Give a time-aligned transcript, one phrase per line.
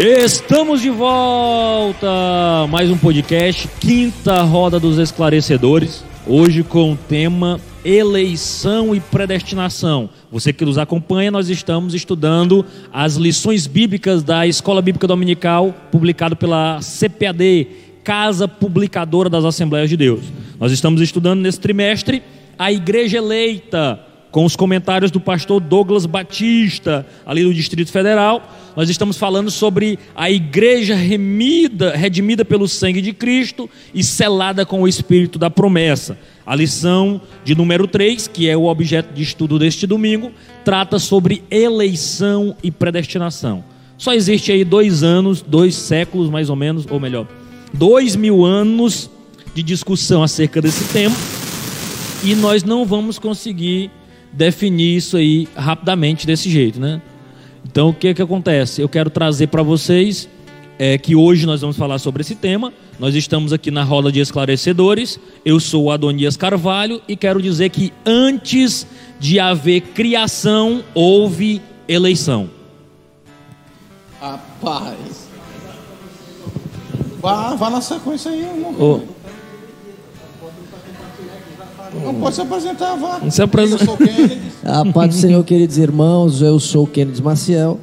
[0.00, 2.06] Estamos de volta!
[2.70, 6.04] Mais um podcast, quinta roda dos esclarecedores.
[6.24, 10.08] Hoje com o tema eleição e predestinação.
[10.30, 16.36] Você que nos acompanha, nós estamos estudando as lições bíblicas da Escola Bíblica Dominical, publicado
[16.36, 17.66] pela CPAD,
[18.04, 20.20] Casa Publicadora das Assembleias de Deus.
[20.60, 22.22] Nós estamos estudando nesse trimestre
[22.56, 23.98] a Igreja Eleita,
[24.30, 28.54] com os comentários do pastor Douglas Batista, ali do Distrito Federal.
[28.76, 34.82] Nós estamos falando sobre a igreja remida, redimida pelo sangue de Cristo e selada com
[34.82, 36.18] o espírito da promessa.
[36.46, 40.32] A lição de número 3, que é o objeto de estudo deste domingo,
[40.64, 43.64] trata sobre eleição e predestinação.
[43.96, 47.26] Só existe aí dois anos, dois séculos mais ou menos, ou melhor,
[47.74, 49.10] dois mil anos
[49.54, 51.16] de discussão acerca desse tema,
[52.22, 53.90] e nós não vamos conseguir
[54.32, 57.00] definir isso aí rapidamente desse jeito, né?
[57.64, 58.80] Então o que que acontece?
[58.80, 60.28] Eu quero trazer para vocês
[60.78, 62.72] é, que hoje nós vamos falar sobre esse tema.
[62.98, 65.18] Nós estamos aqui na roda de esclarecedores.
[65.44, 68.86] Eu sou o Adonias Carvalho e quero dizer que antes
[69.18, 72.48] de haver criação houve eleição.
[74.20, 75.28] Rapaz.
[77.20, 78.44] Vá, vá na sequência aí.
[78.78, 79.00] Ô,
[81.94, 83.18] Não pode se apresentar, vá.
[83.22, 83.82] Não se apresenta.
[83.82, 84.40] Eu sou Kennedy.
[84.64, 87.78] A paz do Senhor, queridos irmãos, eu sou o Kennedy Maciel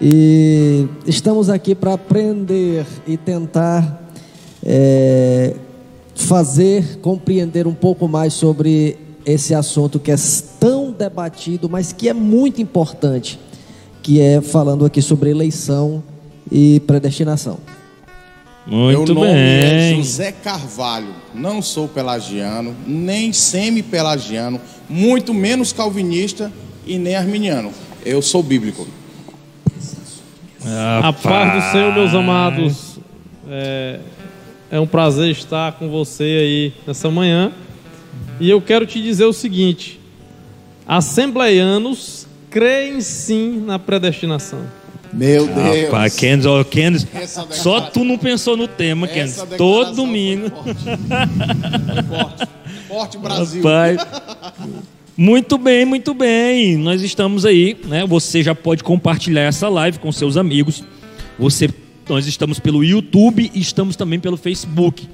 [0.00, 4.02] e estamos aqui para aprender e tentar
[4.64, 5.54] é,
[6.14, 10.16] fazer compreender um pouco mais sobre esse assunto que é
[10.58, 13.38] tão debatido, mas que é muito importante,
[14.02, 16.02] que é falando aqui sobre eleição
[16.50, 17.58] e predestinação.
[18.66, 19.96] Muito Meu nome é bem.
[19.96, 21.14] José Carvalho.
[21.34, 26.52] Não sou pelagiano, nem semi-pelagiano, muito menos calvinista
[26.86, 27.72] e nem arminiano.
[28.04, 28.86] Eu sou bíblico.
[31.02, 32.98] A paz do Senhor, meus amados.
[33.48, 33.98] É,
[34.70, 37.52] é um prazer estar com você aí nessa manhã.
[38.40, 40.00] E eu quero te dizer o seguinte:
[40.86, 44.60] assembleianos creem sim na predestinação.
[45.12, 45.84] Meu Deus.
[45.84, 50.50] Rapaz, Kennedy, ó, Kennedy, Essa só tu não pensou no tema, declaração Todo foi domingo.
[50.50, 50.74] Forte.
[50.84, 52.48] Foi forte.
[52.88, 53.62] Forte Brasil.
[53.62, 53.98] Rapaz.
[55.16, 56.76] Muito bem, muito bem.
[56.78, 58.06] Nós estamos aí, né?
[58.06, 60.82] Você já pode compartilhar essa live com seus amigos.
[61.38, 61.68] Você,
[62.08, 65.06] nós estamos pelo YouTube e estamos também pelo Facebook.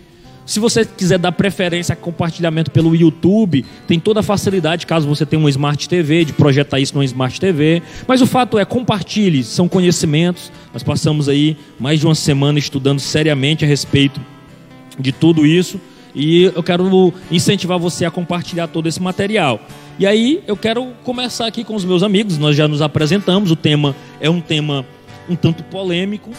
[0.49, 5.27] Se você quiser dar preferência a compartilhamento pelo YouTube, tem toda a facilidade, caso você
[5.27, 7.83] tenha uma Smart TV, de projetar isso numa Smart TV.
[8.07, 10.51] Mas o fato é, compartilhe, são conhecimentos.
[10.73, 14.19] Nós passamos aí mais de uma semana estudando seriamente a respeito
[14.99, 15.79] de tudo isso
[16.15, 19.61] e eu quero incentivar você a compartilhar todo esse material.
[19.99, 23.57] E aí eu quero começar aqui com os meus amigos, nós já nos apresentamos, o
[23.57, 24.87] tema é um tema
[25.29, 26.31] um tanto polêmico,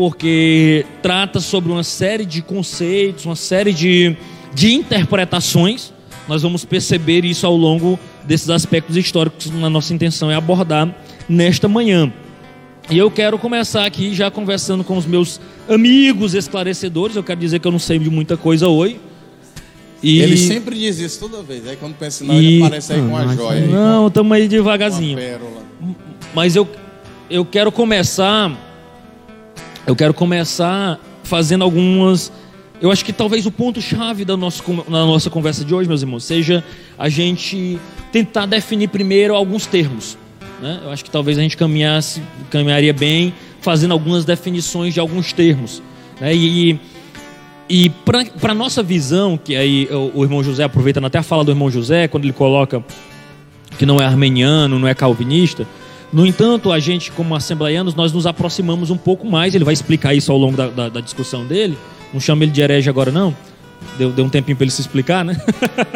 [0.00, 4.16] porque trata sobre uma série de conceitos, uma série de,
[4.54, 5.92] de interpretações.
[6.26, 10.88] Nós vamos perceber isso ao longo desses aspectos históricos, na nossa intenção é abordar
[11.28, 12.10] nesta manhã.
[12.88, 15.38] E eu quero começar aqui já conversando com os meus
[15.68, 17.14] amigos esclarecedores.
[17.14, 18.98] Eu quero dizer que eu não sei de muita coisa hoje.
[20.02, 20.18] E...
[20.20, 21.68] Ele sempre diz isso toda vez.
[21.68, 23.64] Aí quando pensa, não, E- ele aparece aí com uma joia.
[23.64, 25.18] aí, Não, estamos aí devagarzinho.
[25.18, 25.62] pérola.
[26.34, 26.66] Mas eu,
[27.28, 28.69] eu quero começar.
[29.90, 32.30] Eu quero começar fazendo algumas.
[32.80, 36.22] Eu acho que talvez o ponto-chave da nossa, na nossa conversa de hoje, meus irmãos,
[36.22, 36.62] seja
[36.96, 37.76] a gente
[38.12, 40.16] tentar definir primeiro alguns termos.
[40.62, 40.78] Né?
[40.84, 45.82] Eu acho que talvez a gente caminhasse, caminharia bem fazendo algumas definições de alguns termos.
[46.20, 46.36] Né?
[46.36, 46.78] E,
[47.68, 51.42] e para a nossa visão, que aí o, o irmão José, aproveitando até a fala
[51.42, 52.80] do irmão José, quando ele coloca
[53.76, 55.66] que não é armeniano, não é calvinista.
[56.12, 59.54] No entanto, a gente, como assembleianos, nós nos aproximamos um pouco mais.
[59.54, 61.78] Ele vai explicar isso ao longo da, da- da discussão dele.
[62.12, 63.36] Não chama ele de herege agora, não.
[63.96, 65.40] Deu, deu um tempinho para ele se explicar, né?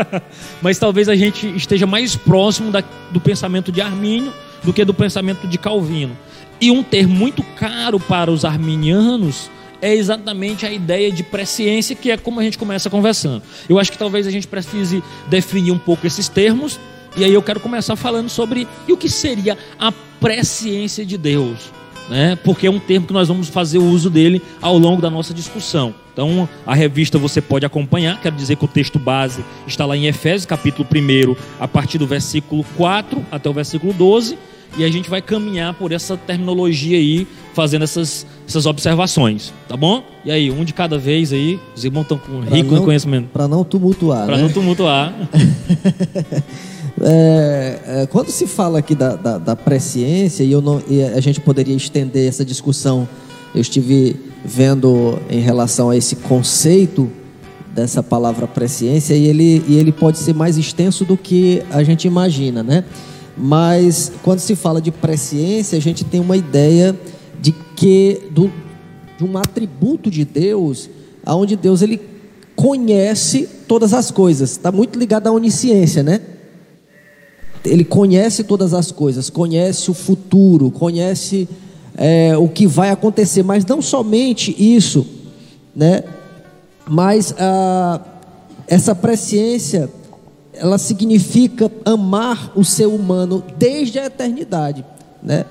[0.62, 4.32] Mas talvez a gente esteja mais próximo da- do pensamento de Armínio
[4.62, 6.16] do que do pensamento de Calvino.
[6.60, 9.50] E um termo muito caro para os arminianos
[9.82, 13.42] é exatamente a ideia de presciência, que é como a gente começa conversando.
[13.68, 16.80] Eu acho que talvez a gente precise definir um pouco esses termos,
[17.16, 21.58] e aí eu quero começar falando sobre o que seria a presciência de Deus,
[22.08, 22.36] né?
[22.44, 25.32] Porque é um termo que nós vamos fazer o uso dele ao longo da nossa
[25.34, 25.94] discussão.
[26.12, 30.06] Então, a revista você pode acompanhar, quero dizer que o texto base está lá em
[30.06, 34.38] Efésios, capítulo 1, a partir do versículo 4 até o versículo 12,
[34.76, 40.04] e a gente vai caminhar por essa terminologia aí, fazendo essas, essas observações, tá bom?
[40.24, 42.84] E aí, um de cada vez aí, os irmãos estão com Pra rico não- em
[42.84, 43.28] conhecimento.
[43.32, 44.42] Para não tumultuar, Para né?
[44.42, 45.12] não tumultuar.
[47.00, 51.20] É, é, quando se fala aqui da, da, da presciência, e, eu não, e a
[51.20, 53.08] gente poderia estender essa discussão
[53.52, 57.10] Eu estive vendo em relação a esse conceito
[57.74, 62.06] dessa palavra presciência e ele, e ele pode ser mais extenso do que a gente
[62.06, 62.84] imagina, né?
[63.36, 66.96] Mas quando se fala de presciência, a gente tem uma ideia
[67.40, 68.50] de que do,
[69.18, 70.88] de um atributo de Deus,
[71.24, 72.00] aonde Deus ele
[72.54, 74.52] conhece todas as coisas.
[74.52, 76.20] Está muito ligado à onisciência, né?
[77.64, 81.48] Ele conhece todas as coisas, conhece o futuro, conhece
[81.96, 85.06] é, o que vai acontecer, mas não somente isso,
[85.74, 86.04] né?
[86.86, 88.00] Mas ah,
[88.66, 89.90] essa presciência,
[90.52, 94.84] ela significa amar o ser humano desde a eternidade,
[95.22, 95.46] né?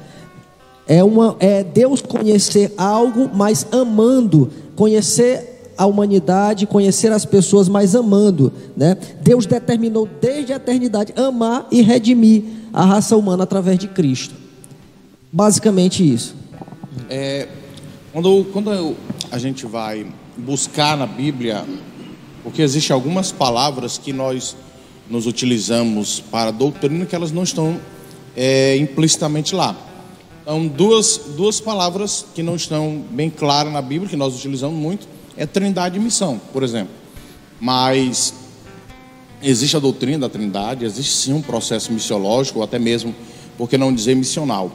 [0.86, 7.96] É, uma, é Deus conhecer algo, mas amando, conhecer a humanidade, conhecer as pessoas, mas
[7.96, 8.98] amando, né?
[9.22, 14.36] Deus determinou desde a eternidade amar e redimir a raça humana através de Cristo.
[15.32, 16.36] Basicamente isso.
[17.10, 17.48] É,
[18.12, 18.96] quando, quando
[19.32, 20.06] a gente vai
[20.38, 21.66] buscar na Bíblia,
[22.44, 24.56] porque existem algumas palavras que nós
[25.10, 27.80] nos utilizamos para doutrina que elas não estão
[28.36, 29.76] é, implicitamente lá.
[30.42, 35.08] Então, duas, duas palavras que não estão bem claras na Bíblia, que nós utilizamos muito,
[35.38, 36.94] é trindade e missão, por exemplo.
[37.60, 38.34] Mas
[39.42, 43.14] existe a doutrina da trindade, existe sim um processo missiológico, ou até mesmo,
[43.58, 44.72] por que não dizer missional.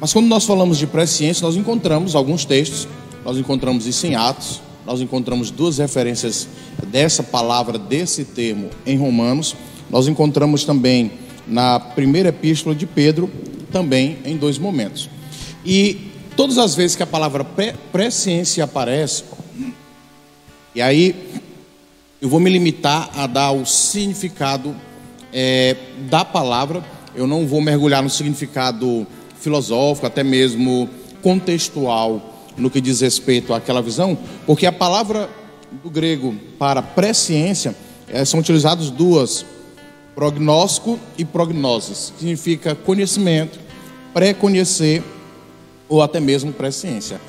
[0.00, 2.88] Mas quando nós falamos de presciência, nós encontramos alguns textos,
[3.24, 6.48] nós encontramos isso em Atos, nós encontramos duas referências
[6.88, 9.54] dessa palavra, desse termo em Romanos.
[9.88, 11.12] Nós encontramos também
[11.46, 13.30] na primeira epístola de Pedro,
[13.70, 15.08] também em dois momentos.
[15.64, 17.46] E todas as vezes que a palavra
[17.92, 19.22] presciência aparece,
[20.74, 21.42] e aí
[22.20, 24.74] eu vou me limitar a dar o significado
[25.32, 25.76] é,
[26.08, 26.84] da palavra,
[27.14, 29.06] eu não vou mergulhar no significado
[29.40, 30.88] filosófico, até mesmo
[31.20, 34.16] contextual no que diz respeito àquela visão,
[34.46, 35.28] porque a palavra
[35.82, 37.74] do grego para presciência
[38.08, 39.44] é, são utilizadas duas,
[40.14, 43.58] prognóstico e prognosis, que significa conhecimento,
[44.12, 45.02] pré-conhecer
[45.88, 47.20] ou até mesmo presciência.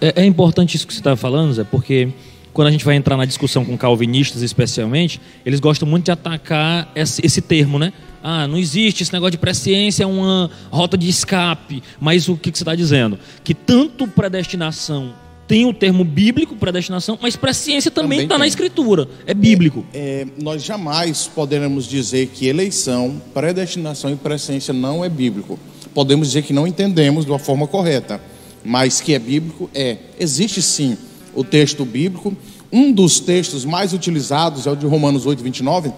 [0.00, 2.12] É, é importante isso que você está falando, Zé, porque
[2.54, 6.90] quando a gente vai entrar na discussão com calvinistas especialmente, eles gostam muito de atacar
[6.94, 7.92] esse, esse termo, né?
[8.22, 11.82] Ah, não existe esse negócio de presciência, é uma rota de escape.
[12.00, 13.18] Mas o que, que você está dizendo?
[13.42, 15.12] Que tanto predestinação
[15.46, 19.84] tem o termo bíblico, predestinação, mas presciência também está na escritura, é bíblico.
[19.92, 25.58] É, é, nós jamais poderemos dizer que eleição, predestinação e presciência não é bíblico.
[25.92, 28.20] Podemos dizer que não entendemos de uma forma correta,
[28.64, 29.98] mas que é bíblico é.
[30.18, 30.96] Existe sim
[31.34, 32.36] o texto bíblico.
[32.72, 35.92] Um dos textos mais utilizados é o de Romanos 8, 29,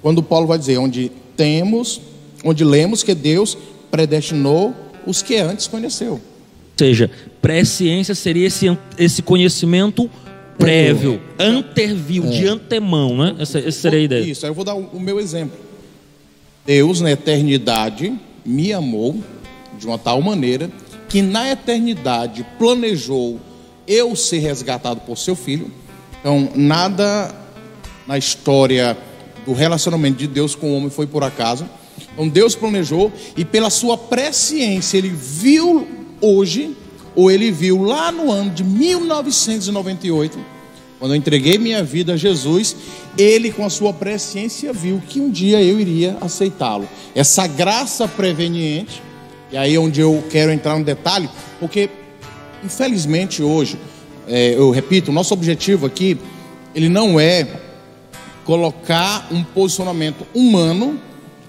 [0.00, 2.00] quando Paulo vai dizer: onde temos,
[2.44, 3.56] onde lemos que Deus
[3.90, 4.74] predestinou
[5.06, 6.12] os que antes conheceu.
[6.12, 6.20] Ou
[6.78, 7.10] seja,
[7.40, 8.66] presciência seria esse,
[8.98, 10.10] esse conhecimento
[10.58, 11.44] prévio, é.
[11.44, 12.30] antervio, é.
[12.30, 13.36] de antemão, né?
[13.38, 14.22] Essa, essa seria a ideia.
[14.22, 15.58] Isso, eu vou dar o meu exemplo.
[16.64, 19.20] Deus, na eternidade, me amou
[19.78, 20.70] de uma tal maneira
[21.08, 23.38] que na eternidade planejou
[23.92, 25.70] eu ser resgatado por seu filho.
[26.20, 27.34] Então, nada
[28.06, 28.96] na história
[29.44, 31.68] do relacionamento de Deus com o homem foi por acaso.
[32.12, 35.86] Então, Deus planejou e pela sua presciência, ele viu
[36.20, 36.76] hoje,
[37.14, 40.38] ou ele viu lá no ano de 1998,
[40.98, 42.76] quando eu entreguei minha vida a Jesus,
[43.18, 46.88] ele com a sua presciência viu que um dia eu iria aceitá-lo.
[47.12, 49.02] Essa graça preveniente,
[49.50, 51.90] e aí é onde eu quero entrar no detalhe, porque
[52.64, 53.78] Infelizmente hoje,
[54.28, 56.16] é, eu repito, o nosso objetivo aqui,
[56.74, 57.46] ele não é
[58.44, 61.00] colocar um posicionamento humano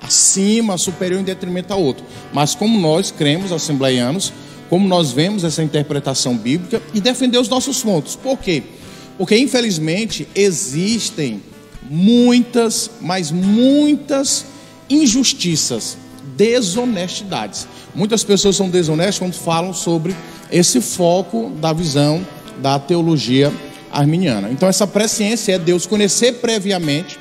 [0.02, 2.04] acima, superior em detrimento a outro.
[2.34, 4.34] Mas como nós cremos, assembleianos,
[4.70, 8.16] como nós vemos essa interpretação bíblica e defender os nossos pontos.
[8.16, 8.64] Por quê?
[9.18, 11.42] Porque infelizmente existem
[11.90, 14.46] muitas, mas muitas
[14.90, 15.98] injustiças,
[16.36, 17.68] desonestidades.
[17.94, 20.16] Muitas pessoas são desonestas quando falam sobre
[20.52, 22.26] esse foco da visão
[22.62, 23.52] da teologia
[23.92, 24.50] arminiana.
[24.52, 27.20] Então, essa presciência é Deus conhecer previamente,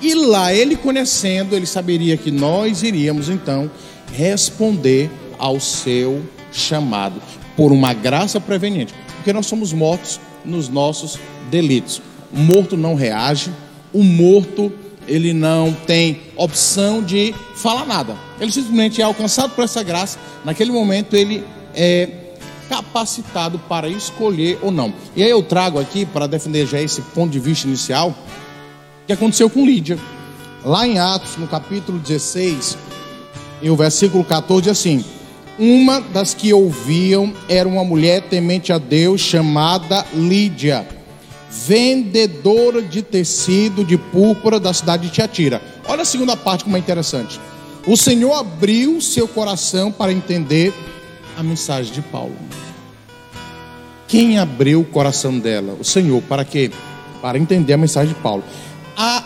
[0.00, 3.70] e lá ele conhecendo, ele saberia que nós iríamos então
[4.12, 6.22] responder ao seu
[6.52, 7.20] chamado
[7.56, 11.18] por uma graça preveniente, porque nós somos mortos nos nossos
[11.50, 12.02] delitos.
[12.32, 13.50] O morto não reage,
[13.92, 14.70] o morto
[15.06, 18.16] ele não tem opção de falar nada.
[18.40, 20.18] Ele simplesmente é alcançado por essa graça.
[20.44, 21.44] Naquele momento ele
[21.74, 22.08] é
[22.68, 24.92] capacitado para escolher ou não.
[25.14, 28.14] E aí eu trago aqui, para defender já esse ponto de vista inicial,
[29.06, 29.98] que aconteceu com Lídia.
[30.64, 32.76] Lá em Atos, no capítulo 16,
[33.62, 35.04] e o versículo 14, assim:
[35.58, 40.86] Uma das que ouviam era uma mulher temente a Deus chamada Lídia,
[41.50, 45.62] vendedora de tecido de púrpura da cidade de Tiatira.
[45.86, 47.40] Olha a segunda parte como é interessante.
[47.86, 50.74] O Senhor abriu seu coração para entender
[51.36, 52.34] a mensagem de Paulo.
[54.08, 55.76] Quem abriu o coração dela?
[55.78, 56.22] O Senhor.
[56.22, 56.70] Para quê?
[57.20, 58.42] Para entender a mensagem de Paulo.
[58.96, 59.22] A...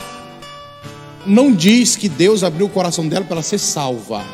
[1.27, 4.25] Não diz que Deus abriu o coração dela para ser salva.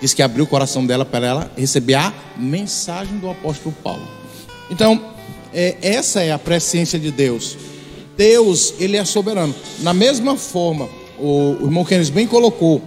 [0.00, 4.06] Diz que abriu o coração dela para ela receber a mensagem do apóstolo Paulo.
[4.70, 5.17] Então,
[5.52, 7.56] é, essa é a presciência de Deus.
[8.16, 9.54] Deus, ele é soberano.
[9.80, 10.88] Na mesma forma,
[11.18, 12.82] o, o irmão Kenneth bem colocou,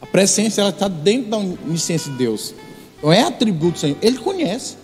[0.00, 2.54] a presciência ela está dentro da onisciência de Deus.
[2.98, 3.96] Então é atributo do Senhor.
[4.00, 4.76] Ele conhece.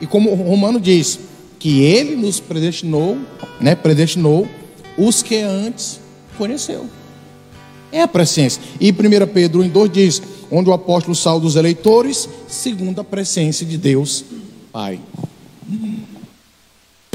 [0.00, 1.18] E como o Romano diz,
[1.58, 3.18] que ele nos predestinou,
[3.60, 4.46] né, predestinou
[4.96, 6.00] os que antes
[6.36, 6.86] conheceu.
[7.90, 8.60] É a presciência.
[8.80, 8.94] E 1
[9.32, 14.24] Pedro em 2 diz: onde o apóstolo salva os eleitores, segundo a presciência de Deus
[14.72, 15.00] Pai.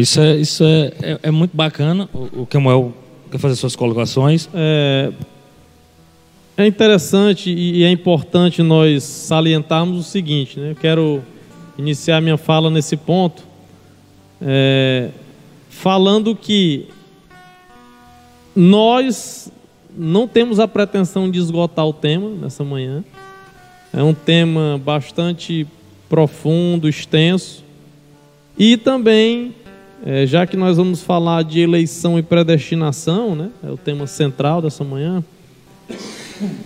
[0.01, 2.09] Isso é, isso é, é, é muito bacana.
[2.11, 2.91] O, o Samuel
[3.29, 4.49] quer fazer suas colocações.
[4.51, 5.11] É,
[6.57, 10.71] é interessante e é importante nós salientarmos o seguinte, né?
[10.71, 11.21] Eu quero
[11.77, 13.43] iniciar minha fala nesse ponto,
[14.41, 15.09] é,
[15.69, 16.87] falando que
[18.55, 19.51] nós
[19.95, 23.03] não temos a pretensão de esgotar o tema nessa manhã.
[23.93, 25.67] É um tema bastante
[26.09, 27.63] profundo, extenso.
[28.57, 29.55] E também,
[30.03, 34.61] é, já que nós vamos falar de eleição e predestinação, né, é o tema central
[34.61, 35.23] dessa manhã,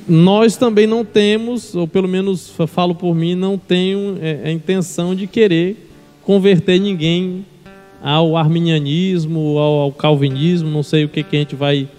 [0.08, 5.14] nós também não temos, ou pelo menos falo por mim, não tenho é, a intenção
[5.14, 5.90] de querer
[6.24, 7.46] converter ninguém
[8.02, 11.90] ao arminianismo, ao, ao calvinismo, não sei o que, que a gente vai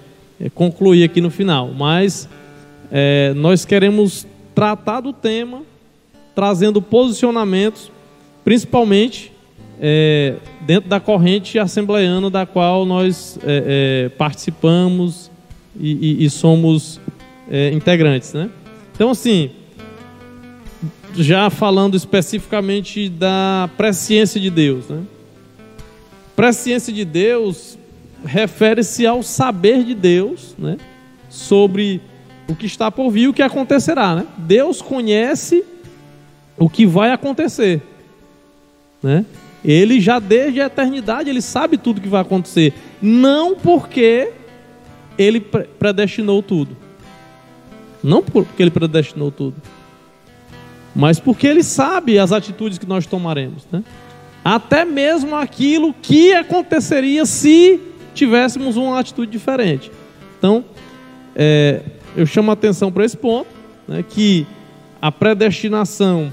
[0.41, 2.29] é, concluir aqui no final, mas
[2.91, 5.63] é, nós queremos tratar do tema,
[6.35, 7.91] trazendo posicionamentos,
[8.43, 9.33] principalmente
[9.81, 15.31] é, dentro da corrente assembleiana da qual nós é, é, participamos
[15.79, 17.01] e, e, e somos
[17.51, 18.51] é, integrantes, né?
[18.95, 19.51] Então, assim,
[21.15, 25.03] já falando especificamente da presciência de Deus, né?
[26.35, 27.79] Presciência de Deus
[28.25, 30.77] refere-se ao saber de Deus, né?
[31.29, 32.01] Sobre
[32.49, 34.27] o que está por vir, o que acontecerá, né?
[34.39, 35.65] Deus conhece
[36.57, 37.83] o que vai acontecer,
[39.03, 39.25] né?
[39.65, 42.73] Ele já desde a eternidade ele sabe tudo que vai acontecer,
[43.03, 44.33] não porque
[45.19, 46.77] ele predestinou tudo,
[48.03, 49.57] não porque ele predestinou tudo,
[50.95, 53.83] mas porque ele sabe as atitudes que nós tomaremos, né?
[54.45, 57.81] Até mesmo aquilo que aconteceria se
[58.15, 59.91] tivéssemos uma atitude diferente.
[60.39, 60.65] Então,
[61.35, 61.83] é,
[62.17, 63.49] eu chamo a atenção para esse ponto,
[63.89, 64.47] né, que
[65.03, 66.33] a predestinação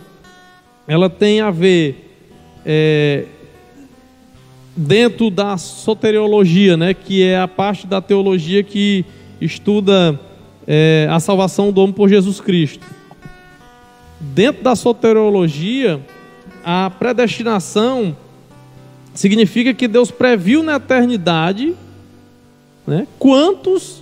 [0.88, 2.02] ela tem a ver
[2.65, 3.25] é,
[4.75, 9.05] dentro da soteriologia, né, que é a parte da teologia que
[9.39, 10.20] estuda
[10.67, 12.86] é, a salvação do homem por Jesus Cristo.
[14.20, 16.00] Dentro da soteriologia,
[16.63, 18.15] a predestinação
[19.13, 21.75] significa que Deus previu na eternidade
[22.88, 24.01] né, quantos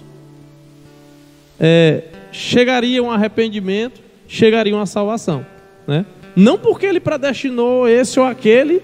[1.60, 5.46] é, chegariam ao arrependimento, chegariam à salvação.
[5.88, 6.06] Né?
[6.36, 8.82] Não porque ele predestinou esse ou aquele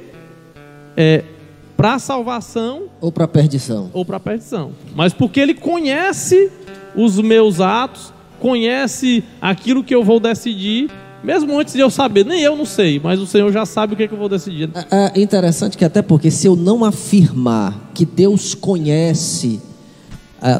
[0.95, 1.23] é,
[1.75, 6.51] para salvação ou para perdição, ou para perdição, mas porque ele conhece
[6.95, 10.89] os meus atos, conhece aquilo que eu vou decidir,
[11.23, 12.25] mesmo antes de eu saber.
[12.25, 14.27] Nem eu não sei, mas o Senhor já sabe o que, é que eu vou
[14.27, 14.69] decidir.
[14.91, 19.61] É, é interessante que até porque se eu não afirmar que Deus conhece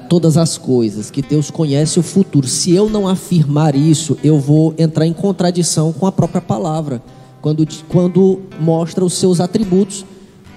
[0.09, 4.73] todas as coisas, que Deus conhece o futuro, se eu não afirmar isso, eu vou
[4.77, 7.01] entrar em contradição com a própria palavra,
[7.41, 10.05] quando, quando mostra os seus atributos,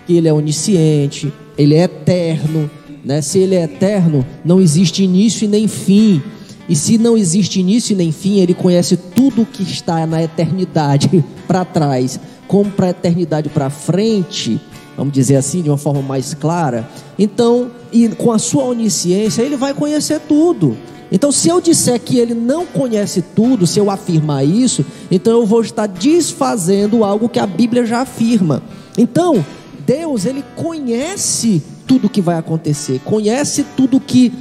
[0.07, 2.71] que Ele é onisciente, Ele é eterno,
[3.05, 3.21] né?
[3.23, 6.23] Se ele é eterno, não existe início e nem fim.
[6.69, 11.25] E se não existe início e nem fim, ele conhece tudo que está na eternidade
[11.47, 14.61] para trás, como para a eternidade para frente,
[15.01, 16.87] vamos dizer assim, de uma forma mais clara.
[17.19, 20.77] Então, e com a sua onisciência, ele vai conhecer tudo.
[21.11, 25.47] Então, se eu disser que ele não conhece tudo, se eu afirmar isso, então eu
[25.47, 28.63] vou estar desfazendo algo que a Bíblia já afirma.
[28.99, 29.43] Então,
[29.87, 34.35] Deus, ele conhece tudo que vai acontecer, conhece tudo que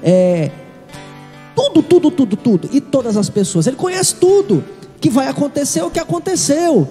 [0.00, 0.52] é
[1.56, 3.66] tudo, tudo, tudo, tudo e todas as pessoas.
[3.66, 4.62] Ele conhece tudo
[5.00, 6.88] que vai acontecer, o que aconteceu.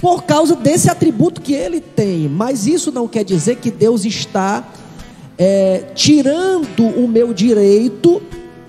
[0.00, 4.64] Por causa desse atributo que ele tem, mas isso não quer dizer que Deus está
[5.36, 8.22] é, tirando o meu direito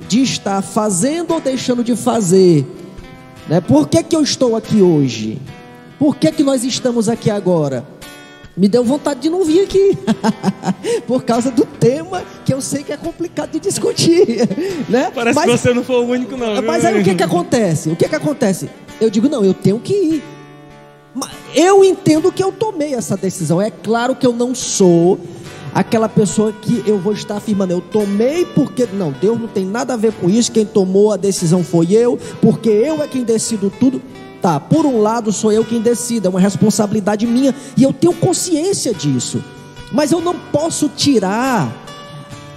[0.07, 2.65] de estar fazendo ou deixando de fazer.
[3.47, 3.61] Né?
[3.61, 5.39] Por que, que eu estou aqui hoje?
[5.99, 7.85] Por que, que nós estamos aqui agora?
[8.57, 9.97] Me deu vontade de não vir aqui,
[11.07, 14.47] por causa do tema que eu sei que é complicado de discutir,
[14.89, 15.11] né?
[15.13, 16.61] Parece mas, que você não foi o único, não.
[16.61, 17.89] Mas aí o que que acontece?
[17.89, 18.69] O que que acontece?
[18.99, 20.38] Eu digo, não, eu tenho que ir.
[21.55, 23.61] Eu entendo que eu tomei essa decisão.
[23.61, 25.19] É claro que eu não sou
[25.73, 28.87] aquela pessoa que eu vou estar afirmando, eu tomei porque.
[28.93, 30.51] Não, Deus não tem nada a ver com isso.
[30.51, 34.01] Quem tomou a decisão foi eu, porque eu é quem decido tudo.
[34.41, 38.13] Tá, por um lado sou eu quem decida, é uma responsabilidade minha e eu tenho
[38.13, 39.43] consciência disso.
[39.91, 41.88] Mas eu não posso tirar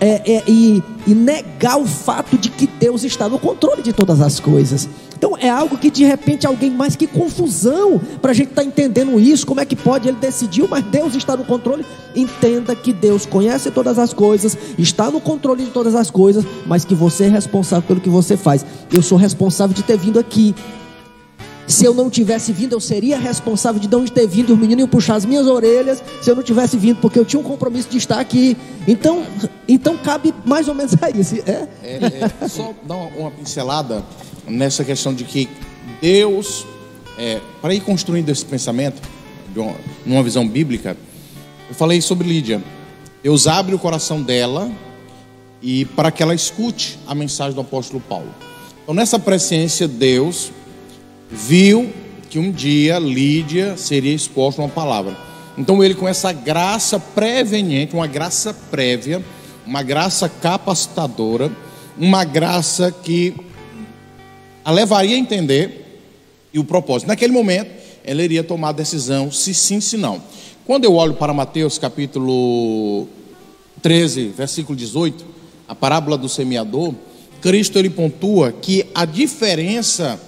[0.02, 4.20] é, é, e, e negar o fato de que Deus está no controle de todas
[4.20, 4.88] as coisas.
[5.16, 8.66] Então é algo que de repente alguém mais que confusão para a gente estar tá
[8.66, 9.46] entendendo isso.
[9.46, 10.08] Como é que pode?
[10.08, 11.86] Ele decidiu, mas Deus está no controle.
[12.16, 16.84] Entenda que Deus conhece todas as coisas, está no controle de todas as coisas, mas
[16.84, 18.66] que você é responsável pelo que você faz.
[18.92, 20.52] Eu sou responsável de ter vindo aqui.
[21.66, 24.52] Se eu não tivesse vindo, eu seria responsável de não ter vindo.
[24.52, 27.40] Os meninos iam puxar as minhas orelhas se eu não tivesse vindo, porque eu tinha
[27.40, 28.56] um compromisso de estar aqui.
[28.86, 29.24] Então,
[29.68, 31.36] então cabe mais ou menos a isso.
[31.46, 34.04] É, é, é só dar uma pincelada
[34.46, 35.48] nessa questão de que
[36.00, 36.66] Deus,
[37.16, 39.00] é, para ir construindo esse pensamento,
[39.54, 40.96] uma, numa visão bíblica,
[41.68, 42.62] eu falei sobre Lídia.
[43.22, 44.70] Deus abre o coração dela
[45.62, 48.34] e para que ela escute a mensagem do apóstolo Paulo.
[48.82, 50.50] Então, nessa presciência, Deus
[51.32, 51.90] viu
[52.28, 55.16] que um dia Lídia seria exposta a uma palavra.
[55.56, 59.22] Então ele com essa graça preveniente, uma graça prévia,
[59.66, 61.50] uma graça capacitadora,
[61.98, 63.34] uma graça que
[64.64, 66.00] a levaria a entender
[66.52, 67.08] e o propósito.
[67.08, 67.70] Naquele momento,
[68.04, 70.22] ela iria tomar a decisão se sim, se não.
[70.64, 73.08] Quando eu olho para Mateus capítulo
[73.80, 75.24] 13, versículo 18,
[75.66, 76.94] a parábola do semeador,
[77.40, 80.20] Cristo ele pontua que a diferença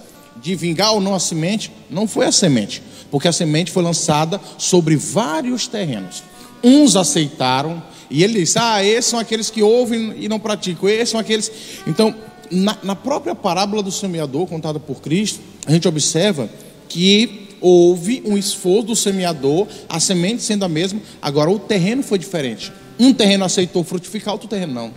[0.45, 2.79] de vingar ou não a semente, não foi a semente,
[3.09, 6.21] porque a semente foi lançada sobre vários terrenos.
[6.63, 7.81] Uns aceitaram,
[8.11, 11.51] e ele disse: Ah, esses são aqueles que ouvem e não praticam, esses são aqueles.
[11.87, 12.13] Então,
[12.51, 16.47] na, na própria parábola do semeador, contada por Cristo, a gente observa
[16.87, 22.19] que houve um esforço do semeador, a semente sendo a mesma, agora o terreno foi
[22.19, 22.71] diferente.
[22.99, 24.91] Um terreno aceitou frutificar, outro terreno não.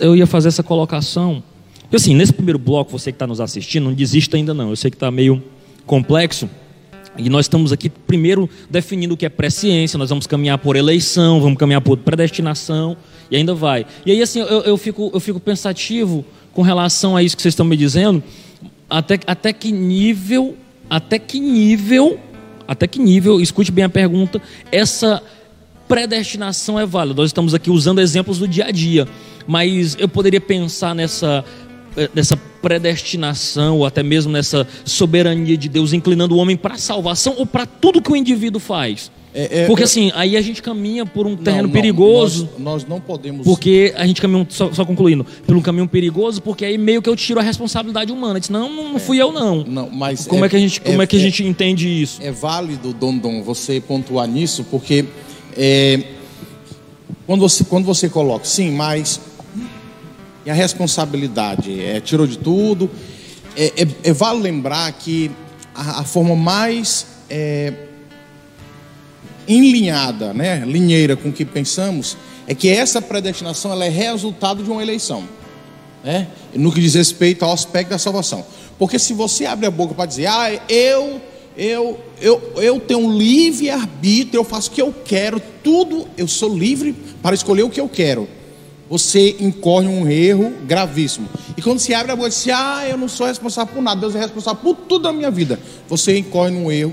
[0.00, 1.44] Eu ia fazer essa colocação
[1.92, 4.70] então, assim, nesse primeiro bloco, você que está nos assistindo, não desista ainda não.
[4.70, 5.44] Eu sei que está meio
[5.84, 6.48] complexo.
[7.18, 11.38] E nós estamos aqui primeiro definindo o que é presciência, nós vamos caminhar por eleição,
[11.38, 12.96] vamos caminhar por predestinação,
[13.30, 13.84] e ainda vai.
[14.06, 16.24] E aí, assim, eu, eu, fico, eu fico pensativo
[16.54, 18.22] com relação a isso que vocês estão me dizendo,
[18.88, 20.56] até, até que nível,
[20.88, 22.18] até que nível,
[22.66, 25.22] até que nível, escute bem a pergunta, essa
[25.86, 27.20] predestinação é válida.
[27.20, 29.06] Nós estamos aqui usando exemplos do dia a dia,
[29.46, 31.44] mas eu poderia pensar nessa
[32.14, 37.34] nessa predestinação, ou até mesmo nessa soberania de Deus, inclinando o homem para a salvação
[37.38, 39.10] ou para tudo que o indivíduo faz.
[39.34, 42.50] É, é, porque assim, aí a gente caminha por um terreno não, perigoso.
[42.58, 43.46] Nós, nós, não podemos.
[43.46, 47.08] Porque a gente caminha, só, só, concluindo, por um caminho perigoso, porque aí meio que
[47.08, 48.38] eu tiro a responsabilidade humana.
[48.38, 49.64] Diz, não, não fui eu não.
[49.64, 51.88] Não, mas como é, é que a gente, como é, é que a gente entende
[51.88, 52.20] isso?
[52.22, 55.06] É válido, Dondon, você pontuar nisso, porque
[55.56, 56.00] é,
[57.26, 59.18] quando você quando você coloca, sim, mas
[60.44, 62.90] e a responsabilidade é, tirou de tudo.
[63.56, 65.30] É, é, é vale lembrar que
[65.74, 67.72] a, a forma mais é,
[69.46, 74.82] enlinhada, né, linheira com que pensamos, é que essa predestinação ela é resultado de uma
[74.82, 75.24] eleição,
[76.02, 78.44] né, no que diz respeito ao aspecto da salvação.
[78.78, 81.20] Porque se você abre a boca para dizer, ah, eu,
[81.56, 86.56] eu, eu, eu tenho livre arbítrio, eu faço o que eu quero, tudo, eu sou
[86.56, 88.28] livre para escolher o que eu quero
[88.92, 91.26] você incorre um erro gravíssimo.
[91.56, 94.02] E quando se abre a boca e diz, ah, eu não sou responsável por nada,
[94.02, 96.92] Deus é responsável por tudo da minha vida, você incorre num erro.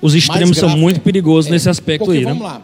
[0.00, 2.30] Os extremos são muito perigosos é, nesse aspecto porque, aí, né?
[2.30, 2.62] Vamos lá.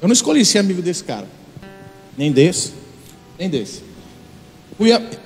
[0.00, 1.26] Eu não escolhi ser amigo desse cara.
[2.16, 2.72] Nem desse,
[3.38, 3.82] nem desse.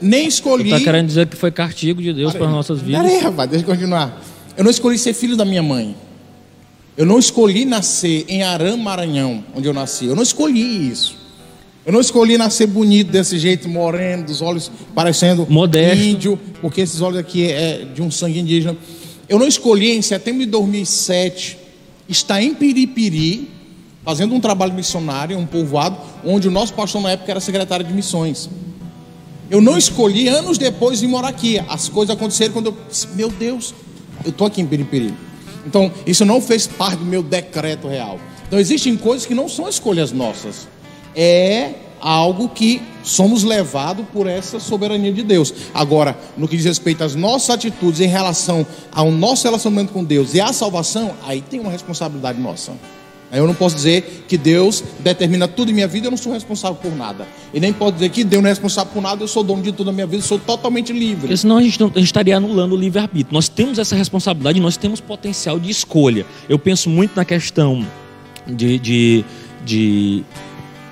[0.03, 0.65] nem escolhi.
[0.71, 3.01] Você está querendo dizer que foi cartigo de Deus para as nossas vidas?
[3.01, 4.21] Peraí, rapaz, deixa eu continuar.
[4.57, 5.95] Eu não escolhi ser filho da minha mãe.
[6.97, 10.07] Eu não escolhi nascer em Aram, Maranhão, onde eu nasci.
[10.07, 11.23] Eu não escolhi isso.
[11.87, 16.03] Eu não escolhi nascer bonito desse jeito, moreno, dos olhos parecendo Modesto.
[16.03, 18.75] índio, porque esses olhos aqui é de um sangue indígena.
[19.29, 21.59] Eu não escolhi em setembro de 2007
[22.09, 23.51] estar em Piripiri,
[24.03, 27.93] fazendo um trabalho missionário, um povoado, onde o nosso pastor na época era secretário de
[27.93, 28.49] missões.
[29.51, 31.61] Eu não escolhi anos depois de morar aqui.
[31.69, 32.77] As coisas aconteceram quando eu,
[33.15, 33.75] meu Deus,
[34.25, 35.13] eu estou aqui em Piripiri.
[35.67, 38.19] Então, isso não fez parte do meu decreto real.
[38.47, 40.67] Então, existem coisas que não são escolhas nossas
[41.17, 45.53] é algo que somos levados por essa soberania de Deus.
[45.73, 50.35] Agora, no que diz respeito às nossas atitudes em relação ao nosso relacionamento com Deus
[50.35, 52.73] e à salvação, aí tem uma responsabilidade nossa.
[53.33, 56.77] Eu não posso dizer que Deus determina tudo em minha vida, eu não sou responsável
[56.77, 57.27] por nada.
[57.53, 59.73] E nem posso dizer que Deus não é responsável por nada, eu sou dono de
[59.73, 61.23] tudo na minha vida, eu sou totalmente livre.
[61.23, 63.35] Porque senão a gente, não, a gente estaria anulando o livre-arbítrio.
[63.35, 66.25] Nós temos essa responsabilidade, nós temos potencial de escolha.
[66.49, 67.85] Eu penso muito na questão
[68.47, 69.25] de, de,
[69.65, 70.25] de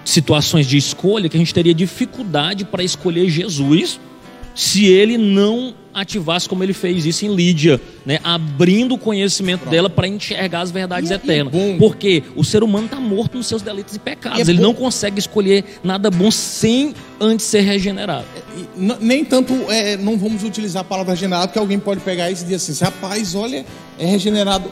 [0.05, 4.01] situações de escolha que a gente teria dificuldade para escolher Jesus
[4.55, 8.19] se ele não ativasse como ele fez isso em Lídia, né?
[8.25, 9.73] abrindo o conhecimento Pronto.
[9.73, 11.55] dela para enxergar as verdades e, é eternas.
[11.55, 14.39] E é Porque o ser humano está morto nos seus delitos e pecados.
[14.39, 14.63] E é ele bom.
[14.63, 18.25] não consegue escolher nada bom sem antes ser regenerado.
[19.01, 22.45] Nem tanto, é, não vamos utilizar a palavra regenerado, porque alguém pode pegar isso e
[22.47, 23.65] dizer assim: rapaz, olha,
[23.99, 24.71] é regenerado.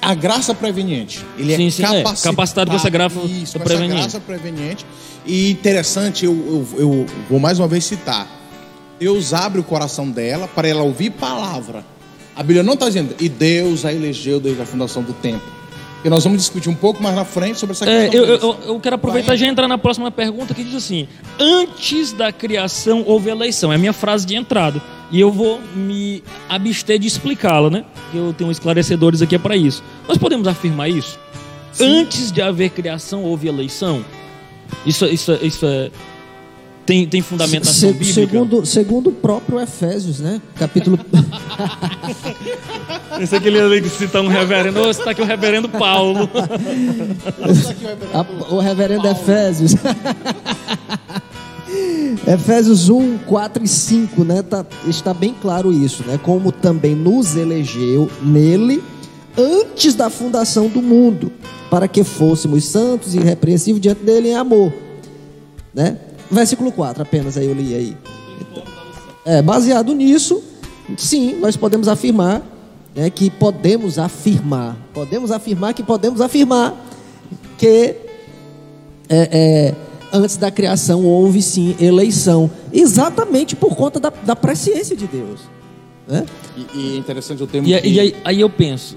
[0.00, 1.24] A graça preveniente.
[1.38, 2.30] Ele sim, é sim, capacitado, é.
[2.30, 3.94] capacitado com essa graça isso, preveniente.
[3.94, 4.86] Essa graça preveniente.
[5.24, 8.42] E interessante, eu, eu, eu vou mais uma vez citar
[9.02, 11.84] Deus abre o coração dela para ela ouvir palavra.
[12.36, 15.42] A Bíblia não está dizendo, e Deus a elegeu desde a fundação do tempo.
[16.04, 18.24] E nós vamos discutir um pouco mais na frente sobre essa é, questão.
[18.24, 21.08] É, eu, eu, eu, quero aproveitar e já entrar na próxima pergunta que diz assim:
[21.36, 23.72] Antes da criação houve eleição.
[23.72, 24.80] É a minha frase de entrada.
[25.12, 27.84] E eu vou me abster de explicá-la, né?
[28.14, 29.84] Eu tenho esclarecedores aqui para isso.
[30.08, 31.20] Nós podemos afirmar isso?
[31.70, 32.00] Sim.
[32.00, 34.02] Antes de haver criação houve eleição?
[34.86, 35.90] Isso, isso, isso é
[36.84, 38.12] tem, tem fundamentação Se, bíblica?
[38.12, 40.42] Segundo, segundo o próprio Efésios, né?
[40.56, 40.98] Capítulo.
[43.16, 44.82] Pensei que ele ia citar um reverendo.
[44.82, 46.28] Oh, está aqui o reverendo Paulo.
[48.50, 49.76] o reverendo Efésios.
[52.26, 54.42] Efésios 1, 4 e 5, né?
[54.42, 56.18] Tá, está bem claro isso, né?
[56.22, 58.82] Como também nos elegeu nele
[59.36, 61.32] antes da fundação do mundo,
[61.70, 64.72] para que fôssemos santos e irrepreensíveis diante dele em amor,
[65.74, 65.98] né?
[66.30, 67.96] Versículo 4 apenas aí eu li aí.
[69.24, 70.42] É, baseado nisso,
[70.96, 72.42] sim, nós podemos afirmar
[72.94, 76.74] né, que podemos afirmar, podemos afirmar que podemos afirmar
[77.56, 77.96] que
[79.08, 79.74] é, é,
[80.12, 85.40] antes da criação houve sim eleição, exatamente por conta da, da presciência de Deus.
[86.06, 86.26] Né?
[86.56, 87.66] E, e é interessante o termo.
[87.66, 87.88] E, que...
[87.88, 88.96] e aí, aí eu penso,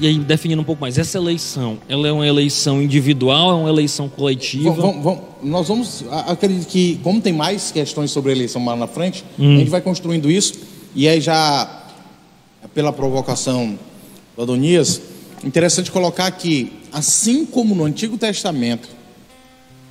[0.00, 3.68] e aí, definindo um pouco mais, essa eleição, ela é uma eleição individual, é uma
[3.68, 4.70] eleição coletiva?
[4.72, 8.86] Vamos, vamos, nós vamos, acredito que, como tem mais questões sobre a eleição lá na
[8.86, 9.56] frente, hum.
[9.56, 10.54] a gente vai construindo isso,
[10.94, 11.84] e aí já,
[12.72, 13.78] pela provocação
[14.34, 15.02] do Adonias,
[15.44, 18.88] interessante colocar aqui, assim como no Antigo Testamento,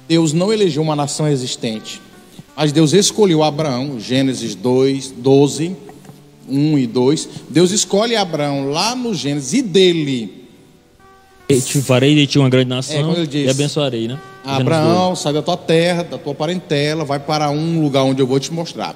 [0.10, 2.02] Deus não elegeu uma nação existente,
[2.58, 5.78] mas Deus escolheu Abraão, Gênesis 2, 12,
[6.50, 10.48] 1 e 2, Deus escolhe Abraão lá no Gênesis e dele.
[11.48, 14.19] E te farei de ti uma grande nação é, diz, e abençoarei, né?
[14.43, 18.39] Abraão, sai da tua terra, da tua parentela, vai para um lugar onde eu vou
[18.39, 18.95] te mostrar.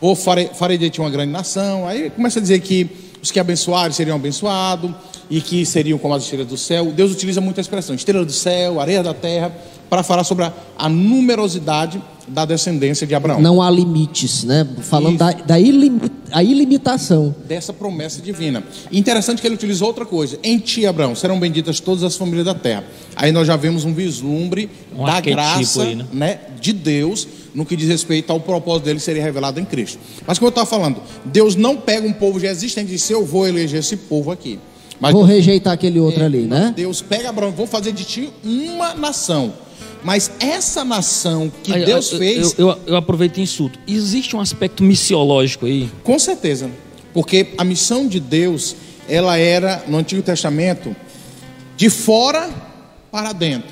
[0.00, 1.86] Ou farei, farei de ti uma grande nação.
[1.86, 2.88] Aí começa a dizer que
[3.22, 4.92] os que abençoarem seriam abençoados
[5.30, 6.86] e que seriam como as estrelas do céu.
[6.86, 9.52] Deus utiliza muita expressão, estrela do céu, areia da terra,
[9.88, 13.40] para falar sobre a, a numerosidade da descendência de Abraão.
[13.40, 14.66] Não há limites, né?
[14.82, 15.98] Falando da, da ilim,
[16.30, 17.34] a ilimitação.
[17.46, 18.62] Dessa promessa divina.
[18.92, 20.38] interessante que ele utilizou outra coisa.
[20.42, 22.84] Em ti, Abraão, serão benditas todas as famílias da terra.
[23.16, 26.06] Aí nós já vemos um vislumbre um da graça aí, né?
[26.12, 29.98] Né, de Deus no que diz respeito ao propósito dele ser revelado em Cristo.
[30.26, 33.24] Mas como eu estava falando, Deus não pega um povo já existente e diz, eu
[33.24, 34.58] vou eleger esse povo aqui.
[35.00, 36.72] Mas vou rejeitar aquele outro é, ali, né?
[36.74, 39.52] Deus pega Abraão, vou fazer de ti uma nação
[40.02, 42.58] mas essa nação que Deus eu, fez.
[42.58, 43.78] Eu, eu, eu aproveito e insulto.
[43.86, 45.90] Existe um aspecto missiológico aí?
[46.02, 46.70] Com certeza.
[47.12, 48.76] Porque a missão de Deus,
[49.08, 50.94] ela era, no Antigo Testamento,
[51.76, 52.50] de fora
[53.10, 53.70] para dentro.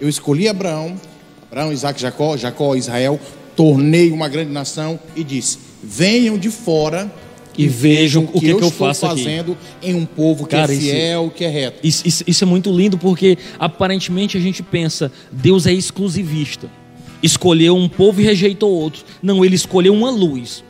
[0.00, 0.98] Eu escolhi Abraão,
[1.50, 3.20] Abraão, Isaac, Jacó, Jacó, Israel,
[3.54, 7.12] tornei uma grande nação e disse: venham de fora
[7.60, 9.90] e vejam o que, que, eu, que eu faço fazendo aqui.
[9.90, 11.78] em um povo que é Cara, é fiel, isso, que é reto.
[11.82, 16.68] Isso, isso, isso é muito lindo porque aparentemente a gente pensa Deus é exclusivista.
[17.22, 19.04] Escolheu um povo e rejeitou outro.
[19.22, 20.64] Não, ele escolheu uma luz.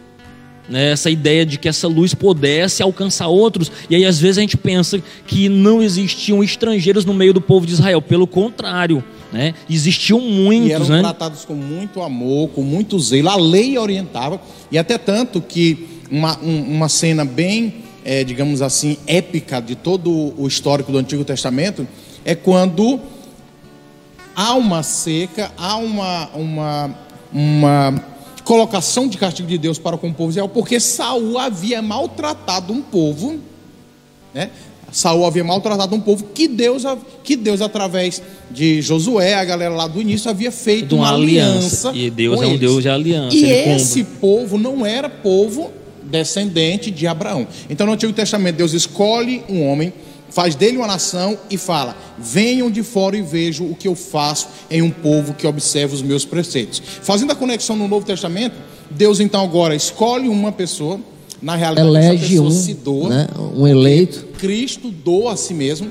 [0.69, 0.91] Né?
[0.91, 3.71] Essa ideia de que essa luz pudesse alcançar outros.
[3.89, 7.67] E aí às vezes a gente pensa que não existiam estrangeiros no meio do povo
[7.67, 8.03] de Israel.
[8.03, 9.05] Pelo contrário.
[9.33, 9.55] Né?
[9.69, 11.01] Existiam muitos, e eram né?
[11.03, 13.29] tratados com muito amor, com muito zelo.
[13.29, 14.41] A lei orientava,
[14.73, 20.35] e até tanto que uma, um, uma cena bem, é, digamos assim, épica de todo
[20.37, 21.87] o histórico do Antigo Testamento
[22.25, 23.01] é quando
[24.35, 26.95] há uma seca, há uma, uma,
[27.33, 28.05] uma
[28.45, 32.73] colocação de castigo de Deus para com o povo de Israel, porque Saul havia maltratado
[32.73, 33.39] um povo,
[34.35, 34.51] né?
[34.93, 36.83] Saul havia maltratado um povo que Deus,
[37.23, 38.21] que Deus através
[38.51, 41.93] de Josué, a galera lá do início, havia feito De uma uma aliança.
[41.95, 42.57] E Deus é um.
[42.57, 45.71] Deus de aliança, E esse povo não era povo
[46.11, 47.47] descendente de Abraão.
[47.69, 49.93] Então no Antigo Testamento, Deus escolhe um homem,
[50.31, 54.49] faz dele uma nação e fala: Venham de fora e vejam o que eu faço
[54.71, 56.83] em um povo que observa os meus preceitos.
[57.03, 58.57] Fazendo a conexão no Novo Testamento,
[58.91, 61.01] Deus então agora escolhe uma pessoa,
[61.41, 63.09] na realidade, essa Elege pessoa um, se doa.
[63.09, 64.27] né, um eleito.
[64.39, 65.91] Cristo doa a si mesmo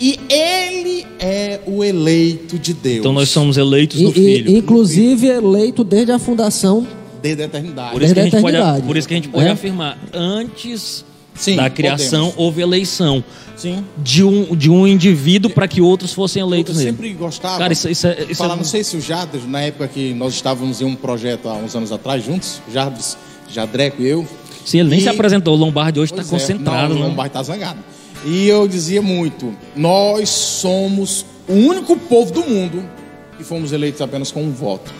[0.00, 3.00] e ele é o eleito de Deus.
[3.00, 4.56] Então nós somos eleitos no e, Filho.
[4.56, 6.86] inclusive eleito desde a fundação.
[7.22, 7.92] Desde a eternidade.
[7.92, 9.50] Por isso, que a Desde gente a pode, por isso que a gente pode É.
[9.50, 11.04] afirmar, antes
[11.34, 12.34] Sim, da criação podemos.
[12.44, 13.24] houve eleição
[13.56, 13.84] Sim.
[13.98, 16.90] de um, de um indivíduo para que outros fossem Eu eleitos nele.
[16.90, 17.58] sempre gostava.
[17.58, 20.12] Cara, isso, isso é, isso falar, é- não sei se o Jardim, na época que
[20.14, 23.00] nós estávamos em um projeto há uns anos atrás juntos, Jardim,
[23.50, 24.26] Jadreco e eu.
[24.64, 25.54] Sim, ele nem E- se apresentou.
[25.54, 26.90] O Lombardi hoje está é, concentrado.
[26.94, 27.08] Não, o né?
[27.08, 27.78] Lombardi está zangado.
[28.26, 32.84] E eu dizia muito: nós somos o único povo do mundo
[33.38, 34.92] que fomos eleitos apenas com um voto.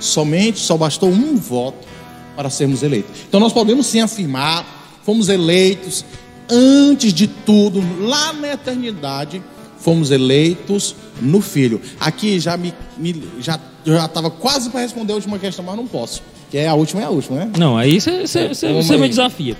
[0.00, 1.86] Somente só bastou um voto
[2.34, 3.10] para sermos eleitos.
[3.28, 4.64] Então nós podemos sim afirmar,
[5.04, 6.04] fomos eleitos
[6.48, 9.42] antes de tudo, lá na eternidade,
[9.78, 11.80] fomos eleitos no Filho.
[12.00, 15.86] Aqui já me, me- já já estava quase para responder a última questão, mas não
[15.86, 16.22] posso.
[16.50, 17.52] Que é a última é a última, né?
[17.58, 18.26] Não, aí você,
[18.74, 19.56] você me desafia.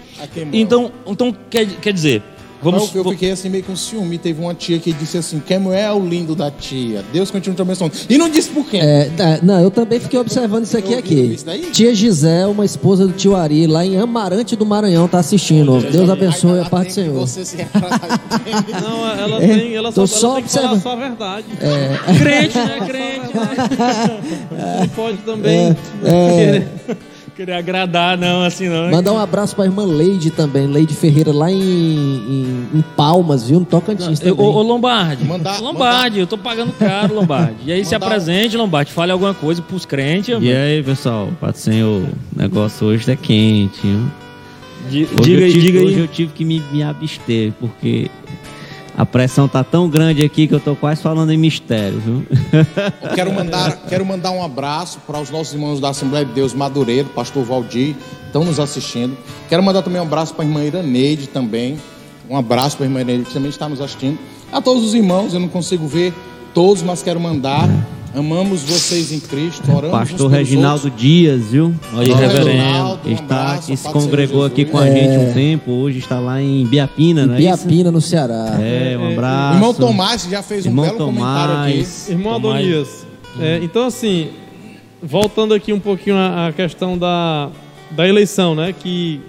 [0.61, 2.23] Então, então quer, quer dizer,
[2.63, 2.95] vamos.
[2.95, 4.19] eu, eu fiquei assim meio com ciúme.
[4.19, 7.05] Teve uma tia que disse assim: Quem é o lindo da tia?
[7.13, 7.95] Deus continua te abençoando.
[8.09, 8.79] E não disse por quê.
[8.79, 11.15] É, tá, não, eu também fiquei observando isso aqui aqui.
[11.15, 11.45] isso?
[11.73, 15.81] Tia Gisele, uma esposa do tio Ari, lá em Amarante do Maranhão, tá assistindo.
[15.81, 17.15] Deus abençoe Aí a parte do Senhor.
[17.15, 17.57] Você se.
[18.83, 21.47] Não, ela É, tem, ela só, só ela tem que falar só a verdade.
[22.19, 22.79] Crente, né?
[22.87, 23.21] Crente.
[24.81, 26.67] Não pode também É,
[27.41, 28.91] Querer agradar, não, assim não.
[28.91, 33.61] Mandar um abraço pra irmã Leide também, Leide Ferreira, lá em, em, em Palmas, viu?
[33.61, 34.47] No Tocantins Eu- também.
[34.51, 37.55] Ô, ô, Lombardi, Mandar- Lombardi, eu tô pagando caro, Lombardi.
[37.65, 40.37] E aí se Mandar- apresente, Lombardi, fale alguma coisa pros crentes.
[40.39, 43.81] E aí, pessoal, Senhor, o negócio hoje tá quente.
[43.83, 44.11] Viu?
[44.91, 46.01] Di- Hoje, diga eu aí, tive, diga hoje aí.
[46.01, 48.11] eu tive que me, me abster, porque
[48.97, 52.27] a pressão tá tão grande aqui que eu tô quase falando em mistério, viu?
[53.15, 57.09] Quero mandar, quero mandar um abraço para os nossos irmãos da Assembleia de Deus Madureira,
[57.15, 57.95] pastor Valdir,
[58.27, 59.17] estão nos assistindo.
[59.49, 61.79] Quero mandar também um abraço para a irmã Iraneide também.
[62.29, 64.19] Um abraço para a irmã Iraneide que também está nos assistindo.
[64.53, 66.13] A todos os irmãos, eu não consigo ver
[66.55, 67.69] todos, mas quero mandar.
[68.13, 71.01] Amamos vocês em Cristo, oramos Pastor Reginaldo outros.
[71.01, 71.73] Dias, viu?
[71.93, 72.99] Aí, Pastor reverendo.
[73.05, 76.43] Um Está abraço, aqui, se congregou aqui com a gente um tempo, hoje está lá
[76.43, 77.67] em Biapina, é isso?
[77.67, 78.57] Biapina, no Ceará.
[78.61, 79.53] É, um abraço.
[79.53, 81.73] O irmão Tomás já fez um Irmão belo comentário aqui.
[81.73, 82.09] Tomás.
[82.09, 82.57] Irmão Tomás.
[82.65, 83.07] Adonias,
[83.39, 84.29] é, então assim,
[85.01, 87.49] voltando aqui um pouquinho à, à questão da,
[87.93, 88.75] da eleição, né?
[88.77, 89.21] Que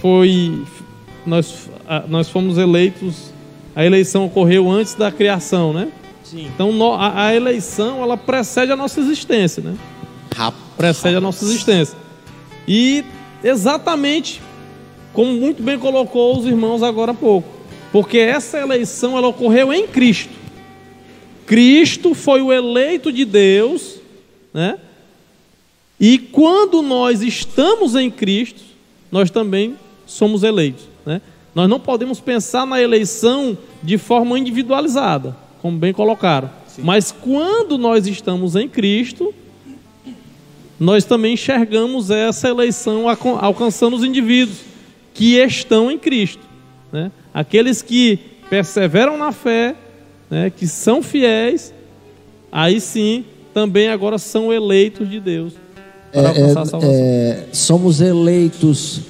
[0.00, 0.62] foi.
[1.26, 3.32] Nós, a- nós fomos eleitos,
[3.74, 5.88] a eleição ocorreu antes da criação, né?
[6.30, 6.46] Sim.
[6.54, 9.76] Então no- a, a eleição ela precede a nossa existência, né?
[10.34, 10.62] Rapaz.
[10.76, 11.98] Precede a nossa existência.
[12.68, 13.04] E
[13.42, 14.40] exatamente
[15.12, 17.48] como muito bem colocou os irmãos agora há pouco.
[17.90, 20.32] Porque essa eleição ela ocorreu em Cristo.
[21.46, 23.96] Cristo foi o eleito de Deus,
[24.54, 24.78] né?
[25.98, 28.62] E quando nós estamos em Cristo,
[29.10, 29.74] nós também
[30.06, 31.20] somos eleitos, né?
[31.54, 36.50] Nós não podemos pensar na eleição de forma individualizada, como bem colocaram.
[36.78, 39.34] Mas quando nós estamos em Cristo,
[40.78, 44.58] nós também enxergamos essa eleição alcan- alcançando os indivíduos
[45.12, 46.42] que estão em Cristo.
[46.92, 47.10] Né?
[47.34, 48.18] Aqueles que
[48.48, 49.74] perseveram na fé,
[50.30, 50.50] né?
[50.50, 51.74] que são fiéis,
[52.50, 55.52] aí sim também agora são eleitos de Deus
[56.12, 56.90] para alcançar a salvação.
[56.94, 59.00] É, somos eleitos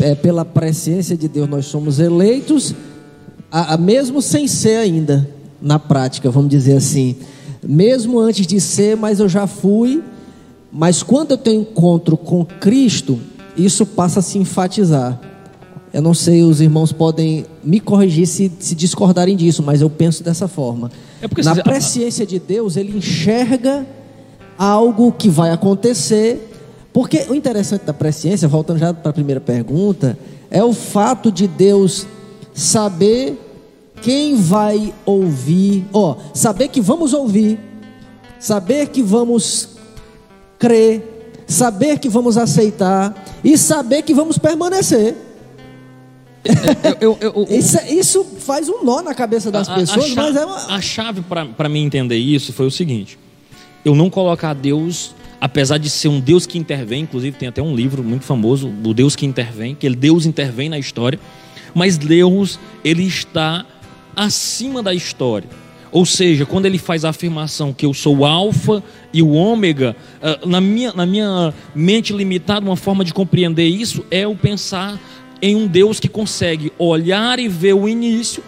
[0.00, 2.74] é, pela presciência de Deus, nós somos eleitos,
[3.50, 5.28] a, a- mesmo sem ser ainda,
[5.64, 7.16] na prática, vamos dizer assim.
[7.66, 10.02] Mesmo antes de ser, mas eu já fui.
[10.70, 13.18] Mas quando eu tenho encontro com Cristo,
[13.56, 15.18] isso passa a se enfatizar.
[15.92, 20.22] Eu não sei, os irmãos podem me corrigir se, se discordarem disso, mas eu penso
[20.24, 20.90] dessa forma.
[21.22, 23.86] É porque Na se- presciência de Deus, ele enxerga
[24.58, 26.50] algo que vai acontecer.
[26.92, 30.18] Porque o interessante da presciência, voltando já para a primeira pergunta,
[30.50, 32.06] é o fato de Deus
[32.52, 33.40] saber
[34.04, 37.58] quem vai ouvir, ó, saber que vamos ouvir,
[38.38, 39.70] saber que vamos
[40.58, 45.14] crer, saber que vamos aceitar e saber que vamos permanecer.
[47.00, 50.22] Eu- eu- eu- Isso, isso faz um nó na cabeça das a- pessoas, a, cha-
[50.22, 50.56] mas é uma.
[50.76, 51.22] a chave
[51.56, 53.18] para mim entender isso foi o seguinte:
[53.84, 57.74] eu não colocar Deus, apesar de ser um Deus que intervém, inclusive tem até um
[57.74, 61.18] livro muito famoso, o Deus que intervém, que ele Deus intervém na história,
[61.74, 63.64] mas Deus ele está
[64.16, 65.48] acima da história.
[65.90, 69.94] Ou seja, quando ele faz a afirmação que eu sou o alfa e o ômega,
[70.20, 74.98] ah, na minha, na minha mente limitada, uma forma de compreender isso é o pensar
[75.40, 78.42] em um Deus que consegue olhar e ver o início,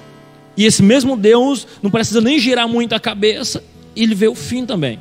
[0.56, 3.62] e esse mesmo Deus não precisa nem girar muito a cabeça,
[3.94, 4.98] ele vê o fim também.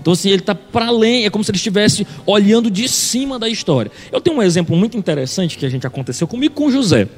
[0.00, 3.48] Então, assim, ele está para além, é como se ele estivesse olhando de cima da
[3.48, 3.92] história.
[4.10, 7.08] Eu tenho um exemplo muito interessante que a gente aconteceu comigo com José.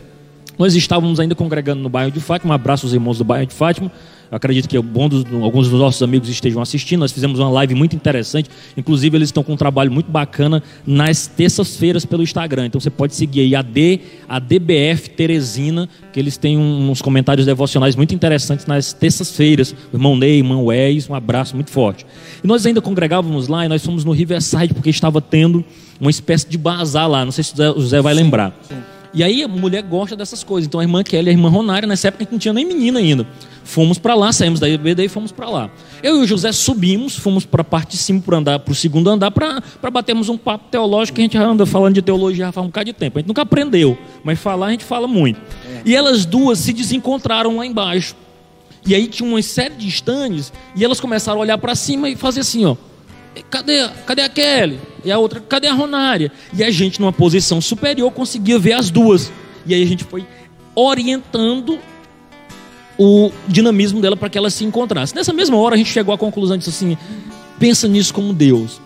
[0.61, 3.55] Nós estávamos ainda congregando no bairro de Fátima, um abraço aos irmãos do bairro de
[3.55, 3.91] Fátima.
[4.31, 7.01] Eu acredito que dos, alguns dos nossos amigos estejam assistindo.
[7.01, 8.51] Nós fizemos uma live muito interessante.
[8.77, 12.67] Inclusive, eles estão com um trabalho muito bacana nas terças-feiras pelo Instagram.
[12.67, 17.47] Então você pode seguir aí a, D, a DBF Teresina, que eles têm uns comentários
[17.47, 19.75] devocionais muito interessantes nas terças-feiras.
[19.91, 22.05] O irmão Ney, irmão Wes, um abraço muito forte.
[22.45, 25.65] E nós ainda congregávamos lá e nós fomos no Riverside porque estava tendo
[25.99, 27.25] uma espécie de bazar lá.
[27.25, 28.55] Não sei se o José vai lembrar.
[28.69, 29.00] Sim.
[29.13, 30.67] E aí a mulher gosta dessas coisas.
[30.67, 32.65] Então a irmã Kelly e a irmã Ronária, nessa época a gente não tinha nem
[32.65, 33.27] menina ainda.
[33.65, 35.71] Fomos para lá, saímos da IBD e fomos para lá.
[36.03, 38.75] Eu e o José subimos, fomos para a parte de cima, para andar para o
[38.75, 42.51] segundo andar, para batermos um papo teológico que a gente já anda falando de teologia
[42.53, 43.19] faz um bocado de tempo.
[43.19, 45.41] A gente nunca aprendeu, mas falar a gente fala muito.
[45.69, 45.83] É.
[45.85, 48.15] E elas duas se desencontraram lá embaixo.
[48.87, 52.17] E aí tinha uma série de estandes e elas começaram a olhar para cima e
[52.17, 52.77] fazer assim, ó.
[53.49, 54.81] Cadê, cadê a Kelly?
[55.05, 56.33] E a outra, cadê a Ronária?
[56.53, 59.33] E a gente, numa posição superior, conseguia ver as duas.
[59.67, 60.27] E aí a gente foi
[60.75, 61.79] orientando
[62.99, 65.15] o dinamismo dela para que ela se encontrasse.
[65.15, 66.99] Nessa mesma hora a gente chegou à conclusão disso assim:
[67.59, 68.81] pensa nisso como Deus.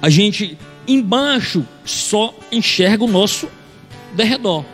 [0.00, 3.48] A gente embaixo só enxerga o nosso
[4.14, 4.64] derredor.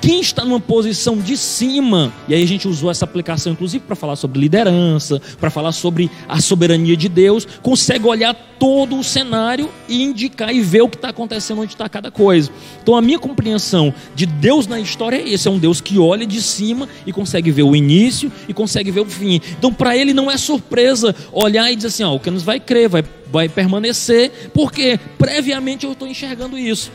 [0.00, 3.94] Quem está numa posição de cima, e aí a gente usou essa aplicação inclusive para
[3.94, 9.68] falar sobre liderança, para falar sobre a soberania de Deus, consegue olhar todo o cenário
[9.86, 12.50] e indicar e ver o que está acontecendo, onde está cada coisa.
[12.82, 16.26] Então a minha compreensão de Deus na história é esse: é um Deus que olha
[16.26, 19.38] de cima e consegue ver o início e consegue ver o fim.
[19.58, 22.58] Então para ele não é surpresa olhar e dizer assim: ó, o que nos vai
[22.58, 26.90] crer, vai, vai permanecer, porque previamente eu estou enxergando isso.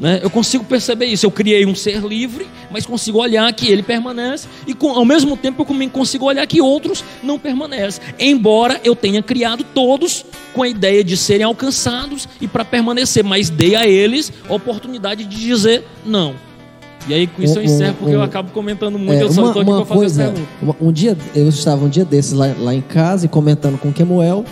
[0.00, 0.18] Né?
[0.22, 1.26] Eu consigo perceber isso.
[1.26, 5.36] Eu criei um ser livre, mas consigo olhar que ele permanece, e com, ao mesmo
[5.36, 8.02] tempo eu consigo olhar que outros não permanecem.
[8.18, 13.50] Embora eu tenha criado todos com a ideia de serem alcançados e para permanecer, mas
[13.50, 16.34] dei a eles a oportunidade de dizer não.
[17.08, 19.32] E aí com isso um, eu encerro, porque um, eu acabo comentando muito, é, eu
[19.32, 22.54] só estou aqui para fazer coisa, um, um dia, eu estava um dia desses lá,
[22.58, 24.44] lá em casa e comentando com o Kemuel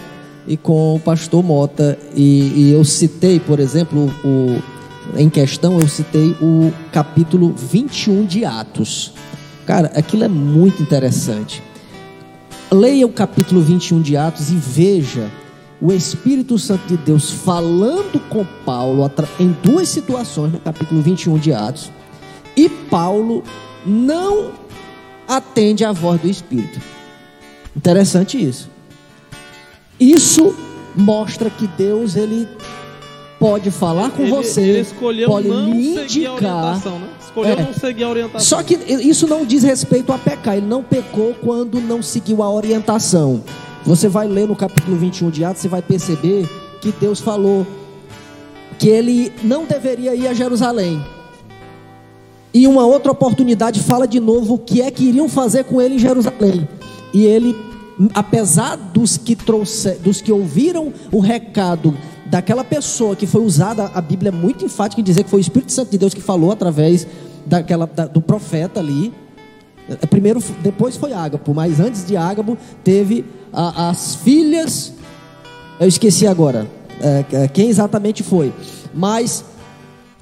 [0.47, 4.63] e com o pastor Mota, e, e eu citei, por exemplo, o
[5.17, 9.13] em questão, eu citei o capítulo 21 de Atos.
[9.67, 11.63] Cara, aquilo é muito interessante.
[12.71, 15.31] Leia o capítulo 21 de Atos e veja
[15.81, 21.53] o Espírito Santo de Deus falando com Paulo em duas situações no capítulo 21 de
[21.53, 21.91] Atos.
[22.57, 23.45] E Paulo
[23.87, 24.51] não
[25.27, 26.81] atende à voz do Espírito.
[27.77, 28.69] Interessante isso.
[30.01, 30.55] Isso
[30.97, 32.49] mostra que Deus ele
[33.39, 36.85] pode falar com ele, você, ele escolheu pode não lhe indicar.
[36.85, 37.09] Né?
[37.21, 37.63] Escolheu é.
[37.63, 38.41] não seguir a orientação.
[38.41, 40.57] Só que isso não diz respeito a pecar.
[40.57, 43.43] Ele não pecou quando não seguiu a orientação.
[43.85, 46.49] Você vai ler no capítulo 21 de Atos, você vai perceber
[46.81, 47.67] que Deus falou
[48.79, 51.03] que ele não deveria ir a Jerusalém.
[52.53, 55.97] E uma outra oportunidade fala de novo o que é que iriam fazer com ele
[55.97, 56.69] em Jerusalém.
[57.13, 57.57] E ele,
[58.15, 61.95] apesar dos que trouxe, dos que ouviram o recado
[62.31, 65.43] daquela pessoa que foi usada, a Bíblia é muito enfática em dizer que foi o
[65.43, 67.07] Espírito Santo de Deus que falou através
[67.47, 69.13] daquela, da, do profeta ali.
[69.89, 74.93] É, primeiro, depois foi Ágabo, mas antes de Ágabo teve a, as filhas.
[75.81, 76.67] Eu esqueci agora
[77.01, 78.53] é, é quem exatamente foi,
[78.93, 79.45] mas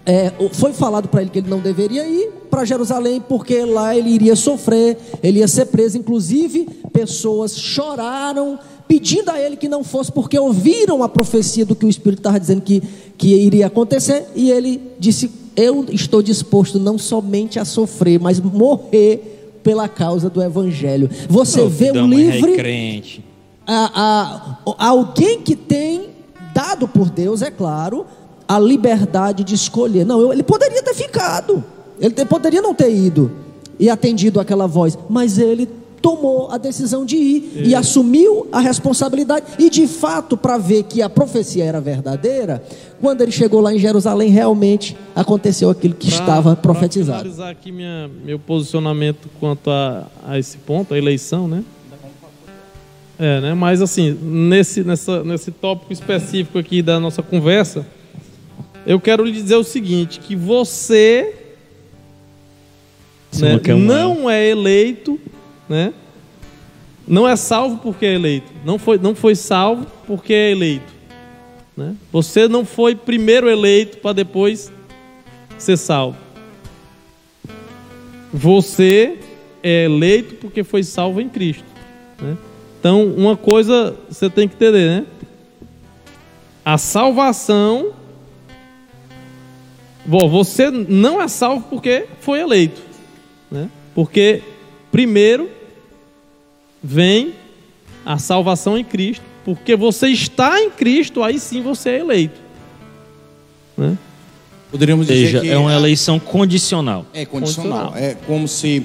[0.04, 4.10] é, foi falado para ele que ele não deveria ir para Jerusalém porque lá ele
[4.10, 5.98] iria sofrer, ele ia ser preso.
[5.98, 11.84] Inclusive, pessoas choraram pedindo a ele que não fosse, porque ouviram a profecia do que
[11.84, 12.82] o Espírito estava dizendo que,
[13.16, 19.58] que iria acontecer, e ele disse: Eu estou disposto não somente a sofrer, mas morrer
[19.62, 21.10] pela causa do Evangelho.
[21.28, 23.22] Você oh, vê o livre.
[23.66, 26.10] A, a, a alguém que tem
[26.54, 28.06] dado por Deus, é claro,
[28.46, 30.06] a liberdade de escolher.
[30.06, 31.64] Não, eu, ele poderia ter ficado,
[32.00, 33.30] ele poderia não ter ido
[33.78, 35.68] e atendido aquela voz, mas ele
[36.06, 37.62] tomou a decisão de ir é.
[37.62, 39.44] e assumiu a responsabilidade.
[39.58, 42.62] E de fato, para ver que a profecia era verdadeira,
[43.00, 47.22] quando ele chegou lá em Jerusalém, realmente aconteceu aquilo que pra, estava profetizado.
[47.22, 51.64] Para finalizar aqui minha, meu posicionamento quanto a, a esse ponto, a eleição, né?
[53.18, 53.54] É, né?
[53.54, 57.84] Mas assim, nesse, nessa, nesse tópico específico aqui da nossa conversa,
[58.86, 61.34] eu quero lhe dizer o seguinte: que você
[63.40, 65.18] né, não é eleito,
[65.68, 65.92] né?
[67.06, 68.50] Não é salvo porque é eleito.
[68.64, 70.92] Não foi, não foi salvo porque é eleito.
[71.76, 71.94] Né?
[72.10, 74.72] Você não foi primeiro eleito para depois
[75.58, 76.16] ser salvo.
[78.32, 79.18] Você
[79.62, 81.64] é eleito porque foi salvo em Cristo.
[82.20, 82.36] Né?
[82.78, 85.06] Então, uma coisa você tem que entender, né?
[86.64, 87.92] A salvação.
[90.04, 92.80] Bom, você não é salvo porque foi eleito.
[93.50, 93.68] Né?
[93.94, 94.42] Porque,
[94.90, 95.50] primeiro,
[96.86, 97.34] vem
[98.04, 99.24] a salvação em Cristo.
[99.44, 102.40] Porque você está em Cristo, aí sim você é eleito.
[103.76, 103.96] Né?
[104.70, 107.06] Poderíamos dizer seja, que é uma a- eleição condicional.
[107.12, 107.90] É condicional.
[107.92, 108.10] Condicional.
[108.10, 108.84] É como se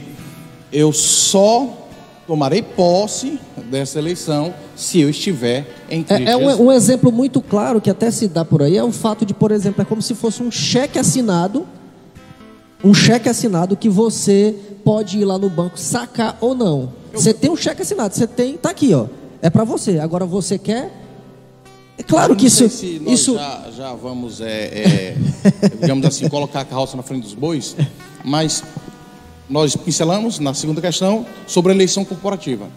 [0.71, 1.87] eu só
[2.27, 3.39] tomarei posse
[3.69, 6.27] dessa eleição se eu estiver em Cristo.
[6.27, 8.91] É, é um, um exemplo muito claro que até se dá por aí é o
[8.91, 11.65] fato de, por exemplo, é como se fosse um cheque assinado,
[12.83, 17.00] um cheque assinado que você pode ir lá no banco sacar ou não.
[17.13, 19.07] Você tem um cheque assinado, você tem, tá aqui, ó,
[19.41, 19.99] é para você.
[19.99, 20.91] Agora você quer?
[21.97, 25.15] É claro que isso, sei se nós isso já, já vamos, é, é,
[25.81, 27.75] digamos assim, colocar a carroça na frente dos bois,
[28.23, 28.63] mas
[29.49, 32.69] nós pincelamos na segunda questão sobre a eleição corporativa.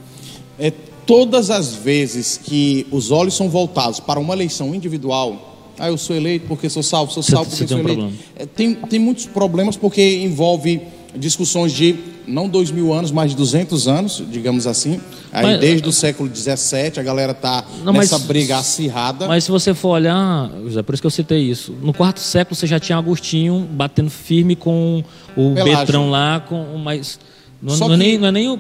[0.59, 0.73] É,
[1.07, 6.15] todas as vezes que os olhos são voltados para uma eleição individual, ah, eu sou
[6.15, 8.19] eleito porque sou salvo, sou salvo você porque tem sou um eleito.
[8.37, 10.83] É, tem, tem muitos problemas porque envolve
[11.17, 11.97] discussões de
[12.27, 15.01] não dois mil anos, mas de 200 anos, digamos assim.
[15.33, 19.27] Aí Mas- desde o século XVII a galera está Não, mas- nessa briga acirrada.
[19.29, 21.75] Mas se você for olhar, José, por isso que eu citei isso.
[21.83, 25.03] No quarto século você já tinha Agostinho batendo firme com
[25.37, 25.77] o Pelágio.
[25.79, 27.19] Betrão lá, com mas
[27.63, 28.55] não, não é que- nem não é nem, não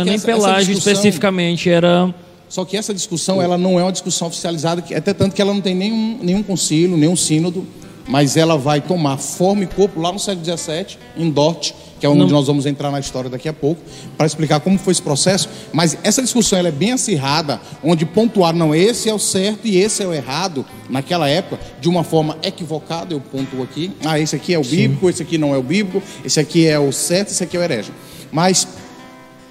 [0.00, 2.14] é nem essa- essa Pelágio discussão- especificamente, era
[2.48, 5.60] Só que essa discussão ela não é uma discussão oficializada, até tanto que ela não
[5.60, 7.64] tem nenhum, nenhum concílio, nenhum sínodo,
[8.08, 11.70] mas ela vai tomar forma e corpo lá no século XVII, em Dort,
[12.00, 12.28] que é onde Não.
[12.28, 13.80] nós vamos entrar na história daqui a pouco,
[14.16, 15.48] para explicar como foi esse processo.
[15.70, 19.76] Mas essa discussão ela é bem acirrada, onde pontuar, não, esse é o certo e
[19.76, 24.34] esse é o errado, naquela época, de uma forma equivocada, eu pontuo aqui, ah, esse
[24.34, 27.28] aqui é o bíblico, esse aqui não é o bíblico, esse aqui é o certo,
[27.28, 27.92] esse aqui é o herege.
[28.32, 28.66] Mas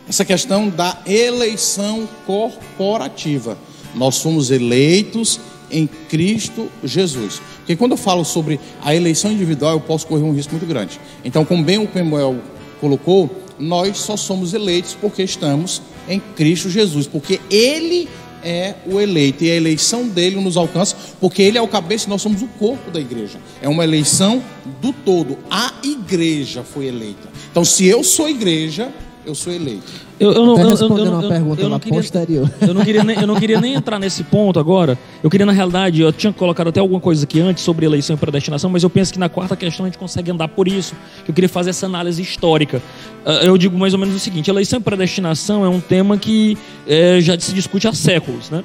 [0.10, 3.56] essa questão da eleição corporativa.
[3.93, 5.39] Nós somos eleitos
[5.72, 7.41] em Cristo Jesus.
[7.57, 10.99] Porque quando eu falo sobre a eleição individual, eu posso correr um risco muito grande.
[11.24, 12.38] Então, como bem o Pemuel
[12.80, 18.07] colocou, nós só somos eleitos porque estamos em Cristo Jesus, porque Ele
[18.43, 22.09] é o eleito e a eleição dele nos alcança, porque Ele é o cabeça e
[22.09, 23.39] nós somos o corpo da igreja.
[23.61, 24.41] É uma eleição
[24.82, 25.38] do todo.
[25.49, 27.30] A igreja foi eleita.
[27.51, 28.91] Então, se eu sou igreja,
[29.26, 29.84] eu sou eleito.
[30.20, 32.51] Eu, eu não, eu- eu- eu- uma pergunta eu não queria- posterior.
[32.61, 34.97] Eu não, queria nem, eu não queria nem entrar nesse ponto agora.
[35.24, 38.20] Eu queria, na realidade, eu tinha colocado até alguma coisa aqui antes sobre eleição e
[38.20, 40.93] predestinação, mas eu penso que na quarta questão a gente consegue andar por isso.
[41.28, 42.82] Eu queria fazer essa análise histórica.
[43.26, 46.57] Ah, Eu digo mais ou menos o seguinte: eleição e predestinação é um tema que
[46.88, 48.49] eh, já se discute há séculos.
[48.49, 48.63] Né?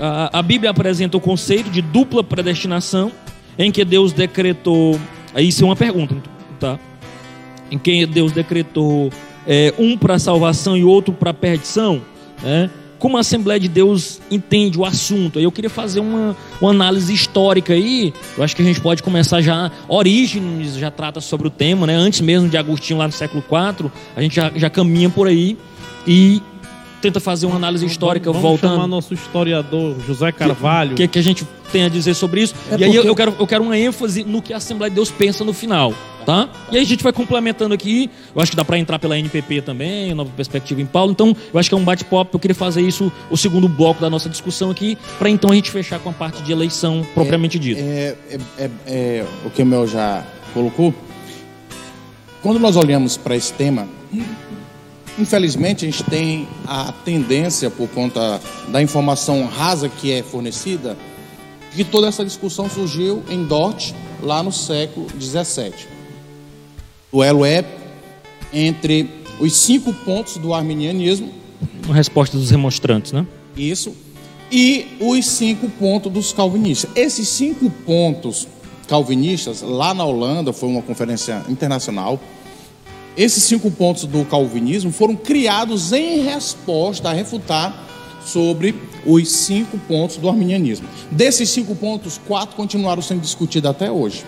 [0.00, 3.10] A, a Bíblia apresenta o conceito de dupla predestinação,
[3.58, 4.98] em que Deus decretou.
[5.36, 6.14] Isso é uma pergunta,
[6.60, 6.78] tá?
[7.70, 9.10] em quem Deus decretou
[9.46, 12.02] é, um para salvação e outro para perdição,
[12.42, 12.70] né?
[13.02, 15.40] como a Assembleia de Deus entende o assunto.
[15.40, 18.14] Eu queria fazer uma, uma análise histórica aí.
[18.38, 19.72] Eu acho que a gente pode começar já.
[19.88, 21.96] Orígenes já trata sobre o tema, né?
[21.96, 25.58] Antes mesmo de Agostinho, lá no século IV, a gente já, já caminha por aí
[26.06, 26.40] e
[27.02, 30.92] tenta fazer uma análise histórica vamos voltando chamar nosso historiador José Carvalho.
[30.92, 32.54] o que, que a gente tem a dizer sobre isso.
[32.70, 34.94] É e aí eu, eu quero, eu quero uma ênfase no que a Assembleia de
[34.94, 35.94] Deus pensa no final,
[36.26, 36.48] tá?
[36.70, 38.10] E aí a gente vai complementando aqui.
[38.36, 41.12] Eu acho que dá para entrar pela NPP também, Nova Perspectiva em Paulo.
[41.12, 42.36] Então, eu acho que é um bate-papo.
[42.36, 45.70] Eu queria fazer isso, o segundo bloco da nossa discussão aqui, para então a gente
[45.70, 47.80] fechar com a parte de eleição propriamente dita.
[47.80, 50.22] É, é- é- é o que o Mel já
[50.52, 50.94] colocou.
[52.42, 53.88] Quando nós olhamos para esse tema,
[55.18, 60.96] infelizmente a gente tem a tendência, por conta da informação rasa que é fornecida,
[61.70, 63.92] de que toda essa discussão surgiu em Dort,
[64.22, 65.72] lá no século XVII.
[67.10, 67.64] O elo é
[68.52, 69.10] entre
[69.40, 71.32] os cinco pontos do arminianismo
[71.84, 73.26] Uma resposta dos remonstrantes, né?
[73.56, 73.94] isso.
[74.50, 76.90] E os cinco pontos dos calvinistas.
[76.94, 78.46] Esses cinco pontos
[78.86, 82.20] calvinistas, lá na Holanda, foi uma conferência internacional.
[83.16, 87.88] Esses cinco pontos do calvinismo foram criados em resposta a refutar
[88.24, 90.88] sobre os cinco pontos do arminianismo.
[91.10, 94.24] Desses cinco pontos, quatro continuaram sendo discutidos até hoje.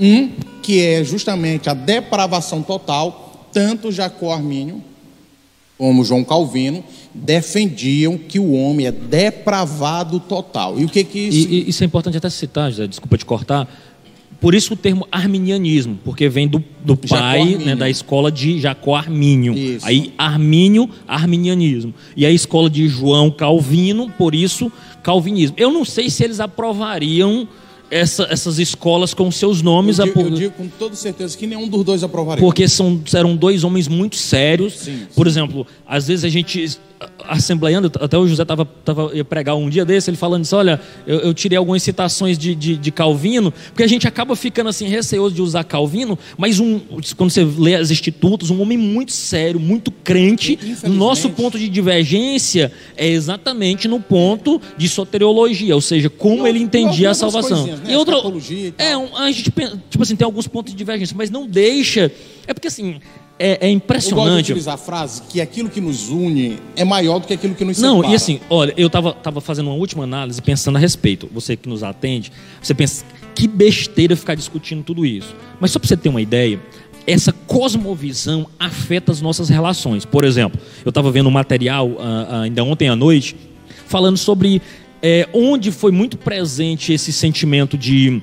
[0.00, 0.30] Um,
[0.62, 4.82] que é justamente a depravação total, tanto Jacó Armínio
[5.76, 6.82] como João Calvino,
[7.14, 10.78] defendiam que o homem é depravado total.
[10.78, 11.48] E o que que isso...
[11.48, 13.68] E, e isso é importante até citar, José, desculpa te cortar.
[14.40, 18.94] Por isso o termo arminianismo, porque vem do, do pai, né, da escola de Jacó
[18.94, 19.52] Armínio.
[19.54, 19.84] Isso.
[19.86, 21.92] Aí Armínio, arminianismo.
[22.16, 24.70] E a escola de João Calvino, por isso
[25.02, 25.56] calvinismo.
[25.58, 27.48] Eu não sei se eles aprovariam
[27.90, 31.66] essa- essas escolas com seus nomes, Eu digo, eu digo com toda certeza que nenhum
[31.66, 32.44] dos dois aprovaria.
[32.44, 34.74] porque são, eram dois homens muito sérios.
[34.74, 36.78] Sim, Por exemplo, às vezes a gente,
[37.28, 40.80] assembleando, até o José tava, tava, ia pregar um dia desse, ele falando isso, olha,
[41.06, 44.86] eu, eu tirei algumas citações de, de, de Calvino, porque a gente acaba ficando assim,
[44.88, 46.80] receoso de usar Calvino, mas um,
[47.16, 50.96] quando você lê as institutos, um homem muito sério, muito crente, Infelizmente.
[50.96, 56.58] nosso ponto de divergência é exatamente no ponto de soteriologia, ou seja, como E ele
[56.60, 57.66] entendia a coisinhas, salvação.
[57.66, 57.78] né?
[57.88, 59.50] E outra, Escatologia e é, um- a gente
[59.90, 62.10] tipo assim, tem alguns pontos de divergência, mas não deixa.
[62.46, 62.98] É porque assim,
[63.38, 64.52] é, é Eu gosto de impressionante.
[64.52, 67.78] utilizar a frase que aquilo que nos une é maior do que aquilo que nos
[67.78, 68.12] Não, separa.
[68.12, 71.28] e assim, olha, eu tava, tava fazendo uma última análise pensando a respeito.
[71.32, 75.34] Você que nos atende, você pensa, que besteira ficar discutindo tudo isso.
[75.60, 76.60] Mas só para você ter uma ideia,
[77.06, 80.04] essa cosmovisão afeta as nossas relações.
[80.04, 83.36] Por exemplo, eu estava vendo um material ah, ah, ainda ontem à noite
[83.86, 84.60] falando sobre
[85.02, 88.20] é, onde foi muito presente esse sentimento de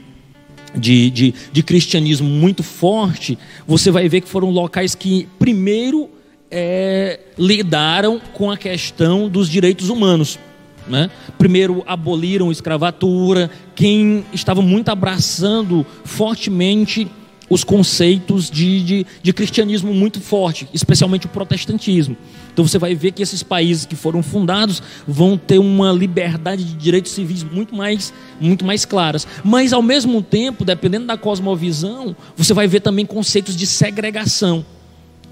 [0.77, 6.09] de, de, de cristianismo muito forte, você vai ver que foram locais que, primeiro,
[6.51, 10.39] é, lidaram com a questão dos direitos humanos.
[10.87, 11.09] Né?
[11.37, 17.07] Primeiro, aboliram a escravatura, quem estava muito abraçando fortemente
[17.49, 22.17] os conceitos de, de, de cristianismo muito forte, especialmente o protestantismo.
[22.53, 26.73] Então você vai ver que esses países que foram fundados vão ter uma liberdade de
[26.73, 29.27] direitos civis muito mais, muito mais claras.
[29.43, 34.65] Mas ao mesmo tempo, dependendo da cosmovisão, você vai ver também conceitos de segregação.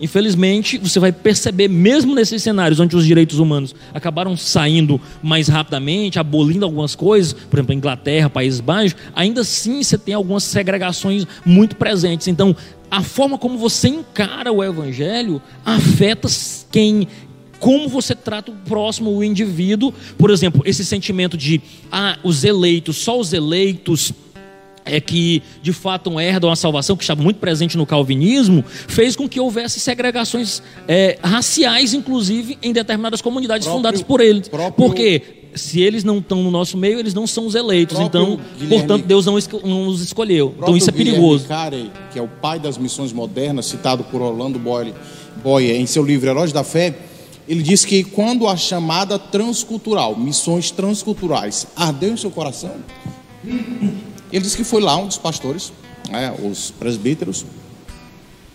[0.02, 6.20] Infelizmente, você vai perceber, mesmo nesses cenários onde os direitos humanos acabaram saindo mais rapidamente,
[6.20, 11.76] abolindo algumas coisas, por exemplo, Inglaterra, Países Baixos, ainda assim você tem algumas segregações muito
[11.76, 12.28] presentes.
[12.28, 12.56] Então,
[12.90, 16.28] a forma como você encara o evangelho afeta
[16.72, 17.08] quem
[17.60, 19.94] como você trata o próximo, o indivíduo.
[20.18, 24.12] Por exemplo, esse sentimento de ah, os eleitos, só os eleitos
[24.86, 29.28] é que de fato herdam a salvação, que estava muito presente no calvinismo, fez com
[29.28, 34.48] que houvesse segregações é, raciais, inclusive, em determinadas comunidades Próprio- fundadas por eles.
[34.50, 35.22] próprio- Porque
[35.56, 38.00] se eles não estão no nosso meio, eles não são os eleitos.
[38.00, 40.56] Então, Guilherme- portanto, Deus não, não os escolheu.
[40.58, 41.46] Então isso é perigoso.
[41.48, 44.94] Carey, que é o pai das missões modernas, citado por Orlando Boyle,
[45.44, 46.96] Boyer em seu livro Heróis da Fé,
[47.48, 52.72] ele diz que quando a chamada transcultural, missões transculturais, ardeu em seu coração,
[54.36, 55.72] ele disse que foi lá um dos pastores,
[56.10, 57.46] né, os presbíteros,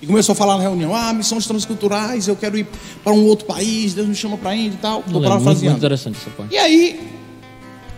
[0.00, 2.66] e começou a falar na reunião: ah, missões transculturais, eu quero ir
[3.02, 5.00] para um outro país, Deus me chama para ir e tal.
[5.00, 5.76] Estou Muito, muito parafraseando.
[5.76, 6.54] interessante essa parte.
[6.54, 7.10] E aí,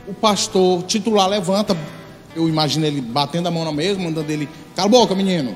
[0.09, 1.77] o pastor titular levanta,
[2.35, 5.55] eu imagino ele batendo a mão na mesa, mandando ele, cala a boca, menino.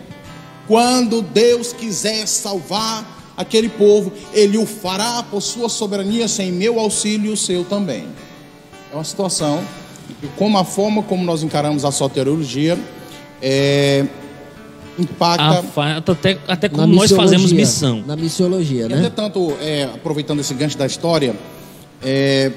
[0.66, 7.30] Quando Deus quiser salvar aquele povo, ele o fará por sua soberania, sem meu auxílio
[7.30, 8.06] e o seu também.
[8.92, 9.62] É uma situação,
[10.36, 12.78] como a forma como nós encaramos a soteriologia,
[13.40, 14.06] é,
[14.98, 15.60] impacta.
[15.60, 18.02] Afeta até, até Na como nós fazemos missão.
[18.06, 18.98] Na missiologia, né?
[18.98, 21.34] entretanto, é, aproveitando esse gancho da história,
[22.02, 22.52] é,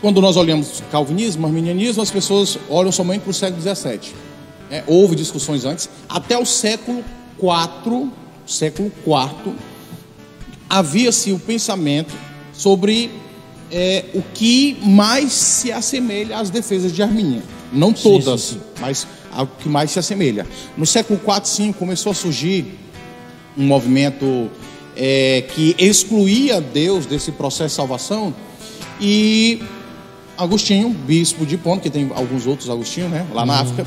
[0.00, 4.14] quando nós olhamos calvinismo, arminianismo, as pessoas olham somente para o século XVII.
[4.70, 5.88] É, houve discussões antes.
[6.08, 7.02] Até o século
[7.40, 8.10] IV,
[8.46, 9.54] século IV,
[10.68, 12.12] havia-se o pensamento
[12.52, 13.10] sobre
[13.70, 17.42] é, o que mais se assemelha às defesas de Arminha.
[17.72, 18.60] Não todas, sim, sim.
[18.80, 20.46] mas ao que mais se assemelha.
[20.76, 22.64] No século IV, V, começou a surgir
[23.58, 24.48] um movimento
[24.96, 28.34] é, que excluía Deus desse processo de salvação
[29.00, 29.60] e
[30.38, 33.46] Agostinho, bispo de Hipona, que tem alguns outros Agostinho, né, lá Uhum.
[33.48, 33.86] na África,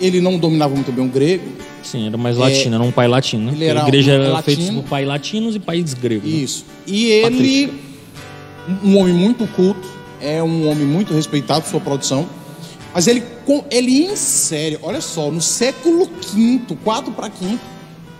[0.00, 1.44] ele não dominava muito bem o grego,
[1.82, 3.50] Sim, era mais latino, era um pai latino.
[3.52, 3.70] Né?
[3.70, 4.56] a igreja um era latino.
[4.56, 6.30] feita por pai latinos e pais gregos.
[6.30, 6.36] né?
[6.36, 6.64] Isso.
[6.86, 7.72] E ele,
[8.84, 9.86] um homem muito culto,
[10.20, 12.28] é um homem muito respeitado por sua produção,
[12.94, 13.22] mas ele,
[13.70, 17.58] ele insere, olha só, no século V, 4 para 5,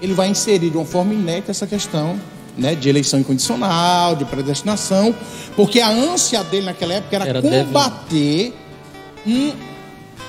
[0.01, 2.19] ele vai inserir de uma forma inédita essa questão
[2.57, 5.15] né, de eleição incondicional, de predestinação,
[5.57, 8.55] porque a ânsia dele naquela época era, Era deve- combater
[9.27, 9.53] um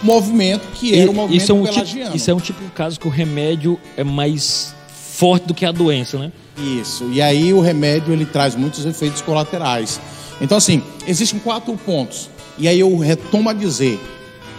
[0.04, 2.16] movimento que era o movimento isso, é um tipo, pelagiano.
[2.16, 4.74] isso é um tipo de caso que o remédio é mais
[5.12, 6.32] forte do que a doença, né?
[6.58, 7.10] Isso.
[7.12, 10.00] E aí o remédio ele traz muitos efeitos colaterais.
[10.40, 12.30] Então assim, existem quatro pontos.
[12.58, 14.00] E aí eu retomo a dizer,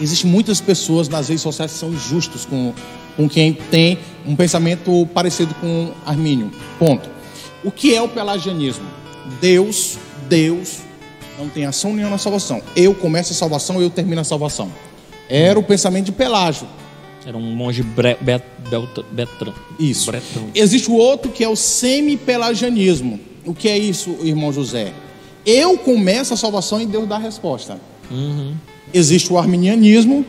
[0.01, 2.73] existem muitas pessoas nas redes sociais que são injustos com
[3.17, 6.51] com quem tem um pensamento parecido com Armínio.
[6.79, 7.11] Ponto.
[7.65, 8.87] O que é o pelagianismo?
[9.41, 9.99] Deus,
[10.29, 10.79] Deus
[11.39, 12.63] não tem ação nenhuma na salvação.
[12.75, 14.73] Eu começo a salvação, eu termino a salvação.
[15.29, 16.67] Era o pensamento de Pelágio.
[17.25, 18.43] Era um monge bre, bet,
[19.13, 19.55] betrão.
[19.79, 20.11] Isso.
[20.11, 20.49] Bretão.
[20.55, 23.21] Existe o outro que é o semi-pelagianismo.
[23.45, 24.93] O que é isso, irmão José?
[25.45, 27.81] Eu começo a salvação e Deus dá a resposta.
[28.93, 30.25] Existe o arminianismo.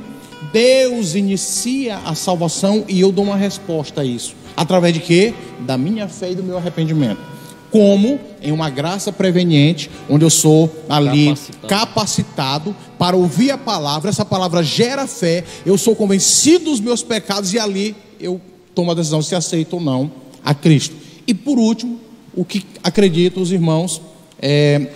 [0.52, 4.36] Deus inicia a salvação e eu dou uma resposta a isso.
[4.56, 5.34] Através de quê?
[5.62, 7.33] Da minha fé e do meu arrependimento.
[7.74, 11.68] Como em uma graça preveniente, onde eu sou ali Capacitado.
[11.68, 17.52] capacitado para ouvir a palavra, essa palavra gera fé, eu sou convencido dos meus pecados
[17.52, 18.40] e ali eu
[18.76, 20.12] tomo a decisão se aceito ou não
[20.46, 20.96] a Cristo.
[21.26, 22.00] E por último,
[22.36, 24.00] o que acredito os irmãos,
[24.40, 24.90] é,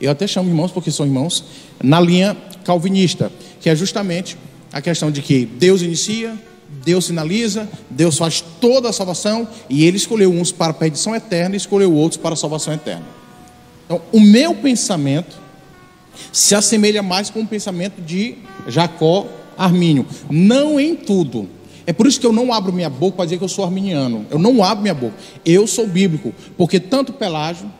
[0.00, 1.44] eu até chamo irmãos porque são irmãos,
[1.82, 4.38] na linha calvinista, que é justamente
[4.72, 6.38] a questão de que Deus inicia,
[6.84, 11.54] Deus finaliza, Deus faz toda a salvação e ele escolheu uns para a perdição eterna
[11.54, 13.04] e escolheu outros para a salvação eterna.
[13.84, 15.40] Então, o meu pensamento
[16.32, 19.26] se assemelha mais com o pensamento de Jacó
[19.56, 21.48] Armínio, não em tudo.
[21.86, 24.24] É por isso que eu não abro minha boca para dizer que eu sou arminiano.
[24.30, 25.14] Eu não abro minha boca.
[25.44, 27.70] Eu sou bíblico, porque tanto Pelágio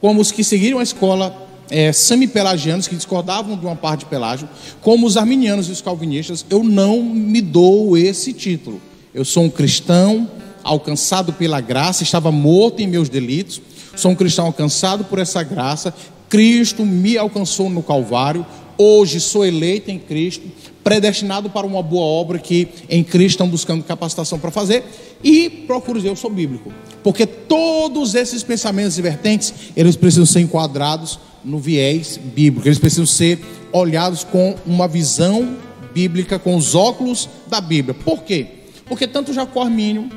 [0.00, 4.48] como os que seguiram a escola é, semi-pelagianos, que discordavam de uma parte de Pelágio,
[4.80, 8.80] como os arminianos e os calvinistas, eu não me dou esse título.
[9.14, 10.28] Eu sou um cristão
[10.62, 13.60] alcançado pela graça, estava morto em meus delitos,
[13.96, 15.94] sou um cristão alcançado por essa graça,
[16.28, 18.44] Cristo me alcançou no Calvário,
[18.76, 20.46] hoje sou eleito em Cristo,
[20.84, 24.84] predestinado para uma boa obra que em Cristo estão buscando capacitação para fazer,
[25.22, 30.40] e procuro dizer, eu sou bíblico, porque todos esses pensamentos e vertentes, eles precisam ser
[30.40, 33.38] enquadrados no viés bíblico, eles precisam ser
[33.72, 35.56] olhados com uma visão
[35.94, 37.94] bíblica, com os óculos da Bíblia.
[37.94, 38.46] Por quê?
[38.86, 40.08] Porque tanto Jacó Armínio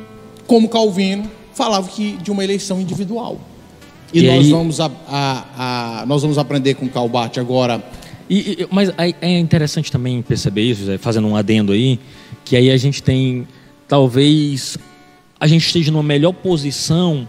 [0.47, 3.39] como Calvino falavam que de uma eleição individual.
[4.13, 7.83] E, E nós, aí- vamos a, a- a- nós vamos aprender com Calbart agora.
[8.29, 8.91] E, e- mas
[9.21, 11.99] é interessante também perceber isso, fazendo um adendo aí,
[12.45, 13.47] que aí a gente tem,
[13.87, 14.77] talvez,
[15.39, 17.27] a gente esteja numa melhor posição,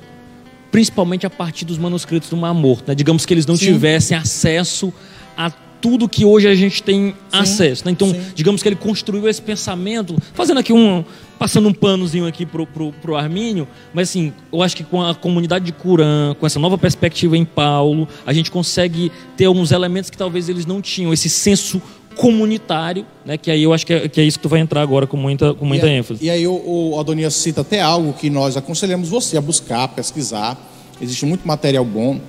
[0.72, 2.88] principalmente a partir dos manuscritos do Mar Morto.
[2.88, 2.94] Né?
[2.94, 3.66] Digamos que eles não Sim.
[3.66, 4.92] tivessem acesso
[5.36, 7.84] a tudo que hoje a gente tem acesso.
[7.84, 7.90] Né?
[7.90, 8.20] Então, sim.
[8.36, 11.04] digamos que ele construiu esse pensamento, fazendo aqui um.
[11.38, 15.12] passando um panozinho aqui pro, pro, pro Armínio, mas assim, eu acho que com a
[15.12, 20.08] comunidade de Curã, com essa nova perspectiva em Paulo, a gente consegue ter alguns elementos
[20.08, 21.82] que talvez eles não tinham, esse senso
[22.12, 23.36] comunitário, né?
[23.36, 25.16] Que aí eu acho que é, que é isso que tu vai entrar agora com
[25.16, 26.24] muita, com muita e, ênfase.
[26.24, 30.56] E aí o, o Adonias cita até algo que nós aconselhamos você a buscar, pesquisar.
[31.00, 32.20] Existe muito material bom.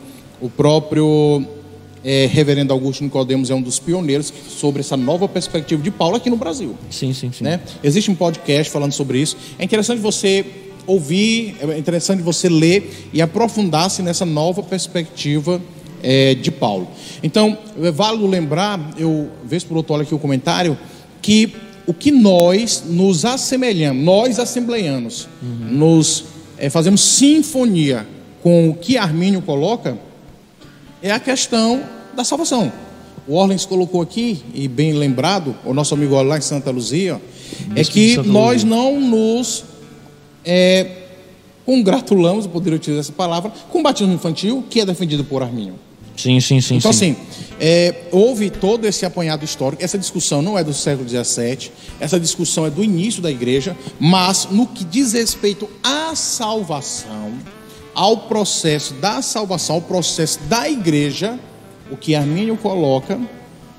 [0.41, 1.45] O próprio
[2.03, 6.29] eh, Reverendo Augusto Nicodemos é um dos pioneiros sobre essa nova perspectiva de Paulo aqui
[6.29, 6.75] no Brasil.
[6.89, 7.43] Sim, sim, sim.
[7.43, 7.59] né?
[7.83, 9.37] Existe um podcast falando sobre isso.
[9.57, 10.45] É interessante você
[10.85, 15.61] ouvir, é interessante você ler e aprofundar-se nessa nova perspectiva
[16.03, 16.87] eh, de Paulo.
[17.23, 20.77] Então, é válido lembrar, eu vez por outro olho aqui o comentário,
[21.21, 21.55] que
[21.87, 26.25] o que nós nos assemelhamos, nós assembleianos, nos
[26.57, 28.05] eh, fazemos sinfonia
[28.41, 29.97] com o que Armínio coloca,
[31.01, 31.81] é a questão
[32.15, 32.71] da salvação.
[33.27, 37.21] O Orlens colocou aqui, e bem lembrado, o nosso amigo lá em Santa Luzia,
[37.71, 39.63] é Bispo que nós não nos
[40.43, 41.03] é,
[41.65, 45.75] congratulamos, eu poderia utilizar essa palavra, com o batismo infantil, que é defendido por Arminio.
[46.15, 46.75] Sim, sim, sim.
[46.75, 47.11] Então, sim.
[47.11, 49.83] assim, é, houve todo esse apanhado histórico.
[49.83, 54.47] Essa discussão não é do século XVII, essa discussão é do início da igreja, mas
[54.51, 57.33] no que diz respeito à salvação,
[57.95, 61.39] ao processo da salvação, ao processo da igreja,
[61.91, 63.19] o que Armínio coloca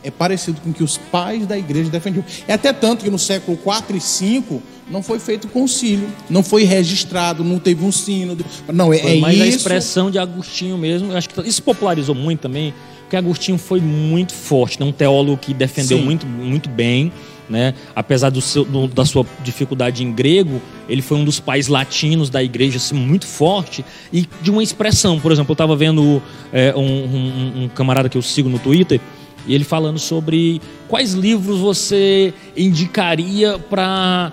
[0.02, 2.24] é parecido com o que os pais da igreja defendiam.
[2.46, 6.64] É até tanto que no século 4 e 5 não foi feito concílio, não foi
[6.64, 8.44] registrado, não teve um sínodo.
[8.72, 9.58] Não, é, Foi é mais a isso.
[9.58, 11.12] expressão de Agostinho mesmo.
[11.16, 14.86] Acho que isso popularizou muito também, porque Agostinho foi muito forte, né?
[14.86, 16.04] um teólogo que defendeu Sim.
[16.04, 17.10] muito, muito bem.
[17.46, 17.74] Né?
[17.94, 22.30] Apesar do seu, do- da sua dificuldade em grego, ele foi um dos pais latinos
[22.30, 25.20] da igreja assim, muito forte e de uma expressão.
[25.20, 28.98] Por exemplo, eu estava vendo é, um, um- um camarada que eu sigo no Twitter
[29.46, 30.58] e ele falando sobre
[30.88, 34.32] quais livros você indicaria para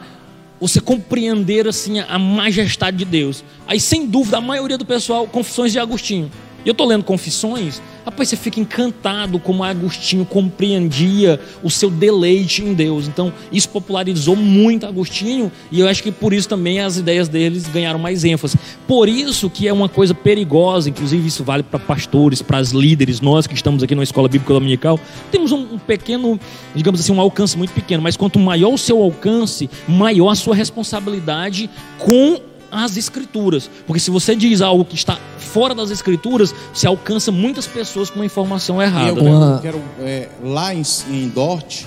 [0.61, 3.43] você compreender assim a majestade de Deus.
[3.67, 6.31] Aí, sem dúvida, a maioria do pessoal, Confissões de Agostinho.
[6.65, 12.63] E eu tô lendo Confissões, rapaz, você fica encantado como Agostinho compreendia o seu deleite
[12.63, 13.07] em Deus.
[13.07, 17.67] Então, isso popularizou muito Agostinho, e eu acho que por isso também as ideias deles
[17.67, 18.57] ganharam mais ênfase.
[18.87, 23.21] Por isso que é uma coisa perigosa, inclusive isso vale para pastores, para as líderes,
[23.21, 24.99] nós que estamos aqui na Escola Bíblica Dominical,
[25.31, 26.39] temos um, um pequeno,
[26.75, 30.55] digamos assim, um alcance muito pequeno, mas quanto maior o seu alcance, maior a sua
[30.55, 33.69] responsabilidade com as escrituras.
[33.85, 38.17] Porque se você diz algo que está fora das escrituras, você alcança muitas pessoas com
[38.19, 39.21] uma informação eu errada.
[39.21, 39.29] né?
[39.29, 41.83] Uma- quero, é, lá em, em Dort,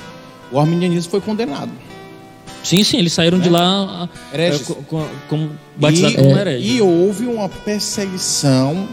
[0.53, 1.70] o arminianismo foi condenado.
[2.62, 4.51] Sim, sim, eles saíram de lá é,
[5.28, 6.66] como batizados E, como herege.
[6.76, 8.89] e houve uma perseguição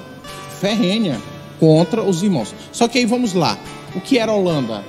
[0.60, 1.20] ferrenha
[1.60, 2.54] contra os irmãos.
[2.72, 3.58] Só que aí vamos lá.
[3.96, 4.84] O que era a Holanda?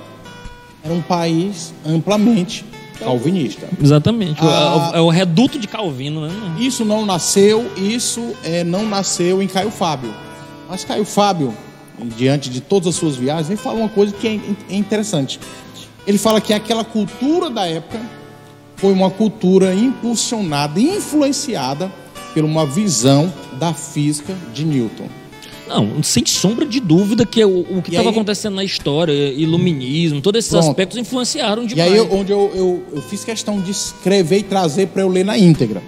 [0.83, 2.65] Era um país amplamente
[2.99, 3.67] calvinista.
[3.81, 4.39] Exatamente.
[4.41, 4.91] Ah.
[4.93, 6.33] É o reduto de Calvino, né?
[6.59, 10.13] Isso não nasceu, isso é, não nasceu em Caio Fábio.
[10.69, 11.53] Mas Caio Fábio,
[12.17, 14.39] diante de todas as suas viagens, ele fala uma coisa que é,
[14.73, 15.39] é interessante.
[16.05, 17.99] Ele fala que aquela cultura da época
[18.75, 21.91] foi uma cultura impulsionada, influenciada
[22.33, 25.07] por uma visão da física de Newton.
[25.67, 29.13] Não, sem sombra de dúvida que o, o que E estava aí- acontecendo na história,
[29.31, 30.67] iluminismo, todos esses Pronto.
[30.69, 31.91] aspectos influenciaram E demais.
[31.91, 35.23] aí, eu- onde eu, eu, eu fiz questão de escrever e trazer para eu ler
[35.23, 35.81] na íntegra.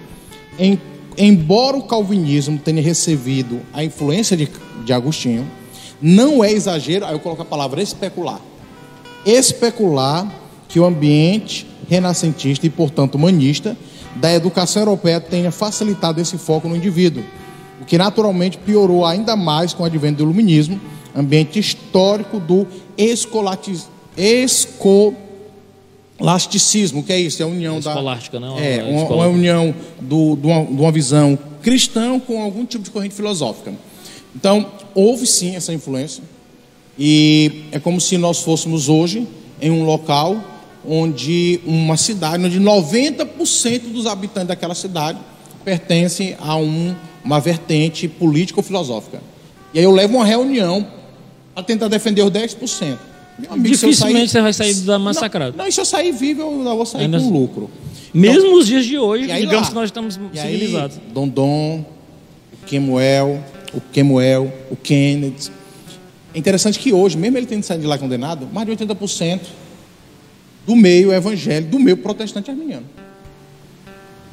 [0.58, 0.80] Em-
[1.18, 4.48] embora o calvinismo tenha recebido a influência de,
[4.84, 5.46] de Agostinho,
[6.00, 8.40] não é exagero, aí eu coloco a palavra especular.
[9.24, 10.26] Especular
[10.68, 13.76] que o ambiente renascentista e, portanto, humanista
[14.14, 17.22] da educação europeia tenha facilitado esse foco no indivíduo,
[17.80, 20.80] o que naturalmente piorou ainda mais com o advento do iluminismo,
[21.14, 22.66] ambiente histórico do
[26.18, 27.42] escolasticismo, que é isso?
[27.42, 28.48] É a união da Escolástica, né?
[28.58, 32.84] É, A uma, uma união do- de, uma, de uma visão cristã com algum tipo
[32.84, 33.72] de corrente filosófica.
[34.34, 36.22] Então, houve sim essa influência,
[36.98, 39.26] e é como se nós fôssemos hoje
[39.60, 40.36] em um local
[40.88, 45.18] onde uma cidade, onde 90% dos habitantes daquela cidade
[45.64, 46.94] pertencem a um-
[47.26, 49.20] uma vertente política ou filosófica.
[49.74, 50.86] E aí eu levo uma reunião
[51.54, 52.96] para tentar defender os 10%.
[53.38, 55.54] Meu amigo, Dificilmente você vai sair da massacrada.
[55.56, 57.70] Não, não, se eu sair vivo, eu vou sair Ainda- com lucro.
[58.14, 59.68] Mesmo nos dias de hoje, aí digamos lá?
[59.68, 60.98] que nós estamos E aí, civilizados.
[61.12, 61.84] Dondon,
[62.52, 63.42] o Kemuel,
[63.74, 65.50] o Kemuel, o Kennedy.
[66.32, 69.40] É interessante que hoje, mesmo ele tendo saído de lá condenado, mais de 80%
[70.66, 72.86] do meio evangélico, do meio protestante arminiano.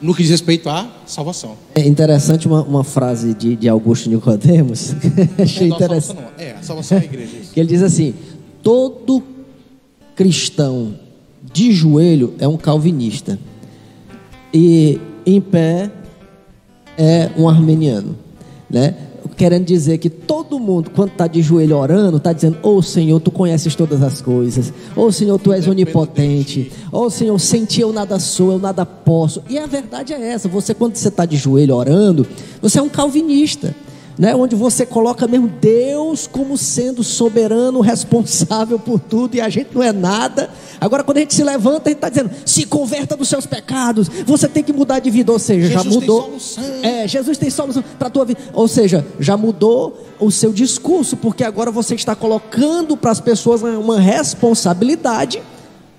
[0.03, 1.55] No que diz respeito à salvação.
[1.73, 4.93] É interessante uma, uma frase de, de Augusto Nicodemos.
[5.41, 6.17] Achei Não, a interessante.
[6.17, 6.45] salvação não.
[6.45, 7.37] É, a salvação é a igreja.
[7.53, 8.13] Que ele diz assim:
[8.61, 9.23] todo
[10.13, 10.93] cristão
[11.53, 13.39] de joelho é um calvinista
[14.53, 15.89] e em pé
[16.97, 18.17] é um armeniano,
[18.69, 18.95] né?
[19.36, 23.31] Querendo dizer que todo mundo, quando está de joelho orando, está dizendo: Ô Senhor, tu
[23.31, 24.73] conheces todas as coisas.
[24.95, 26.71] Ô Senhor, tu és onipotente.
[26.91, 29.43] Ô Senhor, sem ti eu nada sou, eu nada posso.
[29.49, 32.25] E a verdade é essa: você, quando você está de joelho orando,
[32.61, 33.75] você é um calvinista
[34.18, 39.70] né, onde você coloca mesmo Deus como sendo soberano, responsável por tudo, e a gente
[39.74, 40.49] não é nada.
[40.80, 44.07] Agora, quando a gente se levanta, a gente está dizendo: se converta dos seus pecados,
[44.26, 45.32] você tem que mudar de vida.
[45.32, 46.38] Ou seja, já Jesus tem mudou.
[46.84, 48.39] É, Jesus tem solução para a tua vida.
[48.53, 53.61] Ou seja, já mudou o seu discurso, porque agora você está colocando para as pessoas
[53.61, 55.41] uma responsabilidade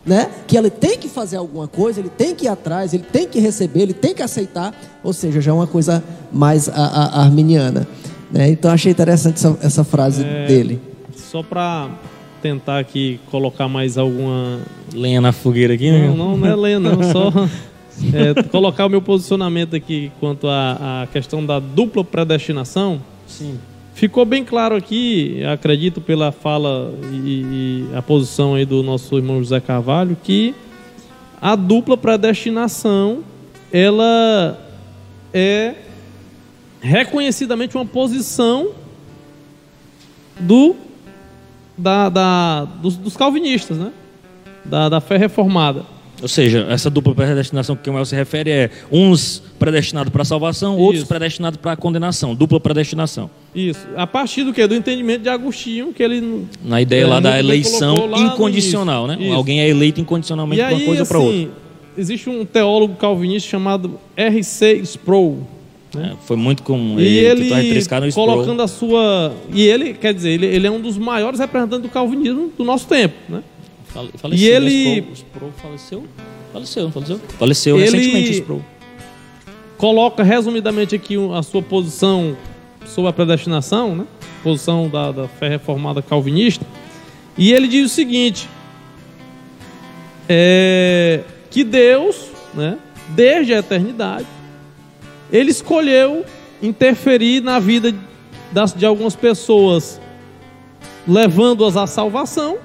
[0.06, 0.28] né?
[0.46, 3.40] Que ele tem que fazer alguma coisa, ele tem que ir atrás, ele tem que
[3.40, 7.88] receber, ele tem que aceitar, ou seja, já é uma coisa mais a, a- arminiana,
[8.34, 8.50] né?
[8.50, 10.80] Então achei interessante essa, essa frase dele.
[11.14, 11.88] Só para
[12.42, 14.58] tentar aqui colocar mais alguma.
[14.92, 16.08] Lenha na fogueira aqui, né?
[16.08, 17.00] Não, não, não é lenha, não.
[17.04, 17.32] Só
[18.12, 23.00] é, colocar o meu posicionamento aqui quanto à, à questão da dupla predestinação.
[23.26, 23.56] Sim.
[23.94, 29.38] Ficou bem claro aqui, acredito pela fala e, e a posição aí do nosso irmão
[29.38, 30.52] José Carvalho, que
[31.40, 33.20] a dupla predestinação
[33.72, 34.58] ela
[35.32, 35.74] é
[36.84, 38.68] reconhecidamente uma posição
[40.38, 40.76] do
[41.76, 43.90] da, da- dos, dos calvinistas, né?
[44.64, 45.82] Da, da fé reformada.
[46.22, 50.24] Ou seja, essa dupla predestinação que o Manuel se refere é uns predestinados para a
[50.24, 51.08] salvação, outros Isso.
[51.08, 52.34] predestinados para a condenação.
[52.34, 53.28] Dupla predestinação.
[53.54, 53.86] Isso.
[53.96, 54.64] A partir do que?
[54.66, 59.16] Do entendimento de Agostinho, que ele Na ideia É, lá da eleição lá incondicional, né?
[59.20, 59.32] Isso.
[59.32, 61.34] Alguém é eleito incondicionalmente E para uma coisa ou para outra.
[61.34, 61.50] assim,
[61.98, 64.76] existe um teólogo calvinista chamado R.C.
[64.84, 65.46] Sproul.
[65.96, 66.98] É, foi muito comum.
[66.98, 68.12] E ele Sproul.
[68.12, 69.32] colocando a sua...
[69.52, 72.86] E ele, quer dizer, ele, ele é um dos maiores representantes do calvinismo do nosso
[72.86, 73.42] tempo, né?
[73.88, 75.06] Fale- faleceu, E ele- né?
[75.12, 76.04] Sproul, Sproul faleceu?
[76.52, 77.20] Faleceu, faleceu?
[77.38, 78.62] Faleceu Ele- recentemente, o Sproul.
[79.78, 82.36] Coloca resumidamente aqui a sua posição
[82.86, 84.04] sobre a predestinação, né?
[84.42, 86.64] Posição da, da fé reformada calvinista.
[87.36, 88.48] E ele diz o seguinte:
[90.28, 91.20] é,
[91.50, 92.78] que Deus, né,
[93.10, 94.26] desde a eternidade,
[95.32, 96.24] ele escolheu
[96.62, 97.94] interferir na vida
[98.52, 100.00] das, de algumas pessoas,
[101.06, 102.56] levando-as à salvação,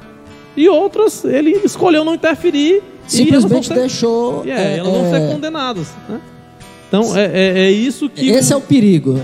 [0.55, 2.82] e outras ele escolheu não interferir.
[3.14, 4.43] e elas vão Simplesmente ser- deixou.
[4.45, 5.88] e é, é, elas vão é, ser condenadas.
[6.07, 6.20] Né?
[6.88, 8.30] Então, é, é, é isso que.
[8.30, 9.20] esse é o perigo.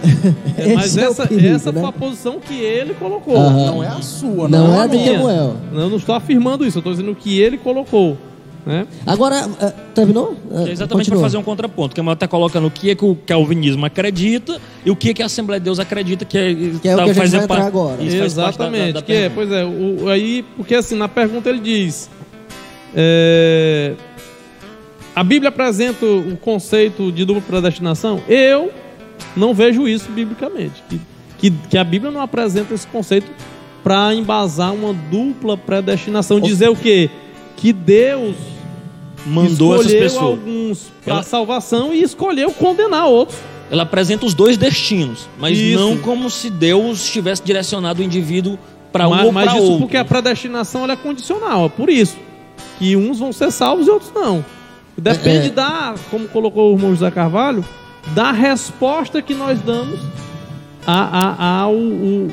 [0.58, 1.80] é, mas Esse é o essa, perigo, essa né?
[1.82, 3.36] foi a posição que ele colocou.
[3.36, 3.66] Aham.
[3.66, 5.12] Não é a sua, Não não, é a do minha.
[5.14, 5.56] Kemuel.
[5.74, 8.18] Eu não estou afirmando isso, eu estou dizendo que ele colocou.
[8.66, 8.88] Né?
[9.06, 10.36] Agora, eh, terminou?
[10.52, 13.06] Eh, É exatamente para fazer um contraponto, que a até colocando o que é que
[13.06, 16.54] o calvinismo acredita e o que é que a Assembleia de Deus acredita que é,
[16.82, 17.98] Que é o que a gente vai par- entrar agora.
[17.98, 18.94] Parte da- da- Exatamente.
[18.94, 22.10] da que é, pois é, o, aí, porque assim, na pergunta ele diz.
[22.96, 23.94] é,
[25.16, 28.22] a Bíblia apresenta o conceito de dupla predestinação?
[28.28, 28.72] Eu
[29.36, 30.84] não vejo isso biblicamente.
[30.90, 31.00] Que,
[31.38, 33.32] que, que a Bíblia não apresenta esse conceito
[33.84, 36.40] para embasar uma dupla predestinação.
[36.40, 37.10] Dizer o quê?
[37.56, 38.36] Que Deus
[39.26, 40.24] mandou essas escolheu pessoas.
[40.26, 43.38] alguns para Ela- salvação e escolheu condenar outros.
[43.72, 45.80] Ela apresenta os dois destinos, mas Isso.
[45.80, 48.60] não como se Deus tivesse direcionado o indivíduo
[48.92, 49.80] para um mas ou mas para isso outro.
[49.80, 52.16] porque a predestinação ela é condicional, é por isso.
[52.78, 54.46] Que uns vão ser salvos e outros não.
[54.98, 55.50] Depende É, é.
[55.50, 57.66] da, como colocou o irmão José Carvalho,
[58.14, 60.00] da resposta que nós damos
[60.86, 62.28] a, a- ao, o-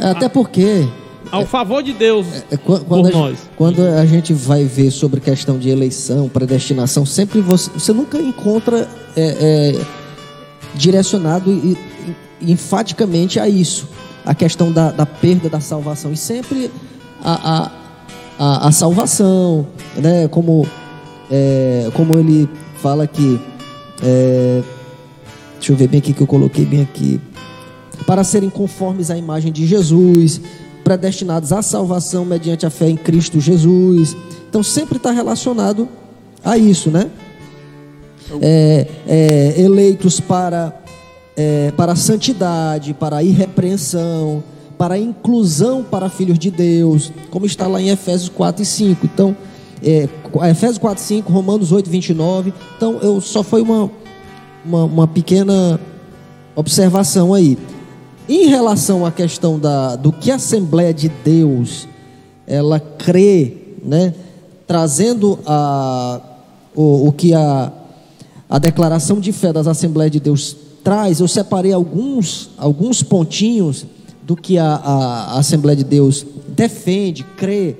[0.00, 0.86] Até porque
[1.30, 2.26] ao favor de Deus.
[2.50, 3.38] É, qu- Quando, por a, gente- nós.
[3.56, 8.88] quando a gente vai ver sobre questão de eleição, predestinação, sempre você, você nunca encontra
[9.16, 9.80] é, é,
[10.74, 11.76] direcionado e,
[12.40, 13.88] e- enfaticamente a isso,
[14.24, 16.12] a questão da, da perda da salvação.
[16.12, 16.70] E sempre
[17.22, 17.70] a,
[18.38, 19.66] a, a, salvação,
[19.96, 20.28] né?
[20.28, 20.66] como,
[21.30, 22.48] é, como ele
[22.82, 23.40] fala aqui.
[24.02, 24.62] é,
[25.58, 27.18] deixa eu ver bem aqui que eu coloquei bem aqui
[28.06, 30.40] para serem conformes à imagem de Jesus,
[30.84, 34.14] predestinados à salvação mediante a fé em Cristo Jesus.
[34.48, 35.88] Então sempre está relacionado
[36.44, 37.10] a isso, né?
[38.40, 40.78] É, é, eleitos para,
[41.36, 44.42] é, para a santidade, para a irrepreensão,
[44.78, 49.06] para a inclusão para filhos de Deus, como está lá em Efésios 4 e 5.
[49.06, 49.36] Então,
[49.82, 50.08] é,
[50.50, 52.52] Efésios 4 e 5, Romanos 8 29.
[52.76, 53.90] Então, eu só foi uma,
[54.64, 55.78] uma, uma pequena
[56.56, 57.58] observação aí.
[58.28, 61.86] Em relação à questão da, do que a Assembleia de Deus
[62.46, 64.14] ela crê, né,
[64.66, 66.20] trazendo a,
[66.74, 67.72] o, o que a,
[68.48, 73.86] a declaração de fé das Assembleias de Deus traz, eu separei alguns, alguns pontinhos
[74.22, 77.76] do que a, a, a Assembleia de Deus defende, crê.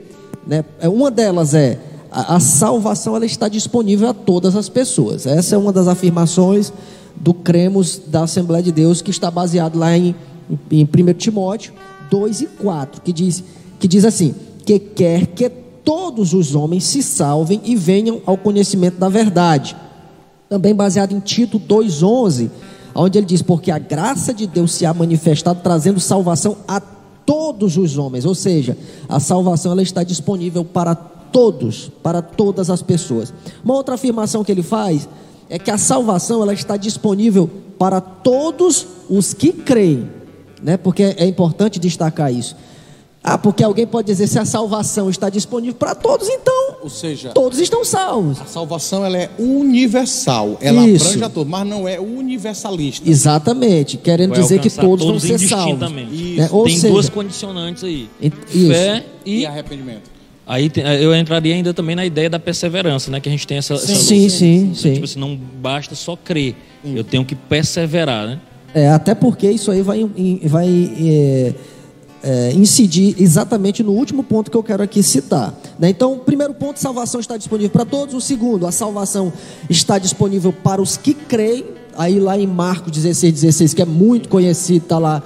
[0.47, 0.65] Né?
[0.79, 1.79] É, Uma delas é
[2.11, 5.27] a, a salvação ela está disponível a todas as pessoas.
[5.27, 6.73] Essa é uma das afirmações
[7.17, 10.15] do cremos da Assembleia de Deus que está baseado lá em,
[10.71, 11.73] em 1 Timóteo
[12.11, 13.43] 2 e 4, que diz,
[13.79, 14.35] que diz assim:
[14.65, 19.77] que quer que todos os homens se salvem e venham ao conhecimento da verdade.
[20.49, 22.51] Também baseado em Tito 2,11,
[22.95, 27.77] onde ele diz: Porque a graça de Deus se há manifestado, trazendo salvação a todos
[27.77, 28.25] os homens.
[28.25, 28.77] Ou seja,
[29.09, 33.33] a salvação ela está disponível para todos, para todas as pessoas.
[33.65, 35.09] Uma outra afirmação que ele faz
[35.51, 40.09] é que a salvação ela está disponível para todos os que creem,
[40.65, 40.77] né?
[40.77, 42.57] Porque é importante destacar isso.
[43.27, 47.31] Ah, porque alguém pode dizer se a salvação está disponível para todos, então Ou seja,
[47.31, 48.39] todos estão salvos.
[48.39, 50.59] a salvação ela é universal.
[50.61, 51.07] Ela Isso.
[51.07, 53.09] abrange a todos, mas não é universalista.
[53.09, 55.91] Exatamente, querendo Vai dizer que alcançar todos vão todos ser salvos.
[55.91, 56.49] né?
[56.51, 58.09] Ou tem seja, duas condicionantes aí.
[58.21, 58.69] e- isso.
[58.69, 60.11] Fé E e arrependimento.
[60.47, 63.21] aí tem- eu entraria ainda também na ideia da perseverança, né?
[63.21, 64.93] Que a gente tem essa, essa Sim, sim, sim.
[64.95, 66.55] Tipo assim, não basta só crer.
[66.85, 68.39] Eu tenho que perseverar, né?
[68.75, 70.05] É, até porque isso aí vai,
[70.47, 70.67] vai
[70.99, 71.55] é,
[72.23, 75.55] é, incidir exatamente no último ponto que eu quero aqui citar.
[75.79, 75.89] né?
[75.91, 78.15] Então, o primeiro ponto, salvação está disponível para todos.
[78.15, 79.33] O segundo, a salvação
[79.71, 81.65] está disponível para os que creem.
[81.97, 85.23] Aí lá em Marcos 16, 16, que é muito conhecido, está lá.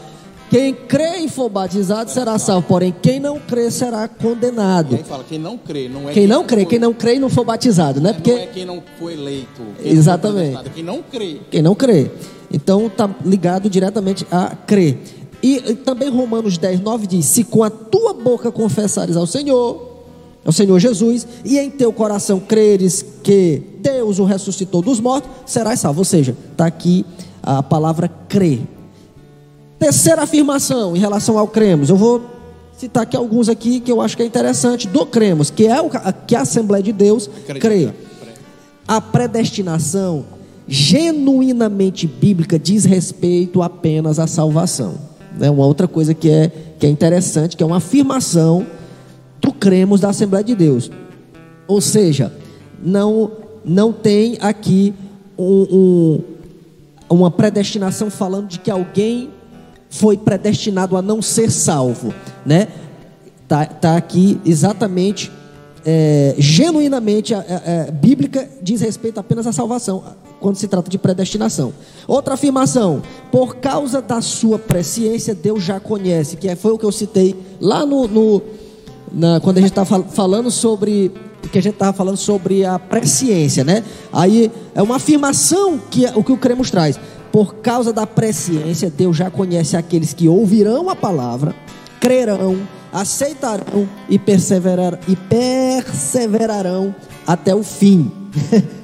[0.50, 4.94] Quem crê e for batizado será salvo, porém quem não crê será E condenado.
[4.96, 7.18] aí fala, quem não crê, não é Quem não crê, foi- quem não crê e
[7.18, 8.10] não for batizado, né?
[8.12, 9.62] Não é Porque quem não foi eleito.
[9.82, 10.70] quem Exatamente.
[10.74, 11.40] Quem não crê.
[11.50, 12.10] Quem não crê.
[12.50, 14.98] Então está ligado diretamente a crer.
[15.42, 20.02] E, também Romanos 10, 9 diz: Se com a tua boca confessares ao Senhor,
[20.44, 25.80] ao Senhor Jesus, e em teu coração creres que Deus o ressuscitou dos mortos, serás
[25.80, 26.00] salvo.
[26.00, 27.04] Ou seja, está aqui
[27.42, 28.60] a palavra crer.
[29.78, 31.88] Terceira afirmação em relação ao cremos.
[31.88, 32.20] Eu vou
[32.76, 35.88] citar aqui alguns aqui que eu acho que é interessante do cremos, que é o
[36.26, 37.30] que a Assembleia de Deus
[37.60, 37.92] crê.
[38.86, 40.24] A predestinação
[40.68, 44.94] genuinamente bíblica diz respeito apenas à salvação.
[45.40, 48.66] É uma outra coisa que é, que é interessante, que é uma afirmação
[49.40, 50.90] do cremos da Assembleia de Deus.
[51.66, 52.32] Ou seja,
[52.82, 53.30] não,
[53.64, 54.92] não tem aqui
[55.38, 56.20] um- um,
[57.16, 59.30] uma predestinação falando de que alguém
[59.88, 62.12] foi predestinado a não ser salvo,
[62.44, 62.68] né?
[63.46, 65.30] Tá, tá aqui exatamente,
[65.90, 70.02] é, genuinamente, é, é, bíblica diz respeito apenas à salvação,
[70.38, 71.72] quando se trata de predestinação.
[72.06, 73.00] Outra afirmação,
[73.32, 77.34] por causa da sua presciência, Deus já conhece, que é- foi o que eu citei
[77.58, 78.42] lá no, no-
[79.10, 81.10] na- quando a gente está falando sobre
[81.50, 83.82] que a gente estava falando sobre a presciência, né?
[84.12, 87.00] Aí é uma afirmação que o que o cremos traz.
[87.32, 91.54] Por causa da presciência, Deus já conhece aqueles que ouvirão a palavra,
[91.98, 92.58] crerão,
[92.92, 96.94] aceitarão e, perseverar, e perseverarão
[97.26, 98.10] até o fim.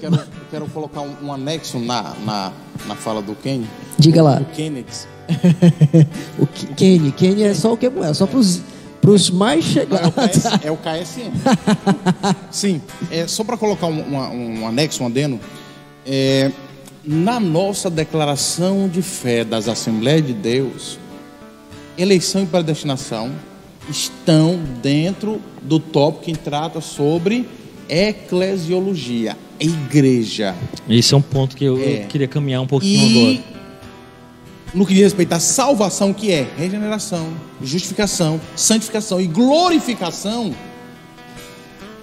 [0.00, 2.52] Quero, quero colocar um, um anexo na, na,
[2.86, 3.68] na fala do Kenny.
[3.98, 4.40] Diga lá.
[4.40, 4.92] O Kennedy.
[6.38, 8.38] o Ke- Kenny, Kenny é só o que é só para
[9.10, 10.36] os mais Não, é, o chegados.
[10.42, 11.32] KS, é o KSM.
[12.50, 15.40] Sim, é, só para colocar um, uma- um anexo, um adeno,
[16.06, 16.50] é,
[17.04, 20.98] na nossa declaração de fé das Assembleias de Deus,
[21.96, 23.30] eleição e predestinação
[23.90, 27.46] estão dentro do tópico que trata sobre
[27.88, 30.54] eclesiologia, a igreja.
[30.88, 32.06] Esse é um ponto que eu, eu É.
[32.06, 33.44] queria caminhar um pouquinho E agora.
[34.74, 37.28] no que diz respeito à salvação, que é regeneração,
[37.62, 40.54] justificação, santificação e glorificação.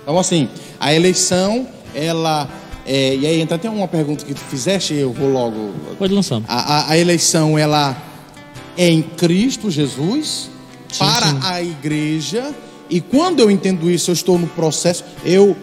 [0.03, 0.47] Então, assim,
[0.79, 2.47] a eleição, ela.
[2.85, 5.71] é, e aí entra até uma pergunta que tu fizeste, eu vou logo.
[5.99, 6.41] Pode lançar.
[6.47, 7.95] A, a- a eleição, ela
[8.77, 10.49] é em Cristo Jesus
[10.97, 11.39] para sim.
[11.43, 12.53] a igreja.
[12.89, 15.03] E quando eu entendo isso, eu estou no processo.
[15.23, 15.55] Eu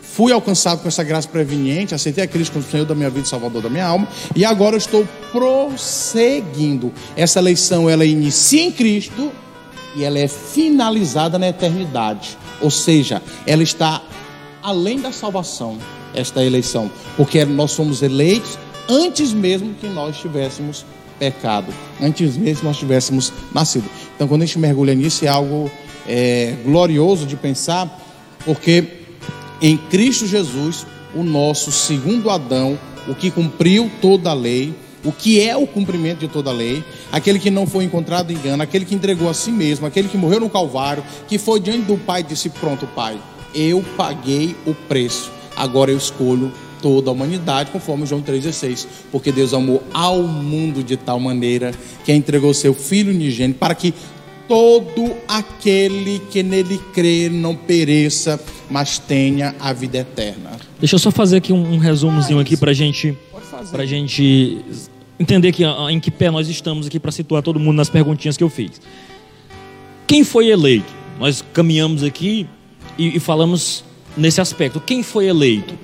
[0.00, 3.62] fui alcançado com essa graça preveniente, aceitei a Cristo como Senhor da minha vida Salvador
[3.62, 4.08] da minha alma.
[4.34, 6.92] E agora eu estou prosseguindo.
[7.14, 9.30] Essa eleição, ela inicia em Cristo
[9.94, 12.36] e ela é finalizada na eternidade.
[12.60, 14.02] Ou seja, ela está
[14.62, 15.78] além da salvação,
[16.14, 18.58] esta eleição, porque nós somos eleitos
[18.88, 20.84] antes mesmo que nós tivéssemos
[21.18, 23.88] pecado, antes mesmo nós tivéssemos nascido.
[24.14, 25.70] Então, quando a gente mergulha nisso, é algo
[26.06, 28.00] é, glorioso de pensar,
[28.44, 28.84] porque
[29.60, 35.40] em Cristo Jesus, o nosso segundo Adão, o que cumpriu toda a lei, o que
[35.40, 38.84] é o cumprimento de toda a lei, aquele que não foi encontrado em engano, aquele
[38.84, 42.20] que entregou a si mesmo, aquele que morreu no Calvário, que foi diante do Pai
[42.20, 43.18] e disse: Pronto, Pai,
[43.54, 49.52] eu paguei o preço, agora eu escolho toda a humanidade, conforme João 3,16, porque Deus
[49.54, 51.72] amou ao mundo de tal maneira
[52.04, 53.94] que entregou seu Filho unigênito para que
[54.48, 60.52] todo aquele que nele crer não pereça, mas tenha a vida eterna.
[60.78, 63.16] Deixa eu só fazer aqui um, um resumozinho aqui pra gente,
[63.70, 64.64] pra gente
[65.18, 68.36] entender que, ah, em que pé nós estamos aqui para situar todo mundo nas perguntinhas
[68.36, 68.80] que eu fiz.
[70.06, 70.92] Quem foi eleito?
[71.18, 72.46] Nós caminhamos aqui
[72.98, 73.84] e, e falamos
[74.16, 74.80] nesse aspecto.
[74.80, 75.74] Quem foi eleito?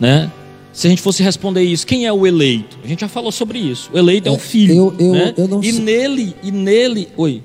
[0.00, 0.30] Né?
[0.72, 2.78] Se a gente fosse responder isso, quem é o eleito?
[2.82, 3.90] A gente já falou sobre isso.
[3.92, 4.74] O eleito é, É, o filho.
[4.74, 5.34] eu- eu- né?
[5.36, 7.08] eu não e sei- nele, e nele.
[7.16, 7.42] Oi.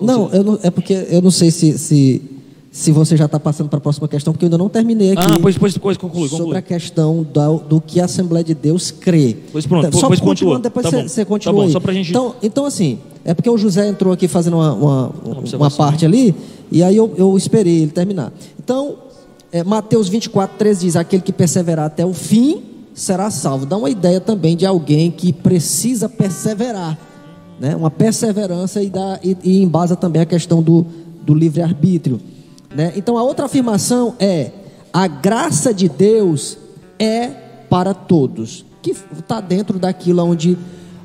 [0.00, 2.20] Não, eu não- é porque eu não sei se, se,
[2.70, 5.22] se você já está passando para a próxima questão, porque eu ainda não terminei aqui.
[5.24, 6.58] Ah, pois, pois, pois conclui, sobre conclui.
[6.58, 9.36] a questão da- do que a Assembleia de Deus crê.
[9.52, 10.58] Pois pronto, Então, só pois pontua.
[10.58, 11.64] depois Tá você, você tá continua.
[11.64, 14.72] bom, só pra gente- Então, então, assim, é porque o José entrou aqui fazendo uma,
[14.74, 15.86] uma, uma observação.
[15.86, 16.34] parte ali,
[16.70, 18.32] e aí eu, eu esperei ele terminar.
[18.58, 18.96] Então,
[19.56, 22.62] é, Mateus 24, 13 diz: Aquele que perseverar até o fim
[22.94, 23.64] será salvo.
[23.64, 26.98] Dá uma ideia também de alguém que precisa perseverar.
[27.58, 27.74] Né?
[27.74, 30.84] Uma perseverança e, dá, e, e embasa também a questão do,
[31.22, 32.20] do livre-arbítrio.
[32.74, 32.92] Né?
[32.96, 34.50] Então, a outra afirmação é:
[34.92, 36.58] a graça de Deus
[36.98, 37.28] é
[37.70, 40.58] para todos, que está dentro daquilo onde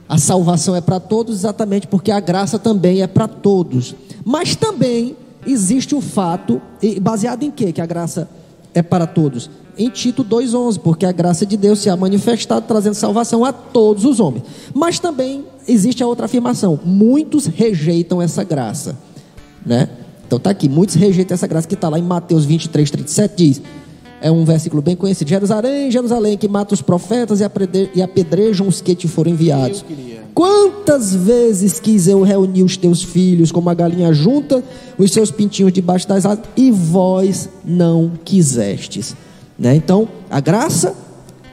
[0.10, 3.95] a salvação é para todos, exatamente porque a graça também é para todos.
[4.26, 5.16] Mas também
[5.47, 6.62] existe o fato,
[7.02, 8.28] baseado em quê que a graça
[8.74, 9.49] é para todos?
[9.78, 14.05] Em Tito 2,11, porque a graça de Deus se ha manifestado trazendo salvação a todos
[14.05, 14.43] os homens.
[14.74, 18.97] Mas também existe a outra afirmação: muitos rejeitam essa graça,
[19.65, 19.89] né?
[20.28, 23.61] Então tá aqui, muitos rejeitam essa graça que está lá em Mateus 23, 37, diz.
[24.22, 25.28] É um versículo bem conhecido.
[25.28, 29.84] Jerusalém, Jerusalém, que mata os profetas e apedrejam os que te foram enviados.
[30.34, 34.63] Quantas vezes quis eu reunir os teus filhos como a galinha junta
[34.97, 39.15] os seus pintinhos debaixo das asas e vós não quisestes.
[39.57, 39.75] Né?
[39.75, 40.95] Então, a graça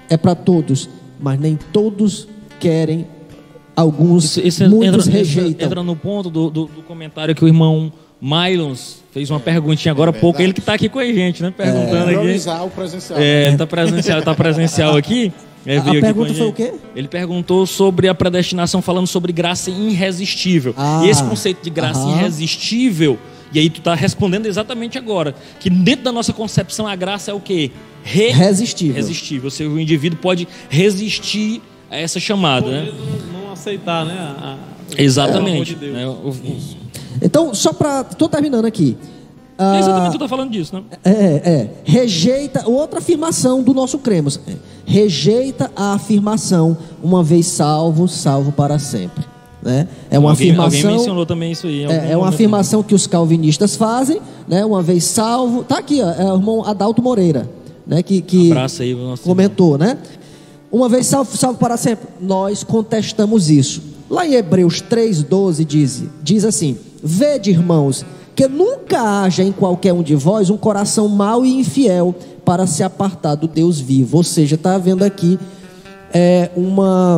[0.08, 0.88] é para todos,
[1.20, 2.28] mas nem todos
[2.60, 3.06] querem.
[3.74, 5.50] Alguns, Isso, isso muitos entra, rejeitam.
[5.50, 9.92] Entra, entra no ponto do, do, do comentário que o irmão Mylons fez uma perguntinha
[9.92, 10.38] agora há pouco.
[10.38, 10.44] verdade.
[10.44, 11.52] Ele que está aqui com a gente, né?
[11.56, 12.18] Perguntando aqui.
[12.18, 13.20] Priorizar o presencial.
[13.20, 15.32] É, ele tá presencial, tá presencial aqui.
[15.66, 16.72] É, A- pergunta foi o quê?
[16.96, 20.74] Ele perguntou sobre a predestinação, falando sobre graça irresistível.
[20.76, 22.16] Ah, e esse conceito de graça aham.
[22.18, 23.18] irresistível,
[23.52, 27.34] e aí tu tá respondendo exatamente agora, que dentro da nossa concepção a graça é
[27.34, 27.70] o quê?
[28.02, 28.94] Re- Resistível.
[28.94, 29.44] Resistível.
[29.46, 32.92] Ou seja, o indivíduo pode resistir a essa chamada, né?
[33.32, 34.14] Não, não aceitar, né?
[34.18, 35.52] a- a- o Exatamente.
[35.52, 35.92] amor de Deus.
[35.94, 36.06] né?
[36.06, 36.66] O- o-
[37.20, 38.02] Então, só para.
[38.11, 38.96] Estou terminando aqui.
[39.59, 40.82] Ah, Exatamente, tu tá falando disso, né?
[41.04, 41.70] É, é.
[41.84, 44.38] Rejeita, outra afirmação do nosso cremos.
[44.86, 49.24] Rejeita a afirmação, uma vez salvo, salvo para sempre.
[49.61, 49.88] Né?
[50.09, 50.78] É uma alguém, afirmação.
[50.78, 51.84] alguém mencionou também isso aí.
[51.84, 54.64] É, é uma afirmação que os calvinistas fazem, né?
[54.64, 57.50] Uma vez salvo, tá aqui, ó, é o irmão Adalto Moreira,
[57.84, 58.00] né?
[58.00, 59.98] Que, que Abraço aí, nosso comentou, né?
[60.70, 62.06] Uma vez salvo, salvo para sempre.
[62.20, 63.82] Nós contestamos isso.
[64.09, 68.04] Lá em Hebreus 3,12 diz, diz assim: Vede, irmãos,
[68.39, 72.14] que nunca haja em qualquer um de vós um coração mau e infiel
[72.45, 74.18] para se apartar do Deus vivo.
[74.18, 75.36] Ou seja, está havendo aqui
[76.14, 77.16] é, uma,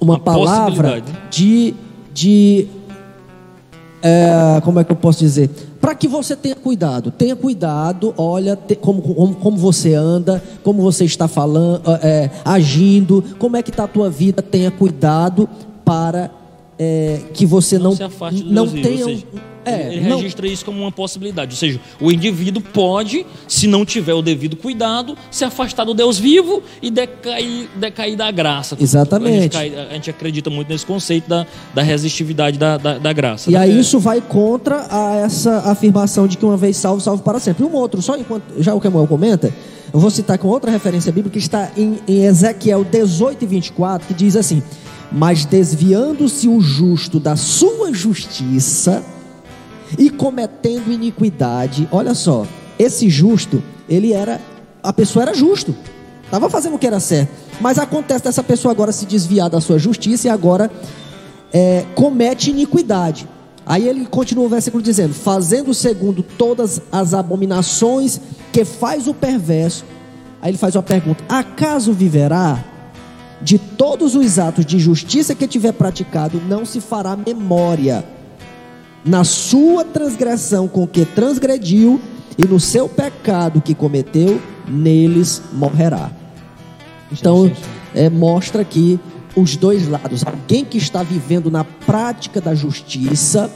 [0.00, 1.74] uma, Uma palavra de,
[2.14, 2.66] de
[4.02, 5.50] é, como é que eu posso dizer?
[5.78, 10.80] Para que você tenha cuidado, tenha cuidado, olha te- como, como, como você anda, como
[10.80, 15.46] você está falando, é, agindo, como é que está a tua vida, tenha cuidado
[15.84, 16.30] para
[16.78, 19.26] é, que você não, não, se afaste do não tenha seja,
[19.64, 23.84] é, ele não- registra isso como uma possibilidade, ou seja, o indivíduo pode, se não
[23.84, 28.76] tiver o devido cuidado, se afastar do Deus vivo e decair, decair da graça.
[28.80, 29.56] Exatamente.
[29.56, 33.50] A gente, a gente acredita muito nesse conceito da, da resistividade da, da, da graça.
[33.50, 33.60] E né?
[33.60, 37.64] aí isso vai contra a essa afirmação de que uma vez salvo, salvo para sempre.
[37.64, 39.52] Um outro, só enquanto já o Kemuel comenta,
[39.92, 44.08] eu vou citar com outra referência bíblica que está em, em Ezequiel 18 e 24,
[44.08, 44.62] que diz assim:
[45.10, 49.04] Mas desviando-se o justo da sua justiça
[49.98, 52.46] e cometendo iniquidade, olha só,
[52.78, 54.40] esse justo, ele era,
[54.82, 55.74] a pessoa era justo,
[56.24, 57.30] estava fazendo o que era certo,
[57.60, 60.70] mas acontece dessa pessoa agora se desviar da sua justiça e agora
[61.52, 63.28] é, comete iniquidade.
[63.64, 68.20] Aí ele continua o versículo dizendo: fazendo segundo todas as abominações
[68.52, 69.84] que faz o perverso.
[70.40, 72.64] Aí ele faz uma pergunta: acaso viverá?
[73.40, 78.04] De todos os atos de justiça que tiver praticado, não se fará memória.
[79.04, 82.00] Na sua transgressão com que transgrediu
[82.38, 86.10] e no seu pecado que cometeu, neles morrerá.
[87.10, 87.50] Então,
[87.94, 88.98] é, mostra aqui
[89.34, 90.24] os dois lados.
[90.24, 93.50] Alguém que está vivendo na prática da justiça,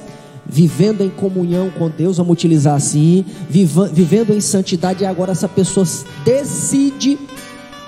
[0.44, 5.48] vivendo em comunhão com Deus, vamos utilizar assim, viva- vivendo em santidade, e agora essa
[5.48, 5.86] pessoa
[6.24, 7.18] decide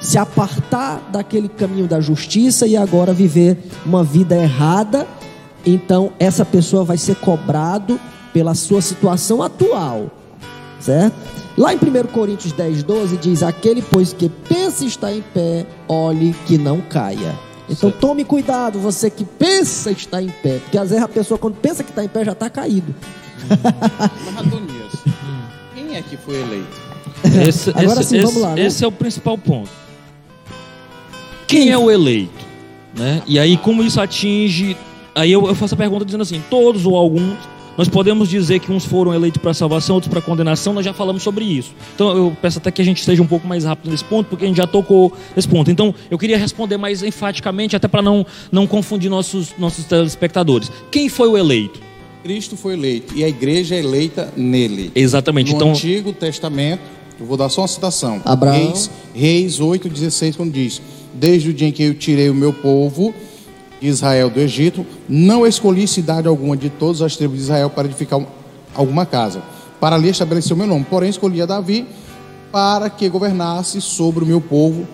[0.00, 5.06] se apartar daquele caminho da justiça e agora viver uma vida errada.
[5.74, 8.00] Então, essa pessoa vai ser cobrado
[8.32, 10.10] pela sua situação atual
[10.80, 11.14] certo?
[11.56, 16.32] Lá em 1 Coríntios 10, 12 diz: Aquele, pois, que pensa estar em pé, olhe
[16.46, 17.34] que não caia.
[17.68, 18.00] Então Certo.
[18.00, 21.82] tome cuidado, você que pensa estar em pé, porque às vezes a pessoa, quando pensa
[21.82, 22.94] que está em pé, já está caído.
[23.50, 24.92] Mas Adonias,
[25.74, 26.80] quem é que foi eleito?
[27.46, 28.62] Esse, Agora esse- sim, vamos esse- lá, né?
[28.64, 29.68] esse é o principal ponto.
[31.46, 32.46] Quem é o eleito?
[32.96, 33.20] Né?
[33.26, 34.76] E aí, como isso atinge.
[35.18, 37.36] Aí eu, eu faço a pergunta dizendo assim: todos ou alguns.
[37.76, 41.22] Nós podemos dizer que uns foram eleitos para salvação, outros para condenação, nós já falamos
[41.22, 41.72] sobre isso.
[41.94, 44.44] Então eu peço até que a gente seja um pouco mais rápido nesse ponto, porque
[44.44, 45.70] a gente já tocou nesse ponto.
[45.70, 50.72] Então eu queria responder mais enfaticamente, até para não, não confundir nossos, nossos telespectadores.
[50.90, 51.80] Quem foi o eleito?
[52.24, 54.90] Cristo foi eleito e a igreja é eleita nele.
[54.92, 55.52] Exatamente.
[55.52, 56.82] No então, Antigo Testamento,
[57.20, 58.20] eu vou dar só uma citação.
[58.24, 58.56] Abraão.
[58.56, 60.82] Reis, Reis 8,16, quando diz:
[61.14, 63.14] Desde o dia em que eu tirei o meu povo
[63.80, 67.86] de Israel do Egito, não escolhi cidade alguma de todas as tribos de Israel para
[67.86, 68.26] edificar um-
[68.74, 69.42] alguma casa,
[69.80, 70.84] para ali estabelecer o meu nome.
[70.88, 71.86] Porém, escolhi a Davi
[72.50, 74.86] para que governasse sobre o meu povo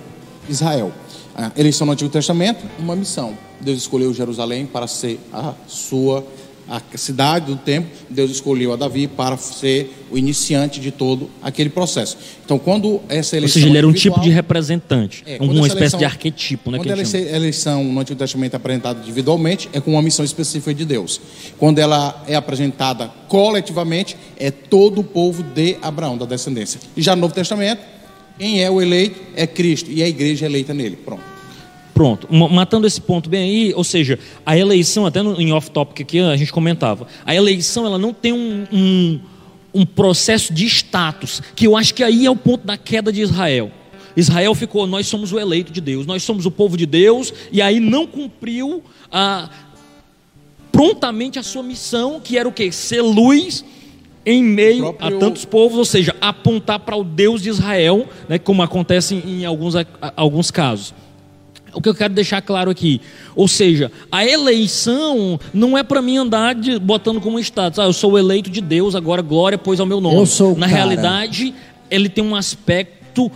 [0.49, 0.93] Israel.
[1.37, 3.35] A eleição no Antigo Testamento, uma missão.
[3.61, 6.25] Deus escolheu Jerusalém para ser a sua
[6.69, 7.91] a cidade do templo.
[8.09, 12.17] Deus escolheu a Davi para ser o iniciante de todo aquele processo.
[12.45, 15.61] Então, quando essa ou eleição seja, ele era um tipo de representante, é, uma essa
[15.67, 16.79] espécie eleição- de arquetipo, né?
[16.79, 17.25] Quando a chama.
[17.25, 21.21] é eleição no Antigo Testamento é apresentada individualmente, é com uma missão específica de Deus.
[21.59, 26.81] Quando ela é apresentada coletivamente, é todo o povo de Abraão, da descendência.
[26.97, 27.83] E já no Novo Testamento,
[28.39, 30.97] quem é o eleito é Cristo e a igreja é eleita nele.
[30.97, 31.34] Pronto.
[31.95, 36.01] Pronto, ma- matando esse ponto bem aí, ou seja, a eleição, até no, em off-topic
[36.03, 39.21] aqui a gente comentava, a eleição ela não tem um, um,
[39.73, 43.21] um processo de status, que eu acho que aí é o ponto da queda de
[43.23, 43.71] Israel.
[44.17, 47.63] Israel ficou, nós somos o eleito de Deus, nós somos o povo de Deus, e
[47.63, 49.49] aí não cumpriu a,
[50.73, 52.71] prontamente a sua missão, que era o quê?
[52.73, 53.65] Ser luz
[54.27, 58.39] em meio próprio- a tantos povos, ou seja, apontar para o Deus de Israel, né,
[58.39, 60.95] como acontece em, em alguns, a- alguns casos.
[61.75, 63.01] O que eu quero deixar claro aqui,
[63.35, 67.93] ou seja, a eleição não é para mim andar de- botando como status, ah, eu
[67.93, 70.17] sou o eleito de Deus, agora glória pois ao meu nome.
[70.17, 70.79] Eu sou Na cara.
[70.79, 71.55] realidade,
[71.91, 73.31] ele tem um aspecto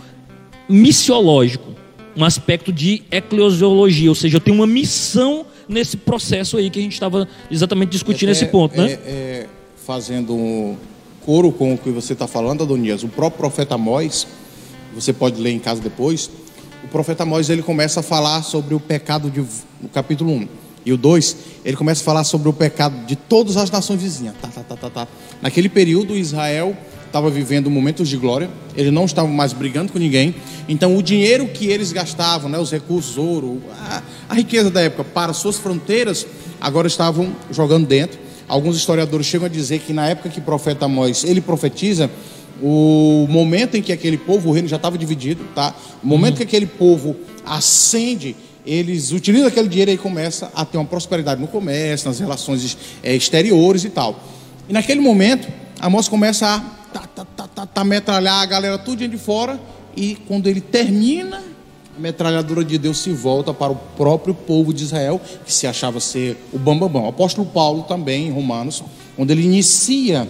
[0.67, 1.73] missiológico,
[2.15, 6.81] um aspecto de eclesiologia, ou seja, eu tenho uma missão nesse processo aí que a
[6.81, 8.91] gente estava exatamente discutindo esse É, ponto, né?
[8.91, 9.47] é, é,
[9.85, 10.75] fazendo um
[11.25, 14.27] coro com o que você está falando, Adonias, o próprio profeta Amós,
[14.93, 16.29] você pode ler em casa depois,
[16.83, 19.41] o profeta Amós ele começa a falar sobre o pecado de,
[19.81, 20.47] no capítulo 1,
[20.85, 21.35] e o 2,
[21.65, 24.33] ele começa a falar sobre o pecado de todas as nações vizinhas.
[24.41, 25.07] Tá, tá, tá, tá, tá.
[25.41, 26.75] Naquele período, Israel
[27.05, 30.35] estava vivendo momentos de glória, eles não estavam mais brigando com ninguém,
[30.67, 35.03] então o dinheiro que eles gastavam, né, os recursos, ouro, a, a riqueza da época
[35.03, 36.25] para suas fronteiras,
[36.61, 38.19] agora estavam jogando dentro.
[38.47, 42.09] Alguns historiadores chegam a dizer que na época que o profeta Amós, ele profetiza,
[42.61, 45.73] o momento em que aquele povo, o reino já estava dividido, tá?
[46.03, 47.15] O momento que aquele povo
[47.45, 52.77] ascende, eles utilizam aquele dinheiro e começa a ter uma prosperidade no comércio, nas relações
[53.01, 54.19] é, exteriores e tal.
[54.67, 55.47] E naquele momento,
[55.79, 56.59] Amós começa a
[56.91, 59.59] tá, tá, tá, tá, tá, metralhar a galera tudo de fora
[59.95, 61.41] e quando ele termina,
[61.97, 65.99] a metralhadora de Deus se volta para o próprio povo de Israel, que se achava
[65.99, 67.05] ser o bambambam.
[67.05, 68.83] O apóstolo Paulo também, em Romanos,
[69.15, 70.27] quando ele inicia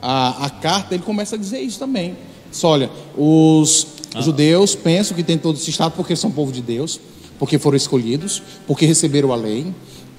[0.00, 2.16] a, a carta, ele começa a dizer isso também.
[2.50, 4.20] Diz, olha, os ah.
[4.20, 7.00] judeus pensam que tem todo esse estado porque são povo de Deus,
[7.38, 9.66] porque foram escolhidos, porque receberam a lei,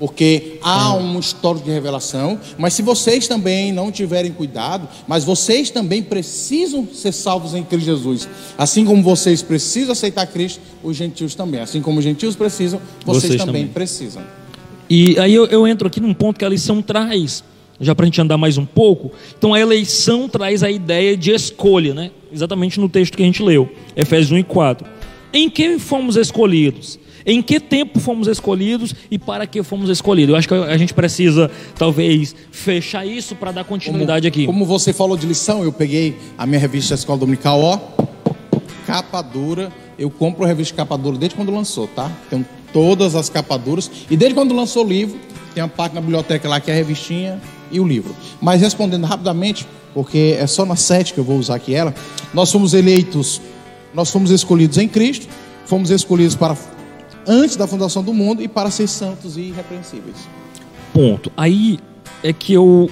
[0.02, 5.70] porque há um histórico de revelação, mas se vocês também não tiverem cuidado, mas vocês
[5.70, 8.28] também precisam ser salvos em Cristo Jesus.
[8.58, 11.62] Assim como vocês precisam aceitar Cristo, os gentios também.
[11.62, 14.24] Assim como os gentios precisam, vocês, vocês também, também, precisam.
[14.90, 17.44] E aí eu, eu entro aqui num ponto que a lição traz
[17.82, 19.12] já para a gente andar mais um pouco.
[19.38, 22.12] Então a eleição traz a ideia de escolha, né?
[22.32, 24.88] Exatamente no texto que a gente leu, Efésios 1 e 4.
[25.34, 27.00] Em que fomos escolhidos?
[27.26, 30.32] Em que tempo fomos escolhidos e para que fomos escolhidos?
[30.32, 34.46] Eu acho que a gente precisa, talvez, fechar isso para dar continuidade como, aqui.
[34.46, 37.80] Como você falou de lição, eu peguei a minha revista Escola Dominical, ó,
[38.88, 39.72] capa dura.
[40.00, 42.12] Eu compro a revista capa dura desde quando lançou, tá?
[42.30, 43.90] Tenho todas as capaduras.
[44.10, 45.20] E desde quando lançou o livro,
[45.54, 47.40] tem uma parte na biblioteca lá que é a revistinha
[47.72, 48.16] e o livro.
[48.42, 51.94] Mas respondendo rapidamente, porque é só na sete que eu vou usar aqui ela,
[52.34, 53.42] nós fomos eleitos,
[53.94, 55.28] nós fomos escolhidos em Cristo,
[55.66, 56.56] fomos escolhidos para
[57.28, 60.18] antes da fundação do mundo e para ser santos e irrepreensíveis.
[60.94, 61.32] Ponto.
[61.38, 61.80] Aí
[62.24, 62.90] é que eu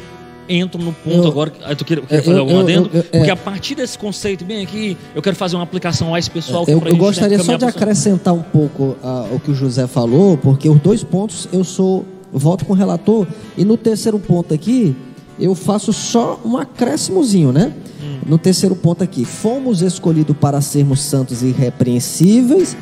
[0.48, 1.52] entro no ponto eu, agora.
[1.76, 2.90] Tu quer, quer fazer eu, algum adendo?
[2.94, 6.66] Eu, porque a partir desse conceito, bem aqui, eu quero fazer uma aplicação mais pessoal.
[6.68, 10.68] Eu, eu gostaria só de acrescentar um pouco uh, o que o José falou, porque
[10.68, 13.28] os dois pontos eu sou voto com o relator.
[13.58, 14.96] E no terceiro ponto aqui,
[15.40, 17.74] eu faço só um acréscimozinho, né?
[18.02, 18.20] Hum.
[18.26, 22.76] No terceiro ponto aqui, fomos escolhidos para sermos santos e irrepreensíveis,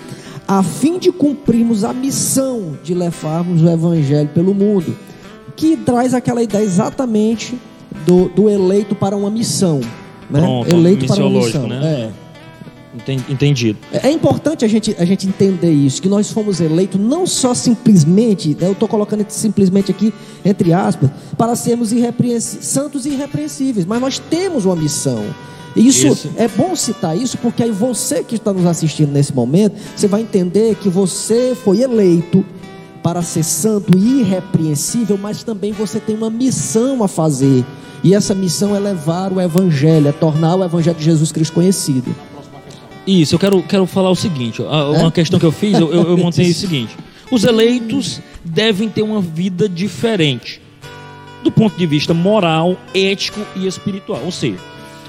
[0.48, 4.98] a fim de cumprirmos a missão de levarmos o evangelho pelo mundo,
[5.56, 7.58] que traz aquela ideia exatamente
[8.06, 9.80] do, do eleito para uma missão,
[10.30, 10.42] né?
[10.42, 12.12] Pronto, eleito para uma missão, né?
[12.24, 12.27] É.
[13.30, 13.78] Entendido.
[13.92, 17.54] É, é importante a gente, a gente entender isso, que nós fomos eleitos não só
[17.54, 20.14] simplesmente, né, eu estou colocando simplesmente aqui,
[20.44, 21.92] entre aspas, para sermos
[22.40, 25.24] santos e irrepreensíveis, mas nós temos uma missão.
[25.76, 29.76] Isso, isso, é bom citar isso, porque aí você que está nos assistindo nesse momento,
[29.96, 32.44] você vai entender que você foi eleito
[33.04, 37.64] para ser santo e irrepreensível, mas também você tem uma missão a fazer.
[38.04, 42.16] E essa missão é levar o evangelho, é tornar o evangelho de Jesus Cristo conhecido.
[43.08, 45.12] Isso, eu quero, quero falar o seguinte: uma é?
[45.12, 46.96] questão que eu fiz, eu, eu, eu montei o seguinte:
[47.32, 50.62] os eleitos devem ter uma vida diferente,
[51.42, 54.22] do ponto de vista moral, ético e espiritual.
[54.26, 54.60] Ou seja,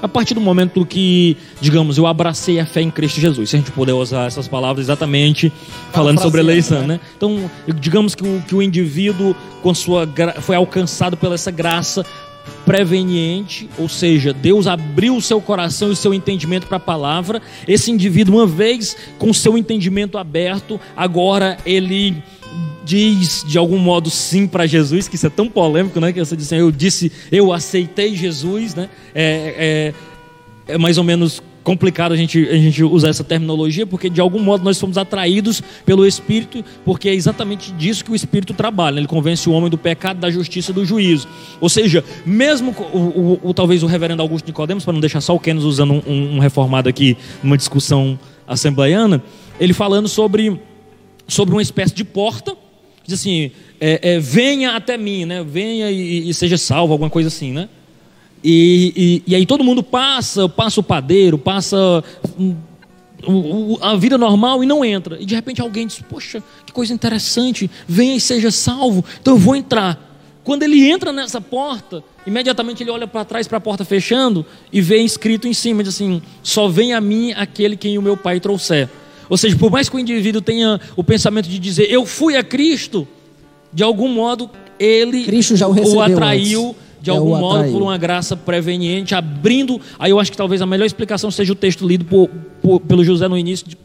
[0.01, 3.59] a partir do momento que, digamos, eu abracei a fé em Cristo Jesus, se a
[3.59, 5.51] gente puder usar essas palavras exatamente
[5.91, 6.87] falando sobre eleição, né?
[6.87, 6.99] né?
[7.17, 10.07] Então, digamos que o, que o indivíduo com sua
[10.41, 12.05] foi alcançado pela essa graça
[12.65, 17.41] preveniente, ou seja, Deus abriu o seu coração e o seu entendimento para a palavra.
[17.67, 22.21] Esse indivíduo, uma vez com seu entendimento aberto, agora ele
[22.83, 26.11] diz de algum modo sim para Jesus, que isso é tão polêmico, né?
[26.11, 28.89] Que você disse, eu disse, eu aceitei Jesus, né?
[29.13, 29.93] É,
[30.67, 34.21] é, é mais ou menos complicado a gente, a gente usar essa terminologia, porque de
[34.21, 38.99] algum modo nós fomos atraídos pelo Espírito, porque é exatamente disso que o Espírito trabalha.
[38.99, 41.27] Ele convence o homem do pecado, da justiça e do juízo.
[41.59, 45.35] Ou seja, mesmo o, o, o talvez o reverendo Augusto Nicodemos, para não deixar só
[45.35, 49.21] o Kenneth usando um, um, um reformado aqui numa discussão assembleiana,
[49.59, 50.59] ele falando sobre,
[51.27, 52.55] sobre uma espécie de porta,
[53.05, 55.43] diz assim, é, é, venha até mim, né?
[55.43, 57.69] venha e, e seja salvo, alguma coisa assim, né?
[58.43, 62.03] E, e, e, aí todo mundo passa, passa o padeiro, passa
[62.39, 62.55] hum,
[63.81, 65.17] a vida normal e não entra.
[65.19, 69.39] E de repente alguém diz: Poxa, que coisa interessante, venha e seja salvo, então eu
[69.39, 70.07] vou entrar.
[70.43, 74.81] Quando ele entra nessa porta, imediatamente ele olha para trás para a porta fechando e
[74.81, 78.39] vê escrito em cima: diz assim, Só vem a mim aquele quem o meu Pai
[78.39, 78.89] trouxer.
[79.29, 82.43] Ou seja, por mais que o indivíduo tenha o pensamento de dizer eu fui a
[82.43, 83.07] Cristo,
[83.71, 84.49] de algum modo
[84.79, 85.27] ele
[85.61, 86.69] o, o atraiu.
[86.69, 89.79] Antes de algum é modo, por uma graça preveniente, abrindo.
[89.97, 92.29] Aí eu acho que talvez a melhor explicação seja o texto lido por,
[92.61, 93.77] por, pelo José no início, de,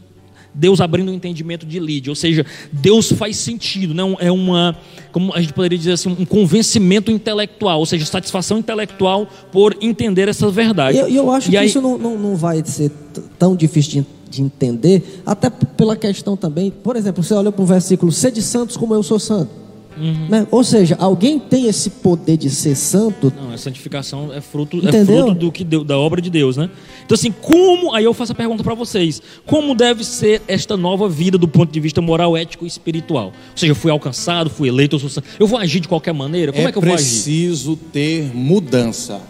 [0.57, 4.73] Deus abrindo o entendimento de Lídia, ou seja, Deus faz sentido, não é uma,
[5.11, 10.29] como a gente poderia dizer assim, um convencimento intelectual, ou seja, satisfação intelectual por entender
[10.29, 10.97] essa verdade.
[10.97, 12.89] E eu, eu acho E que aí- isso não, não, não vai ser
[13.37, 17.65] tão difícil de, de entender, até pela questão também, por exemplo, você olha para um
[17.65, 19.64] versículo, sede santos como eu sou santo.
[19.97, 20.27] Uhum.
[20.29, 20.47] Né?
[20.51, 25.05] Ou seja, alguém tem esse poder de ser santo, Não, a santificação é fruto, é
[25.05, 26.69] fruto do que deu, da obra de Deus, né?
[27.05, 31.07] Então assim, como, aí eu faço a pergunta para vocês, como deve ser esta nova
[31.07, 33.27] vida do ponto de vista moral, ético e espiritual?
[33.27, 35.27] Ou seja, eu fui alcançado, fui eleito, eu sou santo.
[35.39, 36.51] Eu vou agir de qualquer maneira?
[36.51, 37.03] Como é, que eu vou agir?
[37.03, 39.21] preciso ter mudança.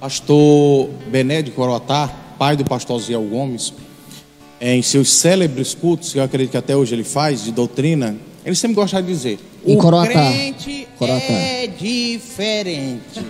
[0.00, 2.08] Pastor Bené de Coroatá,
[2.38, 3.72] pai do pastor Ziel Gomes,
[4.60, 8.54] em seus célebres cultos, que eu acredito que até hoje ele faz, de doutrina, ele
[8.54, 10.12] sempre gosta de dizer: Em o Coroatá.
[10.12, 11.32] crente Coroatá.
[11.32, 13.20] é diferente.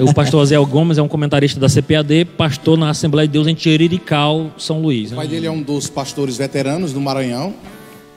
[0.00, 3.54] O pastor Zé Gomes é um comentarista da CPAD, pastor na Assembleia de Deus em
[3.54, 5.08] Tirirical, São Luís.
[5.08, 5.16] O né?
[5.16, 7.54] pai dele é um dos pastores veteranos do Maranhão.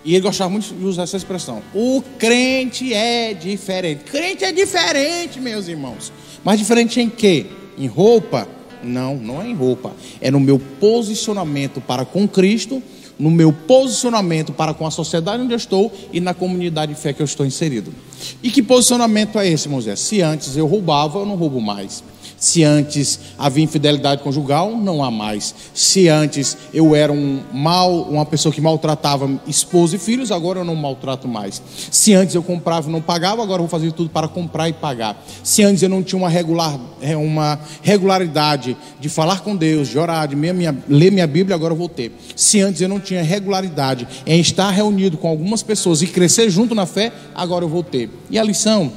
[0.05, 1.63] E ele gostava muito de usar essa expressão.
[1.73, 4.03] O crente é diferente.
[4.03, 6.13] Crente é diferente, meus irmãos.
[6.43, 7.47] Mas diferente em quê?
[7.75, 8.47] Em roupa?
[8.83, 9.93] Não, não é em roupa.
[10.21, 12.83] É no meu posicionamento para com Cristo,
[13.17, 17.13] no meu posicionamento para com a sociedade onde eu estou e na comunidade de fé
[17.13, 17.93] que eu estou inserido.
[18.41, 19.99] E que posicionamento é esse, Moisés?
[19.99, 22.03] Se antes eu roubava, eu não roubo mais.
[22.45, 25.55] Se antes havia infidelidade conjugal, não há mais.
[25.73, 30.63] Se antes eu era um mal, uma pessoa que maltratava esposa e filhos, agora eu
[30.63, 31.59] não maltrato mais.
[31.89, 34.73] Se antes eu comprava e não pagava, agora eu vou fazer tudo para comprar e
[34.73, 35.19] pagar.
[35.43, 39.97] Se antes eu não tinha uma, regular, é, uma regularidade de falar com Deus, de
[39.97, 42.11] orar, de minha, minha, ler minha Bíblia, agora eu vou ter.
[42.35, 46.75] Se antes eu não tinha regularidade em estar reunido com algumas pessoas e crescer junto
[46.75, 48.07] na fé, agora eu vou ter.
[48.29, 48.91] E a lição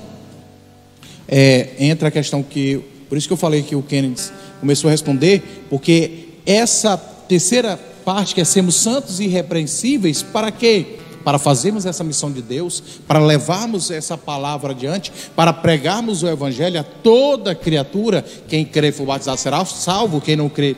[1.26, 4.20] é, entra a questão que, por isso que eu falei que o Kennedy
[4.60, 10.96] começou a responder, porque essa terceira parte que é sermos santos e irrepreensíveis, para quê?
[11.24, 16.80] Para fazermos essa missão de Deus, para levarmos essa palavra adiante, para pregarmos o evangelho
[16.80, 20.76] a toda criatura, quem e for batizado será salvo, quem não crê.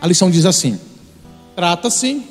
[0.00, 0.78] A lição diz assim:
[1.54, 2.22] trata-se,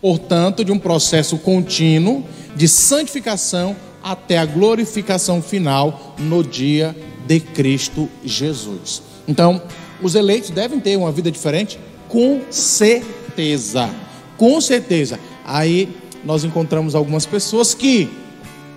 [0.00, 2.24] portanto, de um processo contínuo
[2.56, 9.02] de santificação até a glorificação final no dia de Cristo Jesus.
[9.26, 9.62] Então,
[10.02, 11.78] os eleitos devem ter uma vida diferente?
[12.08, 13.88] Com certeza.
[14.36, 15.18] Com certeza.
[15.44, 15.88] Aí
[16.24, 18.08] nós encontramos algumas pessoas que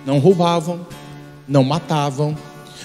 [0.04, 0.86] não roubavam,
[1.48, 2.36] não matavam,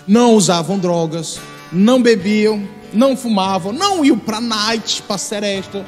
[0.08, 1.40] não usavam drogas,
[1.72, 5.86] não bebiam, não fumavam, não iam para night, para seresta,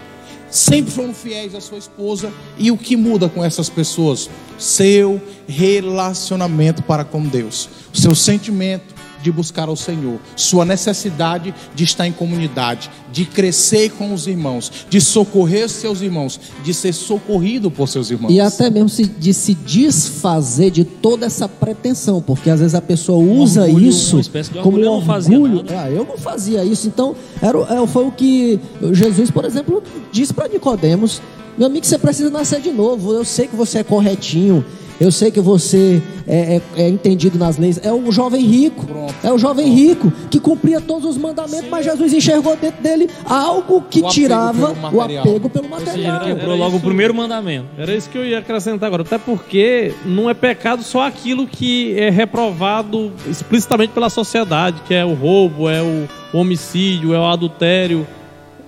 [0.49, 2.31] sempre foram fiéis à sua esposa.
[2.57, 4.29] E o que muda com essas pessoas?
[4.57, 8.93] Seu relacionamento para com Deus, o seu sentimento
[9.23, 14.71] de buscar ao Senhor, sua necessidade de estar em comunidade, de crescer com os irmãos,
[14.89, 18.31] de socorrer seus irmãos, de ser socorrido por seus irmãos.
[18.33, 22.81] E até mesmo se- de se desfazer de toda essa pretensão, porque às vezes a
[22.81, 24.17] pessoa usa orgulho, isso
[24.61, 25.65] como orgulho, eu não fazia orgulho.
[25.77, 26.87] Ah, eu não fazia isso.
[26.87, 28.59] Então, era, é, foi o que
[28.91, 29.81] Jesus, por exemplo,
[30.11, 31.21] disse para Nicodemos:
[31.57, 33.13] Meu amigo, você precisa nascer de novo.
[33.13, 34.65] Eu sei que você é corretinho.
[35.01, 37.79] Eu sei que você é, é- é entendido nas leis.
[37.83, 38.85] É o jovem rico.
[39.23, 43.81] É o jovem rico que cumpria todos os mandamentos, mas Jesus enxergou dentro dele algo
[43.89, 46.25] que O tirava o apego pelo material.
[46.25, 47.65] ele quebrou logo o primeiro mandamento.
[47.77, 49.01] Era isso que eu ia acrescentar agora.
[49.03, 55.03] Até porque não é pecado só aquilo que é reprovado explicitamente pela sociedade, que é
[55.03, 56.07] o roubo, é o
[56.37, 58.07] homicídio, é o adultério.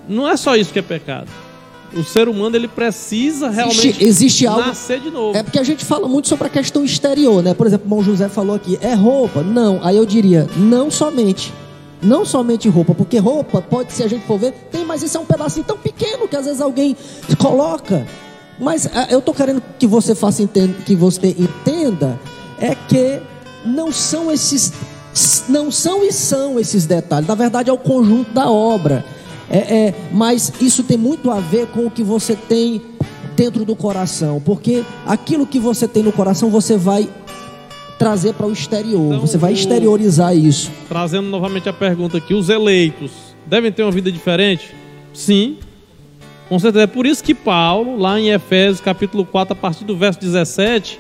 [0.08, 1.28] Não é só isso que é pecado.
[1.94, 4.68] O ser humano ele precisa realmente Existe, existe algo.
[4.68, 5.38] nascer de novo.
[5.38, 7.54] É porque a gente fala muito sobre a questão exterior, né?
[7.54, 9.42] Por exemplo, o irmão José falou aqui, é roupa?
[9.44, 9.80] Não.
[9.84, 11.54] Aí eu diria, não somente.
[12.02, 15.20] Não somente roupa, porque roupa pode, se a gente for ver, tem, mas isso é
[15.20, 16.96] um pedacinho tão pequeno que às vezes alguém
[17.40, 18.06] coloca.
[18.60, 22.20] Mas ah, eu tô querendo que você faça entenda, que você entenda
[22.60, 23.20] é que
[23.66, 24.72] não são esses
[25.48, 27.28] não são e são esses detalhes.
[27.28, 29.04] Na verdade é o conjunto da obra.
[29.50, 32.82] É, é, mas isso tem muito a ver com o que você tem
[33.36, 37.08] dentro do coração, porque aquilo que você tem no coração você vai
[38.00, 40.72] trazer para o exterior, Então, você vai exteriorizar isso.
[40.88, 43.12] Trazendo novamente a pergunta aqui, os eleitos
[43.46, 44.74] devem ter uma vida diferente?
[45.14, 45.58] Sim.
[46.50, 46.84] Com certeza.
[46.84, 51.00] É por isso que Paulo, lá em Efésios capítulo 4, a partir do verso 17,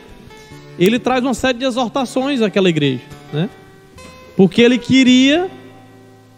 [0.79, 3.49] ele traz uma série de exortações àquela igreja, né?
[4.35, 5.49] Porque ele queria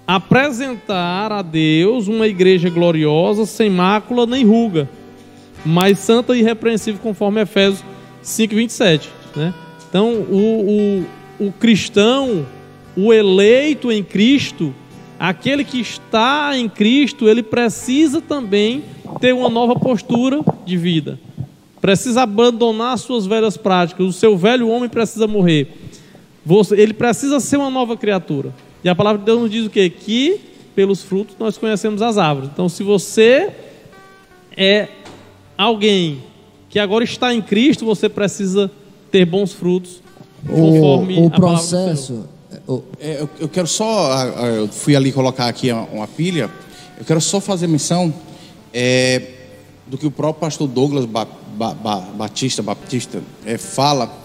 [0.08, 4.90] apresentar a Deus uma igreja gloriosa, sem mácula nem ruga,
[5.66, 7.84] mas santa e irrepreensível, conforme Efésios
[8.22, 9.10] 5, 27.
[9.36, 9.54] Né?
[9.90, 11.06] Então, o,
[11.40, 12.46] o, o cristão,
[12.96, 14.74] o eleito em Cristo,
[15.20, 18.84] aquele que está em Cristo, ele precisa também
[19.20, 21.20] ter uma nova postura de vida.
[21.82, 24.06] Precisa abandonar suas velhas práticas.
[24.06, 25.68] O seu velho homem precisa morrer.
[26.72, 28.54] Ele precisa ser uma nova criatura.
[28.88, 29.90] E a palavra de Deus nos diz o quê?
[29.90, 30.40] Que
[30.74, 32.50] pelos frutos nós conhecemos as árvores.
[32.54, 33.52] Então, se você
[34.56, 34.88] é
[35.58, 36.24] alguém
[36.70, 38.72] que agora está em Cristo, você precisa
[39.12, 40.02] ter bons frutos
[40.48, 41.84] conforme O, o a palavra do Senhor.
[41.86, 42.26] processo.
[42.66, 46.50] o- É, eu, eu quero só, ah, ah, eu fui ali colocar aqui uma, pilha,
[46.98, 48.14] eu quero só fazer menção
[48.74, 49.22] é,
[49.86, 51.28] do que o próprio pastor Douglas Ba-
[51.58, 54.18] Ba- Ba- Batista, Baptista é, fala,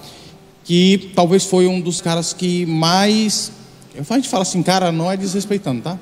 [0.64, 3.50] que talvez foi um dos caras que mais,
[3.98, 5.98] a gente fala assim, cara, não é desrespeitando, tá?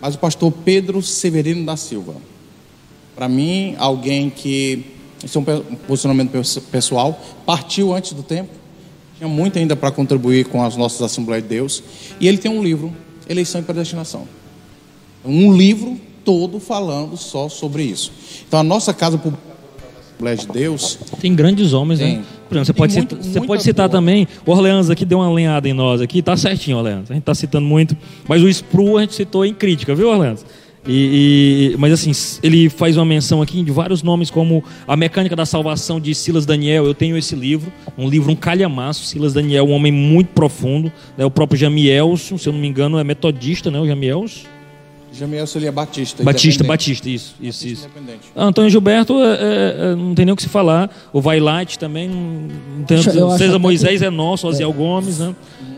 [0.00, 2.14] Mas o pastor Pedro Severino da Silva,
[3.14, 4.84] para mim, alguém que,
[5.24, 5.44] esse é um
[5.86, 8.50] posicionamento pes- pessoal, partiu antes do tempo,
[9.16, 11.82] tinha muito ainda para contribuir com as nossas Assembleias de Deus.
[12.20, 12.92] E ele tem um livro,
[13.28, 14.26] Eleição e Predestinação.
[15.24, 18.12] Um livro todo falando só sobre isso.
[18.46, 19.51] Então a nossa casa pública
[20.22, 22.16] Assembleia de Deus, Tem grandes homens, Tem.
[22.18, 22.22] né?
[22.48, 23.98] Por exemplo, você Tem pode, muito- citar, você pode citar boa.
[24.00, 24.28] também.
[24.46, 27.10] O Orleans aqui deu uma lenhada em nós aqui, tá certinho, Orleans.
[27.10, 27.96] A gente tá citando muito.
[28.28, 30.44] Mas o Spru a gente citou em crítica, viu, Orleans?
[30.86, 32.10] E, e- mas assim,
[32.42, 36.44] ele faz uma menção aqui de vários nomes, como A Mecânica da Salvação de Silas
[36.44, 36.84] Daniel.
[36.84, 39.04] Eu tenho esse livro, um livro, um calhamaço.
[39.04, 40.92] Silas Daniel, um homem muito profundo.
[41.16, 41.24] Né?
[41.24, 43.78] O próprio Jamielson, se eu não me engano, é metodista, né?
[43.80, 44.40] O Jamielson?
[45.12, 46.22] Jamiel Celia Batista.
[46.24, 46.64] Batista.
[46.64, 47.84] Batista, isso, isso, isso.
[47.86, 48.20] Independente.
[48.34, 50.90] Ah, Antônio Gilberto, é, é, é, não tem nem o que se falar.
[51.12, 55.34] O Vailate também, não tem, eu César Moisés que- é nosso, Osiel Gomes, né?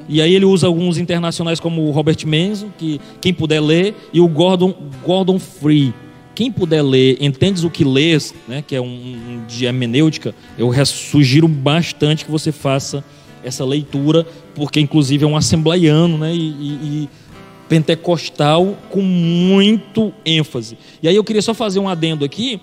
[0.08, 4.20] E aí ele usa alguns internacionais como o Robert Menzo, que quem puder ler, e
[4.20, 4.74] o Gordon,
[5.04, 5.92] Gordon Free.
[6.34, 10.72] Quem puder ler, entendes o que lês, né, que é um, um de hermenêutica, eu
[10.84, 13.04] sugiro bastante que você faça
[13.44, 17.08] essa leitura, porque inclusive é um assembleiano, né, e- e- e
[17.68, 20.76] pentecostal com muito ênfase.
[21.02, 22.60] E aí eu queria só fazer um adendo aqui,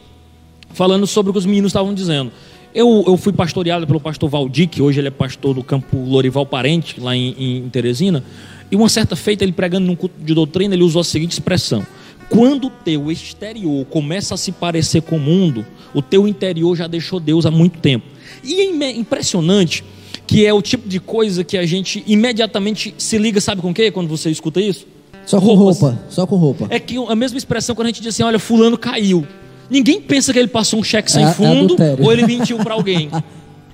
[0.74, 2.32] falando sobre o que os meninos estavam dizendo.
[2.74, 6.46] Eu, eu fui pastoreado pelo pastor Valdir, que hoje ele é pastor do campo Lorival
[6.46, 8.24] Parente, lá em, em Teresina,
[8.72, 11.86] e uma certa feita, ele pregando num culto de doutrina, ele usou a seguinte expressão:
[12.30, 16.88] Quando o teu exterior começa a se parecer com o mundo, o teu interior já
[16.88, 18.06] deixou Deus há muito tempo.
[18.42, 19.84] E é im- impressionante
[20.28, 23.74] que é o tipo de coisa que a gente imediatamente se liga, sabe com o
[23.74, 23.92] quê?
[23.92, 24.86] Quando você escuta isso?
[25.26, 25.80] Só com Roupas.
[25.82, 26.00] roupa.
[26.10, 26.68] Só com roupa.
[26.70, 29.26] É que a mesma expressão quando a gente diz assim, olha, fulano caiu.
[29.70, 32.04] Ninguém pensa que ele passou um cheque sem É- é fundo adultério.
[32.04, 33.10] ou ele mentiu pra alguém.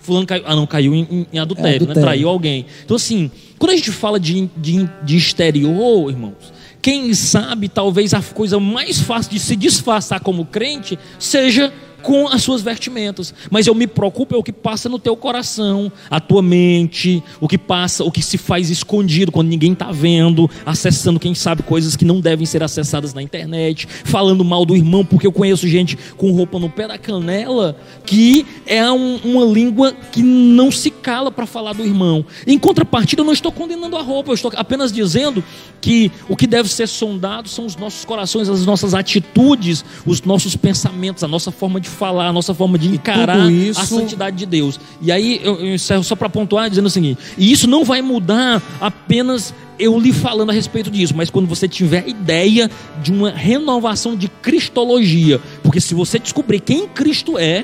[0.01, 0.43] Fulano caiu.
[0.45, 1.75] Ah, não, caiu em, em- em adultério, É né?
[1.83, 2.01] adultério.
[2.01, 2.65] Traiu alguém.
[2.85, 6.33] Então, assim, quando a gente fala de, de, de exterior, irmãos,
[6.81, 11.73] quem sabe talvez a coisa mais fácil de se disfarçar como crente seja
[12.07, 13.33] com as suas vestimentas.
[13.51, 17.49] Mas eu me preocupo é o que passa no teu coração, a tua mente, o
[17.49, 21.97] que passa, o que se faz escondido quando ninguém está vendo, acessando, quem sabe, coisas
[21.97, 25.97] que não devem ser acessadas na internet, falando mal do irmão, porque eu conheço gente
[26.15, 27.75] com roupa no pé da canela
[28.05, 32.25] que é um- uma língua que não se cala para falar do irmão.
[32.47, 35.43] Em contrapartida, eu não estou condenando a roupa, eu estou apenas dizendo
[35.81, 40.55] que o que deve ser sondado são os nossos corações, as nossas atitudes, os nossos
[40.55, 44.45] pensamentos, a nossa forma de falar, a nossa forma de encarar isso- a santidade de
[44.45, 44.79] Deus.
[45.01, 48.01] E aí eu, eu encerro só para pontuar dizendo o seguinte: e isso não vai
[48.01, 52.69] mudar apenas eu lhe falando a respeito disso, mas quando você tiver a ideia
[53.03, 57.63] de uma renovação de cristologia, porque se você descobrir quem Cristo é,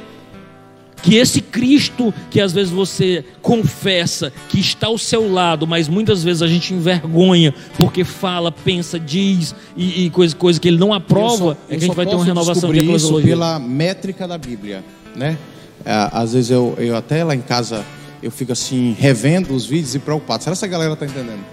[1.03, 6.23] que esse Cristo que às vezes você confessa que está ao seu lado, mas muitas
[6.23, 10.93] vezes a gente envergonha porque fala, pensa, diz e, e coisa, coisa que ele não
[10.93, 14.83] aprova, é que a gente vai ter uma renovação de isso pela métrica da Bíblia,
[15.15, 15.37] né?
[15.85, 17.83] É, Às vezes eu, eu até lá em casa
[18.21, 20.41] eu fico assim revendo os vídeos e preocupado.
[20.41, 21.43] Será que essa galera está entendendo?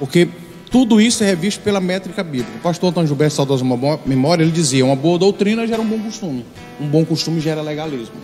[0.00, 0.28] Porque
[0.68, 2.58] tudo isso é revisto pela métrica bíblica.
[2.58, 3.64] O pastor Antônio Gilberto, saudoso
[4.04, 6.44] memória, ele dizia: uma boa doutrina gera um bom costume,
[6.80, 8.16] um bom costume gera legalismo.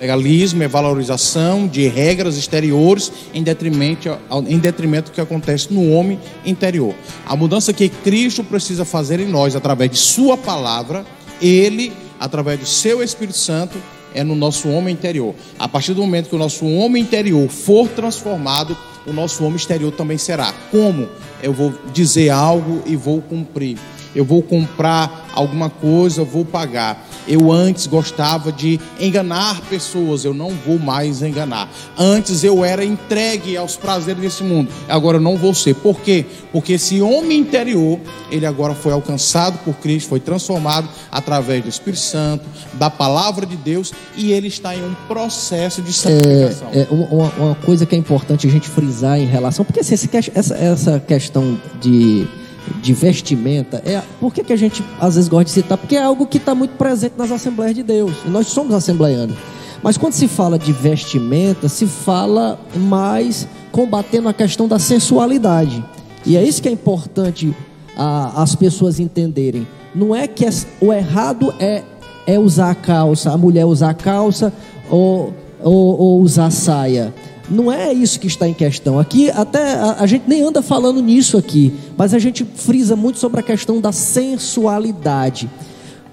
[0.00, 4.16] Legalismo é valorização de regras exteriores em detrimento,
[4.46, 6.94] em detrimento do que acontece no homem interior.
[7.26, 11.04] A mudança que Cristo precisa fazer em nós através de Sua palavra,
[11.42, 13.76] Ele, através do Seu Espírito Santo,
[14.14, 15.34] é no nosso homem interior.
[15.58, 19.92] A partir do momento que o nosso homem interior for transformado, o nosso homem exterior
[19.92, 20.52] também será.
[20.70, 21.08] Como?
[21.42, 23.76] Eu vou dizer algo e vou cumprir.
[24.14, 27.06] Eu vou comprar alguma coisa, eu vou pagar.
[27.26, 31.68] Eu antes gostava de enganar pessoas, eu não vou mais enganar.
[31.96, 35.74] Antes eu era entregue aos prazeres desse mundo, agora eu não vou ser.
[35.74, 36.24] Por quê?
[36.50, 42.00] Porque esse homem interior, ele agora foi alcançado por Cristo, foi transformado através do Espírito
[42.00, 42.44] Santo,
[42.74, 46.68] da palavra de Deus, e ele está em um processo de santificação.
[46.72, 49.94] É, uma, uma- uma coisa que é importante a gente frisar em relação, porque assim,
[50.34, 52.26] essa, essa questão de
[52.68, 55.78] de vestimenta, é, por que, que a gente às vezes gosta de citar?
[55.78, 58.12] Porque é algo que está muito presente nas Assembleias de Deus.
[58.24, 59.36] E nós somos assembleianos.
[59.82, 65.84] Mas quando se fala de vestimenta, se fala mais combatendo a questão da sensualidade.
[66.26, 67.54] E é isso que é importante
[67.96, 69.66] a, as pessoas entenderem.
[69.94, 70.50] Não é que é-
[70.80, 71.82] o errado é,
[72.26, 74.52] é usar a calça, a mulher usar a calça
[74.90, 75.32] ou,
[75.62, 77.14] ou, ou usar saia.
[77.50, 78.98] Não é isso que está em questão.
[78.98, 83.18] Aqui, até a, a gente nem anda falando nisso aqui, mas a gente frisa muito
[83.18, 85.48] sobre a questão da sensualidade.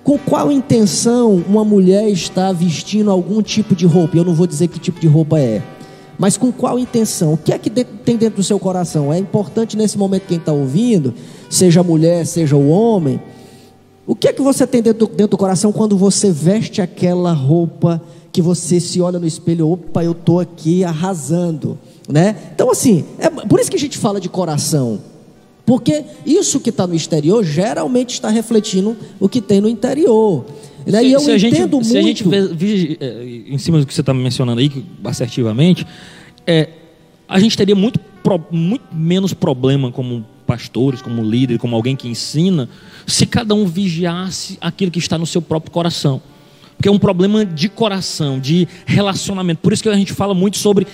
[0.03, 4.16] Com qual intenção uma mulher está vestindo algum tipo de roupa?
[4.16, 5.62] Eu não vou dizer que tipo de roupa é,
[6.18, 7.34] mas com qual intenção?
[7.34, 9.12] O que é que de- tem dentro do seu coração?
[9.12, 11.14] É importante nesse momento quem está ouvindo,
[11.49, 13.20] seja a mulher, seja o homem,
[14.07, 17.99] o que é que você tem dentro, dentro do coração quando você veste aquela roupa
[18.36, 22.36] que você se olha no espelho, opa, eu estou aqui arrasando, né?
[22.53, 24.99] Então assim, é por isso que a gente fala de coração,
[25.66, 30.44] porque isso que está no exterior geralmente está refletindo o que tem no interior.
[30.86, 31.02] Né?
[31.06, 32.53] e eu se a gente, entendo se a gente muito.
[32.53, 34.70] vê- vê, é, em cima do que você está mencionando aí,
[35.06, 35.88] assertivamente,
[36.45, 36.68] é,
[37.30, 38.02] a gente teria muito,
[38.52, 42.68] muito menos problema como pastores, como líder, como alguém que ensina,
[43.07, 46.22] se cada um vigiasse aquilo que está no seu próprio coração.
[46.86, 49.60] Porque é um problema de coração, de relacionamento.
[49.60, 50.86] Por isso que a gente fala muito sobre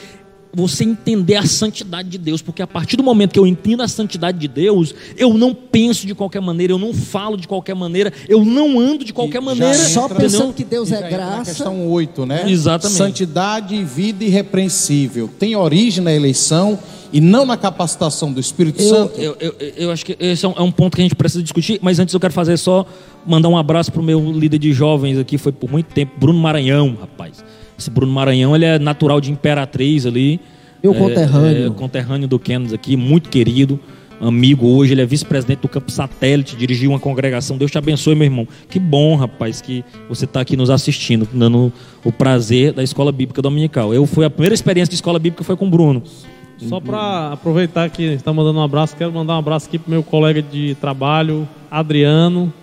[0.53, 3.89] você entender a santidade de Deus, porque a partir do momento que eu entendo a
[3.89, 8.13] santidade de Deus, eu não penso de qualquer maneira, eu não falo de qualquer maneira,
[8.29, 9.73] eu não ando de qualquer maneira.
[9.73, 11.51] Só entra- pensando que Deus E é graça.
[11.51, 12.45] questão 8, né?
[12.49, 12.97] Exatamente.
[12.97, 15.29] Santidade, vida irrepreensível.
[15.39, 16.79] Tem origem na eleição
[17.13, 19.19] e não na capacitação do Espírito Eu, Santo.
[19.19, 21.43] eu, eu, eu acho que esse é um, é um ponto que a gente precisa
[21.43, 22.85] discutir, mas antes eu quero fazer só
[23.25, 26.97] mandar um abraço pro meu líder de jovens aqui, foi por muito tempo, Bruno Maranhão,
[26.99, 27.43] rapaz.
[27.77, 30.39] Esse Bruno Maranhão, ele é natural de Imperatriz ali.
[30.83, 31.67] Meu É, conterrâneo.
[31.67, 33.79] É, conterrâneo do Kennedy aqui, muito querido,
[34.19, 37.57] amigo hoje, ele é vice-presidente do Campo Satélite, dirigiu uma congregação.
[37.57, 38.47] Deus te abençoe, meu irmão.
[38.69, 41.73] Que bom, rapaz, que você está aqui nos assistindo, dando
[42.03, 43.93] o prazer da Escola Bíblica Dominical.
[43.93, 46.03] Eu fui a primeira experiência de Escola Bíblica foi com o Bruno.
[46.57, 50.03] Só para aproveitar que está mandando um abraço, quero mandar um abraço aqui pro meu
[50.03, 52.53] colega de trabalho, Adriano,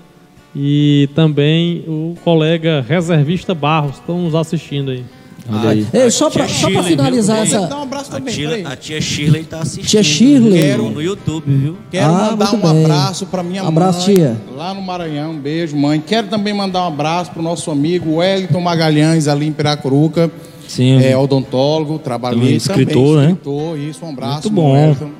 [0.54, 5.04] e também o colega reservista Barros, estão nos assistindo aí.
[5.50, 5.86] Olha aí.
[5.94, 7.74] Ei, só para Tia só pra Shirley, finalizar essa.
[7.74, 8.34] um abraço A também.
[8.34, 8.66] tia, peraí.
[8.66, 9.86] a tia Shirley tá assistindo.
[9.86, 10.60] Tia Shirley.
[10.60, 11.76] Quero no YouTube, viu?
[11.90, 12.84] Quero Ah, mandar um bem.
[12.84, 14.16] abraço para minha Abraço, mãe.
[14.16, 14.36] tia.
[14.54, 15.30] Lá no Maranhão.
[15.30, 16.02] Um beijo, mãe.
[16.06, 20.30] Quero também mandar um abraço para o nosso amigo Wellington Magalhães, ali em Piracuruca.
[20.66, 21.02] Sim.
[21.02, 23.28] É odontólogo, trabalhei Também escritor, né?
[23.30, 24.32] escritor, isso, um abraço.
[24.34, 24.72] Muito bom.
[24.74, 25.10] Wellington.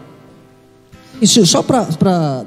[1.20, 1.86] Isso, só para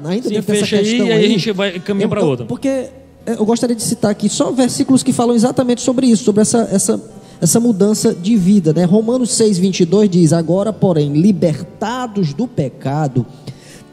[0.04, 2.46] ainda Sim, dentro dessa fecha aí questão e aí a gente vai caminhar eu- outra.
[2.46, 2.90] Porque é,
[3.26, 7.00] eu gostaria de citar aqui só versículos que falam exatamente sobre isso, sobre essa, essa,
[7.40, 8.72] essa mudança de vida.
[8.72, 8.84] Né?
[8.84, 13.26] Romanos 6, 22 diz: Agora, porém, libertados do pecado,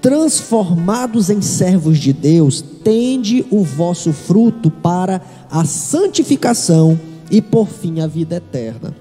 [0.01, 6.99] transformados em servos de Deus, tende o vosso fruto para a santificação
[7.29, 8.95] e, por fim, a vida eterna.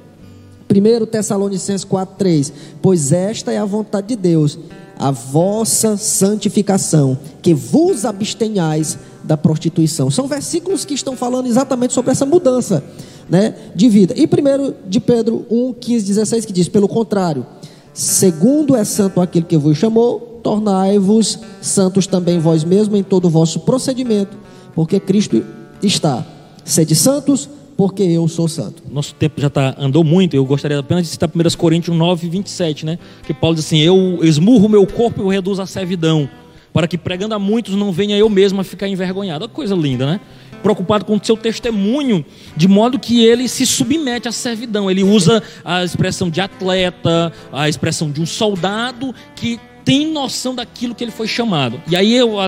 [0.69, 4.59] 1 Tessalonicenses 4,3: Pois esta é a vontade de Deus,
[4.99, 10.11] a vossa santificação, que vos abstenhais da prostituição.
[10.11, 12.85] São versículos que estão falando exatamente sobre essa mudança
[13.29, 14.15] né, de vida.
[14.17, 17.47] E primeiro de Pedro 1, 15, 16, que diz: Pelo contrário,
[17.93, 23.31] segundo é santo aquele que vos chamou, tornai-vos santos também vós mesmos em todo o
[23.31, 24.37] vosso procedimento,
[24.75, 25.45] porque Cristo
[25.83, 26.27] está.
[26.65, 27.49] Sede santos,
[27.79, 28.83] porque eu sou santo.
[28.91, 32.85] Nosso tempo já tá, andou muito, eu gostaria apenas de citar 1 Coríntios 9, 27,
[32.85, 32.99] né?
[33.23, 36.29] Que Paulo diz assim: Eu esmurro o meu corpo e o reduzo à servidão,
[36.73, 39.45] para que pregando a muitos não venha eu mesmo a ficar envergonhado.
[39.45, 40.21] Olha coisa linda, né?
[40.61, 42.27] Preocupado com o seu testemunho,
[42.57, 44.91] de modo que ele se submete à servidão.
[44.91, 50.97] Ele usa a expressão de atleta, a expressão de um soldado que tem noção daquilo
[50.97, 51.81] que ele foi chamado.
[51.89, 52.39] E aí eu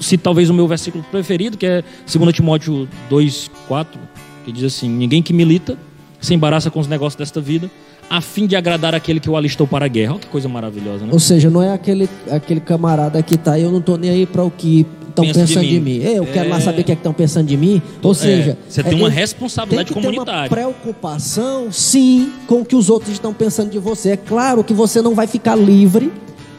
[0.00, 4.00] cito talvez o meu versículo preferido, que é 2 Timóteo 2, 4,
[4.44, 5.76] que diz assim: Ninguém que milita
[6.20, 7.70] se embaraça com os negócios desta vida,
[8.08, 10.12] a fim de agradar aquele que o alistou para a guerra.
[10.12, 11.10] Olha que coisa maravilhosa, né?
[11.12, 14.26] Ou seja, não é aquele, aquele camarada que tá aí, eu não tô nem aí
[14.26, 15.98] para o que estão Pensa de pensando de mim.
[15.98, 16.04] mim.
[16.04, 16.52] Eu quero É.
[16.52, 17.80] lá saber o que é que estão pensando de mim.
[18.02, 20.50] Ou seja, você tem é, uma eu- responsabilidade tem que ter uma comunitária.
[20.50, 24.10] preocupação, sim, com o que os outros estão pensando de você.
[24.10, 26.10] É claro que você não vai ficar livre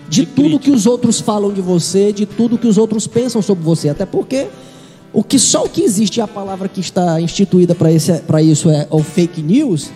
[0.07, 0.63] de, De tudo crítica.
[0.65, 3.89] que os outros falam de você, de tudo que os outros pensam sobre você.
[3.89, 4.47] Até porque
[5.15, 7.91] o que só o que existe é a palavra que está instituída para
[8.41, 9.89] isso é o fake news.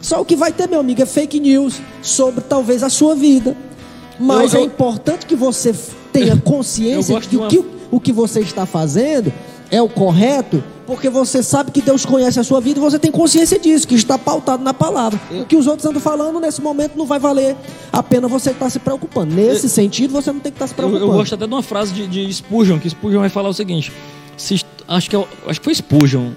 [0.00, 3.56] Só o que vai ter, meu amigo, é fake news sobre talvez a sua vida.
[4.18, 5.74] Mas Eu- eu- é importante que você
[6.12, 7.58] tenha consciência de uma- que
[7.90, 9.32] o- que você está fazendo
[9.70, 13.10] é o correto Porque você sabe que Deus conhece a sua vida e você tem
[13.10, 15.20] consciência disso, que está pautado na palavra.
[15.32, 17.56] O que os outros andam falando nesse momento não vai valer
[17.92, 19.34] a pena você estar se preocupando.
[19.34, 21.10] Nesse sentido, você não tem que estar se Eu, preocupando.
[21.10, 23.92] eu gosto até de uma frase de, de Spurgeon, que Spurgeon vai falar o seguinte:
[24.36, 26.30] se, acho, que é, acho que foi Spurgeon,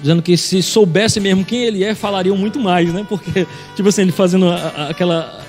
[0.00, 3.04] dizendo que se soubesse mesmo quem ele é, falariam muito mais, né?
[3.08, 5.45] Porque, tipo assim, ele fazendo a- a- aquela.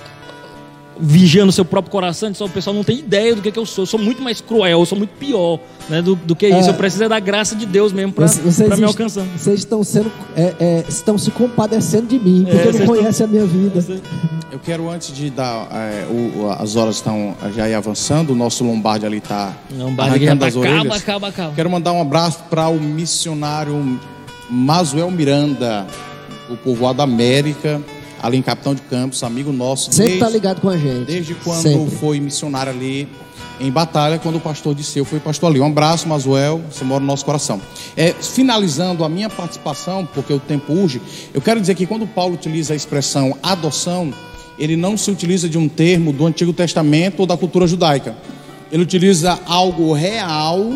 [0.99, 3.83] Vigiando seu próprio coração, só o pessoal não tem ideia do que, que eu sou.
[3.83, 5.59] Eu sou muito mais cruel, eu sou muito pior
[5.89, 6.67] né, do, do que isso.
[6.67, 6.71] É.
[6.71, 8.27] Eu preciso é da graça de Deus mesmo para
[8.77, 9.23] me alcançar.
[9.37, 13.25] Vocês estão sendo, é, é, estão se compadecendo de mim, porque É, não vocês conhecem
[13.25, 13.83] a minha vida.
[14.51, 15.67] Eu quero, antes de dar.
[15.71, 20.39] é, o- as horas estão já aí avançando, o nosso Lombardi ali está Não, arrancando
[20.41, 20.97] tá, as acaba, orelhas.
[20.97, 21.53] acaba, acaba.
[21.53, 23.99] Quero mandar um abraço para o missionário
[24.49, 25.85] Masuel Miranda,
[26.49, 27.81] o povoado da América,
[28.21, 29.91] ali em Capitão de Campos, amigo nosso.
[29.91, 31.05] Sempre desde, tá ligado com a gente.
[31.05, 31.95] Desde quando Sempre.
[31.97, 33.07] foi missionário ali
[33.59, 35.59] em batalha, quando o pastor disse eu fui pastor ali.
[35.59, 37.61] Um abraço, Masuel, você mora no nosso coração.
[37.95, 41.01] É, finalizando a minha participação, porque o tempo urge,
[41.33, 44.13] eu quero dizer que quando Paulo utiliza a expressão adoção,
[44.59, 48.15] ele não se utiliza de um termo do Antigo Testamento ou da cultura judaica.
[48.71, 50.73] Ele utiliza algo real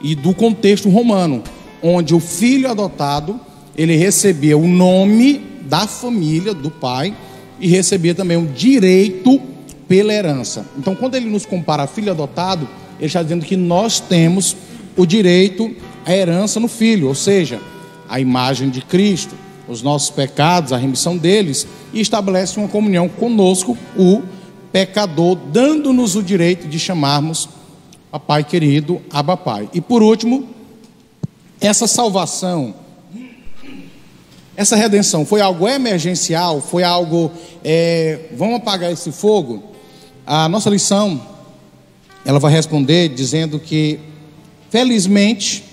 [0.00, 1.42] e do contexto romano,
[1.82, 3.38] onde o filho adotado,
[3.76, 7.14] ele recebia o nome da família, do pai,
[7.60, 9.40] e recebia também o direito
[9.88, 10.66] pela herança.
[10.76, 12.68] Então, quando ele nos compara a filho adotado,
[12.98, 14.56] ele está dizendo que nós temos
[14.96, 15.74] o direito
[16.04, 17.60] à herança no filho, ou seja,
[18.08, 19.34] a imagem de Cristo,
[19.68, 24.22] os nossos pecados, a remissão deles, e estabelece uma comunhão conosco, o
[24.72, 27.48] pecador, dando-nos o direito de chamarmos
[28.14, 29.68] Papai querido, Abba Pai.
[29.74, 30.48] E por último,
[31.60, 32.72] essa salvação,
[34.56, 37.30] essa redenção foi algo emergencial, foi algo,
[37.64, 39.62] é, vamos apagar esse fogo?
[40.24, 41.20] A nossa lição,
[42.24, 43.98] ela vai responder dizendo que,
[44.70, 45.64] felizmente,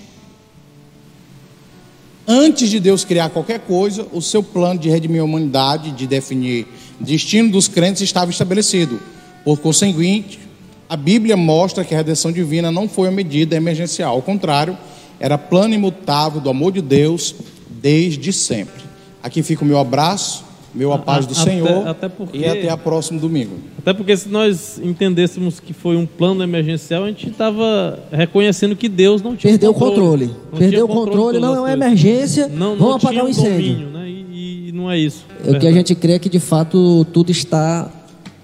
[2.28, 6.68] antes de Deus criar qualquer coisa, o seu plano de redimir a humanidade, de definir
[7.00, 9.00] destino dos crentes estava estabelecido.
[9.44, 10.40] Por conseguinte,
[10.90, 14.78] a Bíblia mostra que a redenção divina não foi uma medida emergencial, ao contrário,
[15.20, 17.36] era plano imutável do amor de Deus
[17.82, 18.84] desde sempre.
[19.24, 20.44] Aqui fica o meu abraço,
[20.74, 23.58] meu a paz do até- Senhor até porque- e até a próximo domingo.
[23.78, 28.88] Até porque se nós entendêssemos que foi um plano emergencial, a gente estava reconhecendo que
[28.88, 30.28] Deus não tinha Perdeu o controle.
[30.52, 32.48] Não Perdeu o controle, de não é uma emergência.
[32.48, 33.74] Não, não vamos apagar o um incêndio.
[33.76, 34.08] domínio, né?
[34.10, 35.26] E, e não é isso.
[35.46, 37.92] O que a gente crê é que de fato tudo está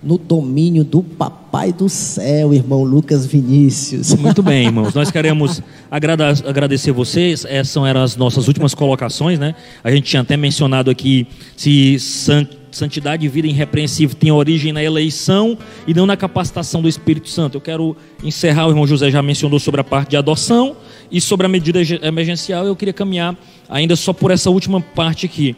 [0.08, 4.14] no domínio do Papai do Céu, irmão Lucas Vinícius.
[4.16, 4.94] Muito bem, irmãos.
[4.94, 5.62] Nós queremos
[5.92, 7.44] agradecer vocês.
[7.44, 9.54] Essas eram as nossas últimas colocações, né?
[9.84, 11.28] A gente tinha até mencionado aqui
[11.58, 16.88] se san- santidade e vida irrepreensível tem origem na eleição e não na capacitação do
[16.88, 17.58] Espírito Santo.
[17.58, 20.78] Eu quero encerrar, o irmão José já mencionou sobre a parte de adoção
[21.12, 22.66] e sobre a medida emergencial.
[22.66, 23.36] Eu queria caminhar
[23.68, 25.54] ainda só por essa última parte aqui.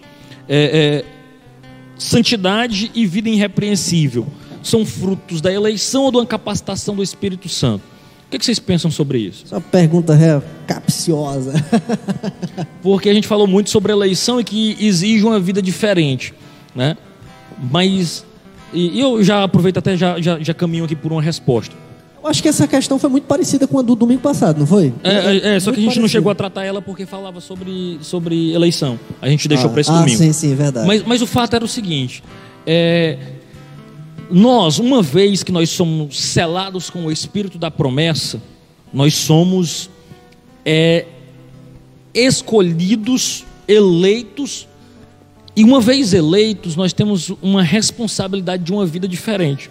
[0.48, 1.19] É, é,
[2.00, 4.26] santidade e vida irrepreensível
[4.64, 7.84] são frutos da eleição ou da capacitação do Espírito Santo?
[8.26, 9.48] O que, que vocês pensam sobre isso?
[9.48, 11.54] Só pergunta é, capciosa.
[12.82, 16.34] Porque a gente falou muito sobre eleição e que exige uma vida diferente,
[16.76, 16.96] né?
[17.72, 18.24] Mas
[18.74, 21.76] e eu já aproveito até já, já, já caminho aqui por uma resposta.
[22.22, 24.94] Eu acho que essa questão foi muito parecida com a do domingo passado, não foi?
[25.04, 27.40] É, é, é, só que a gente Muito não chegou a tratar ela porque falava
[27.40, 29.00] sobre, sobre eleição.
[29.22, 30.18] A gente deixou ah, para esse ah, domingo.
[30.18, 30.86] sim, sim, verdade.
[30.86, 32.22] Mas, mas o fato era o seguinte:
[32.68, 33.18] é,
[34.30, 38.42] nós, uma vez que nós somos selados com o Espírito da promessa,
[38.94, 39.90] nós somos
[40.66, 41.06] é,
[42.14, 44.68] escolhidos, eleitos,
[45.56, 49.70] e uma vez eleitos, nós temos uma responsabilidade de uma vida diferente.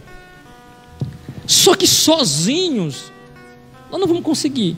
[1.49, 3.11] Só que sozinhos,
[3.91, 4.77] nós não vamos conseguir.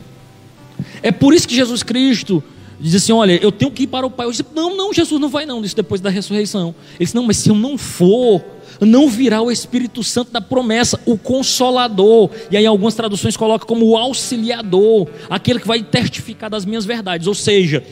[1.03, 2.43] É por isso que Jesus Cristo
[2.79, 4.25] diz assim: Olha, eu tenho que ir para o Pai.
[4.27, 5.65] Eu disse: Não, não, Jesus não vai, não.
[5.65, 6.73] Isso depois da ressurreição.
[6.91, 8.41] Ele disse: Não, mas se eu não for,
[8.81, 12.31] não virá o Espírito Santo da promessa, o Consolador.
[12.53, 17.27] E aí, algumas traduções colocam como o Auxiliador, aquele que vai testificar das minhas verdades.
[17.27, 17.83] Ou seja,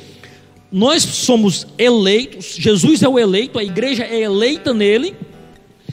[0.70, 5.16] nós somos eleitos, Jesus é o eleito, a igreja é eleita nele,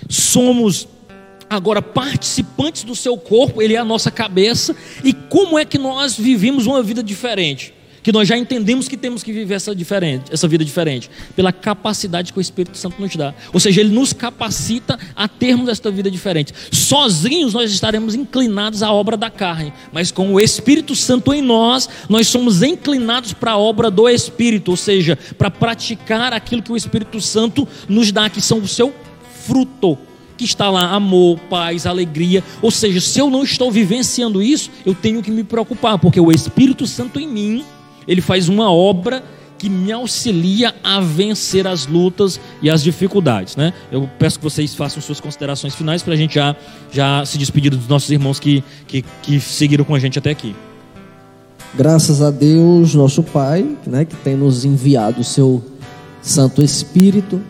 [0.07, 0.87] somos
[1.49, 6.17] agora participantes do seu corpo, ele é a nossa cabeça, e como é que nós
[6.17, 7.73] vivemos uma vida diferente?
[8.01, 12.31] Que nós já entendemos que temos que viver essa, diferente, essa vida diferente, pela capacidade
[12.31, 13.33] que o Espírito Santo nos dá.
[13.51, 16.53] Ou seja, ele nos capacita a termos esta vida diferente.
[16.71, 21.89] Sozinhos nós estaremos inclinados à obra da carne, mas com o Espírito Santo em nós,
[22.07, 26.77] nós somos inclinados para a obra do Espírito, ou seja, para praticar aquilo que o
[26.77, 28.93] Espírito Santo nos dá, que são o seu
[29.47, 29.97] fruto
[30.37, 32.43] que está lá amor, paz, alegria.
[32.61, 36.31] Ou seja, se eu não estou vivenciando isso, eu tenho que me preocupar, porque o
[36.31, 37.65] Espírito Santo em mim
[38.07, 39.23] ele faz uma obra
[39.57, 43.73] que me auxilia a vencer as lutas e as dificuldades, né?
[43.91, 46.55] Eu peço que vocês façam suas considerações finais para a gente já,
[46.91, 50.53] já se despedir dos nossos irmãos que, que, que seguiram com a gente até aqui.
[51.73, 55.63] Graças a Deus, nosso Pai, né, que tem nos enviado o seu
[56.21, 57.41] Santo Espírito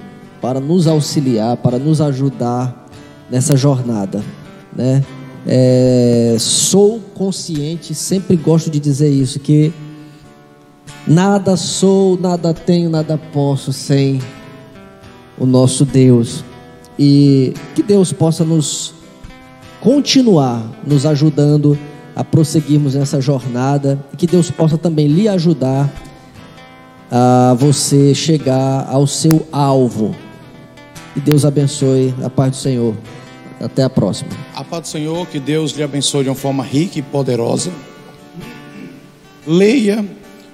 [0.46, 2.88] para nos auxiliar, para nos ajudar
[3.32, 4.24] nessa jornada,
[4.76, 5.04] né?
[5.44, 9.74] É, sou consciente, sempre gosto de dizer isso, que
[11.08, 14.22] nada sou, nada tenho, nada posso sem
[15.36, 16.46] o nosso Deus.
[16.98, 18.94] E que Deus possa nos
[19.82, 21.76] continuar nos ajudando
[22.16, 25.92] a prosseguirmos nessa jornada e que Deus possa também lhe ajudar
[27.10, 30.16] a você chegar ao seu alvo.
[31.16, 32.96] E Deus abençoe a paz do Senhor.
[33.60, 34.30] Até a próxima.
[34.54, 37.72] A paz do Senhor, que Deus lhe abençoe de uma forma rica e poderosa.
[39.48, 40.06] Leia,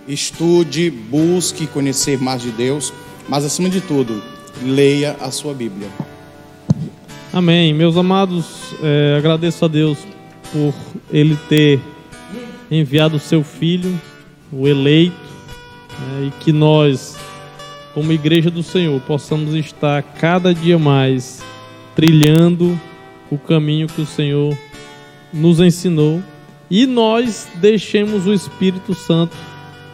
[0.08, 2.94] estude, busque conhecer mais de Deus,
[3.28, 4.22] mas acima de tudo,
[4.64, 5.88] leia a sua Bíblia.
[7.34, 7.74] Amém.
[7.74, 9.98] Meus amados, é, agradeço a Deus
[10.52, 10.74] por
[11.10, 11.80] Ele ter
[12.70, 14.00] enviado o seu Filho,
[14.52, 15.16] o eleito,
[16.00, 17.18] né, e que nós,
[17.94, 21.42] como Igreja do Senhor, possamos estar cada dia mais
[21.96, 22.80] trilhando
[23.30, 24.58] o caminho que o Senhor
[25.34, 26.22] nos ensinou
[26.70, 29.36] e nós deixemos o Espírito Santo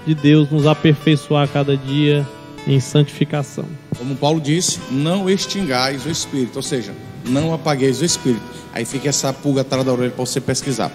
[0.06, 2.26] de Deus nos aperfeiçoar cada dia
[2.68, 3.66] em santificação.
[3.98, 6.94] Como Paulo disse, não extingais o Espírito, ou seja,
[7.30, 8.42] não apagueis o Espírito.
[8.74, 10.92] Aí fica essa pulga atrás da orelha para você pesquisar.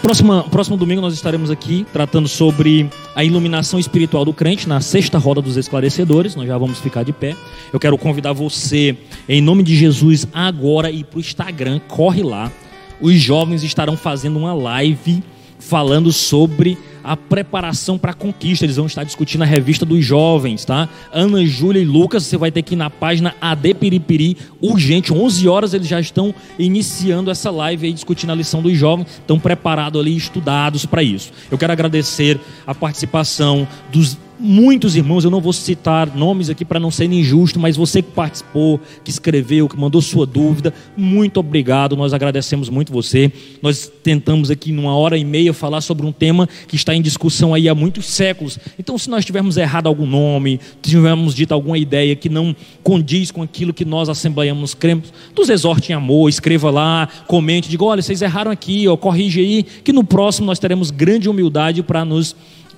[0.00, 5.18] Próxima, próximo domingo nós estaremos aqui tratando sobre a iluminação espiritual do crente na sexta
[5.18, 6.36] roda dos esclarecedores.
[6.36, 7.34] Nós já vamos ficar de pé.
[7.72, 8.96] Eu quero convidar você,
[9.28, 11.80] em nome de Jesus, agora ir para o Instagram.
[11.88, 12.52] Corre lá.
[13.00, 15.22] Os jovens estarão fazendo uma live
[15.58, 18.64] falando sobre a preparação para a conquista.
[18.64, 20.88] Eles vão estar discutindo a revista dos jovens, tá?
[21.12, 25.48] Ana, Júlia e Lucas, você vai ter que ir na página AD Piripiri, urgente, 11
[25.48, 30.00] horas eles já estão iniciando essa live aí, discutindo a lição dos jovens, estão preparados
[30.00, 31.32] ali, estudados para isso.
[31.50, 36.78] Eu quero agradecer a participação dos muitos irmãos, eu não vou citar nomes aqui para
[36.78, 41.96] não ser injusto, mas você que participou, que escreveu, que mandou sua dúvida, muito obrigado,
[41.96, 43.32] nós agradecemos muito você.
[43.62, 47.54] Nós tentamos aqui numa hora e meia falar sobre um tema que está em discussão
[47.54, 48.58] aí há muitos séculos.
[48.78, 53.42] Então, se nós tivermos errado algum nome, tivermos dito alguma ideia que não condiz com
[53.42, 58.22] aquilo que nós assembleiamos cremos, nos exorte em amor, escreva lá, comente, diga, olha, vocês
[58.22, 62.36] erraram aqui, ó, corrige aí, que no próximo nós teremos grande humildade para nos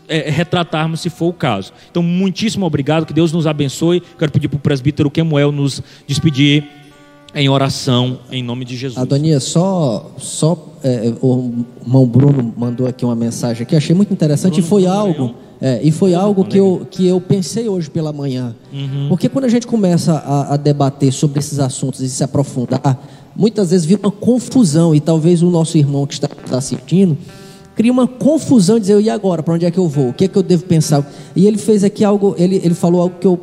[0.09, 1.73] é, retratarmos se for o caso.
[1.91, 4.03] Então, muitíssimo obrigado, que Deus nos abençoe.
[4.19, 6.65] Quero pedir para o presbítero Kemuel nos despedir
[7.35, 8.99] em oração, em nome de Jesus.
[8.99, 11.53] Adonias, só, só é, o
[11.85, 15.35] irmão Bruno mandou aqui uma mensagem que achei muito interessante Bruno e foi Bruno algo,
[15.61, 18.57] é, e foi algo que eu, que eu pensei hoje pela manhã.
[18.73, 19.07] Uhum.
[19.11, 22.99] Porque quando a gente começa a, a debater sobre esses assuntos e se aprofundar,
[23.37, 27.17] muitas vezes vira uma confusão e talvez o nosso irmão que está, está assistindo
[27.79, 30.09] cria uma confusão dizer, e agora, para onde é que eu vou?
[30.09, 31.09] O que é que eu devo pensar?
[31.37, 33.39] E ele fez aqui algo, ele, ele falou algo que eu,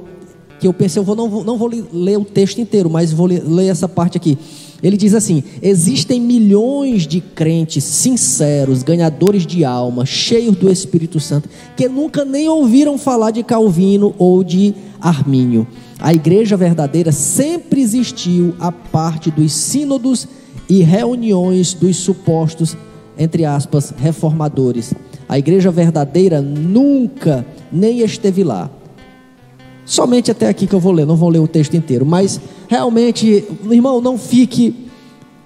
[0.60, 3.28] que eu pensei, eu vou, não, vou, não vou ler o texto inteiro, mas vou
[3.28, 4.38] ler, ler essa parte aqui.
[4.84, 11.48] Ele diz assim: existem milhões de crentes sinceros, ganhadores de alma, cheios do Espírito Santo,
[11.78, 15.66] que nunca nem ouviram falar de Calvino ou de Armínio.
[15.98, 20.28] A igreja verdadeira sempre existiu a parte dos sínodos
[20.68, 22.76] e reuniões dos supostos,
[23.18, 24.94] entre aspas, reformadores.
[25.28, 28.70] A igreja verdadeira nunca nem esteve lá.
[29.86, 33.46] Somente até aqui que eu vou ler, não vou ler o texto inteiro, mas realmente,
[33.70, 34.86] irmão, não fique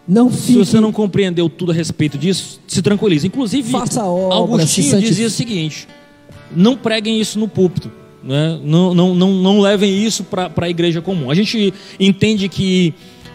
[0.09, 3.27] não Se fique você não compreendeu tudo a respeito disso, se tranquilize.
[3.27, 5.87] Inclusive, Faça obra, se Augustinho dizia o seguinte:
[6.51, 7.91] não preguem isso no púlpito.
[8.23, 8.59] Né?
[8.63, 11.29] Não, não, não, não levem isso para a igreja comum.
[11.29, 12.93] A gente entende que,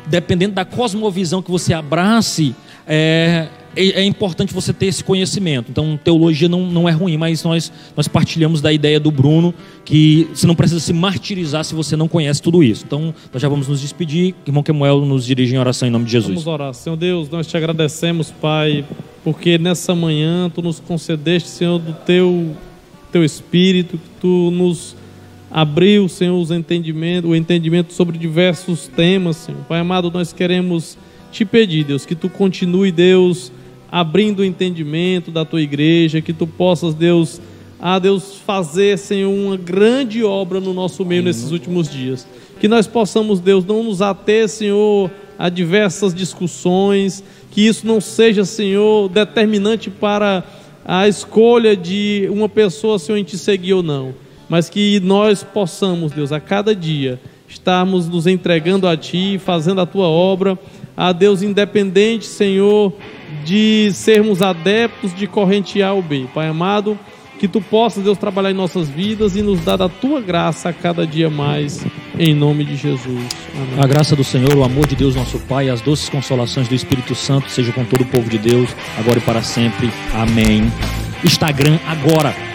[0.08, 2.56] dependendo da cosmovisão que você abrace,
[2.86, 5.70] é, é, é importante você ter esse conhecimento.
[5.70, 10.28] Então, teologia não, não é ruim, mas nós, nós partilhamos da ideia do Bruno que
[10.34, 12.84] você não precisa se martirizar se você não conhece tudo isso.
[12.86, 14.34] Então, nós já vamos nos despedir.
[14.46, 16.30] Irmão Kemuel nos dirige em oração em nome de Jesus.
[16.30, 16.74] Vamos orar.
[16.74, 18.84] Senhor Deus, nós te agradecemos, Pai,
[19.22, 22.56] porque nessa manhã tu nos concedeste, Senhor, do teu,
[23.12, 24.96] teu Espírito, que tu nos
[25.50, 29.60] abriu, Senhor, os entendimento, o entendimento sobre diversos temas, Senhor.
[29.68, 30.98] Pai amado, nós queremos
[31.30, 33.52] te pedir, Deus, que tu continue, Deus,
[33.94, 37.40] abrindo o entendimento da tua igreja, que tu possas, Deus,
[37.80, 42.26] a Deus fazer, Senhor, uma grande obra no nosso meio nesses últimos dias.
[42.58, 47.22] Que nós possamos, Deus, não nos ater, Senhor, a diversas discussões,
[47.52, 50.42] que isso não seja, Senhor, determinante para
[50.84, 54.12] a escolha de uma pessoa se a gente seguir ou não,
[54.48, 59.86] mas que nós possamos, Deus, a cada dia estarmos nos entregando a Ti, fazendo a
[59.86, 60.58] Tua obra,
[60.96, 62.92] a Deus independente, Senhor,
[63.44, 66.26] de sermos adeptos de corrente A ou B.
[66.32, 66.98] Pai amado,
[67.38, 70.72] que Tu possas, Deus, trabalhar em nossas vidas e nos dar a Tua graça a
[70.72, 71.84] cada dia mais,
[72.18, 73.28] em nome de Jesus.
[73.54, 73.82] Amém.
[73.82, 77.14] A graça do Senhor, o amor de Deus, nosso Pai, as doces consolações do Espírito
[77.14, 79.90] Santo sejam com todo o povo de Deus, agora e para sempre.
[80.14, 80.72] Amém.
[81.24, 82.53] Instagram agora.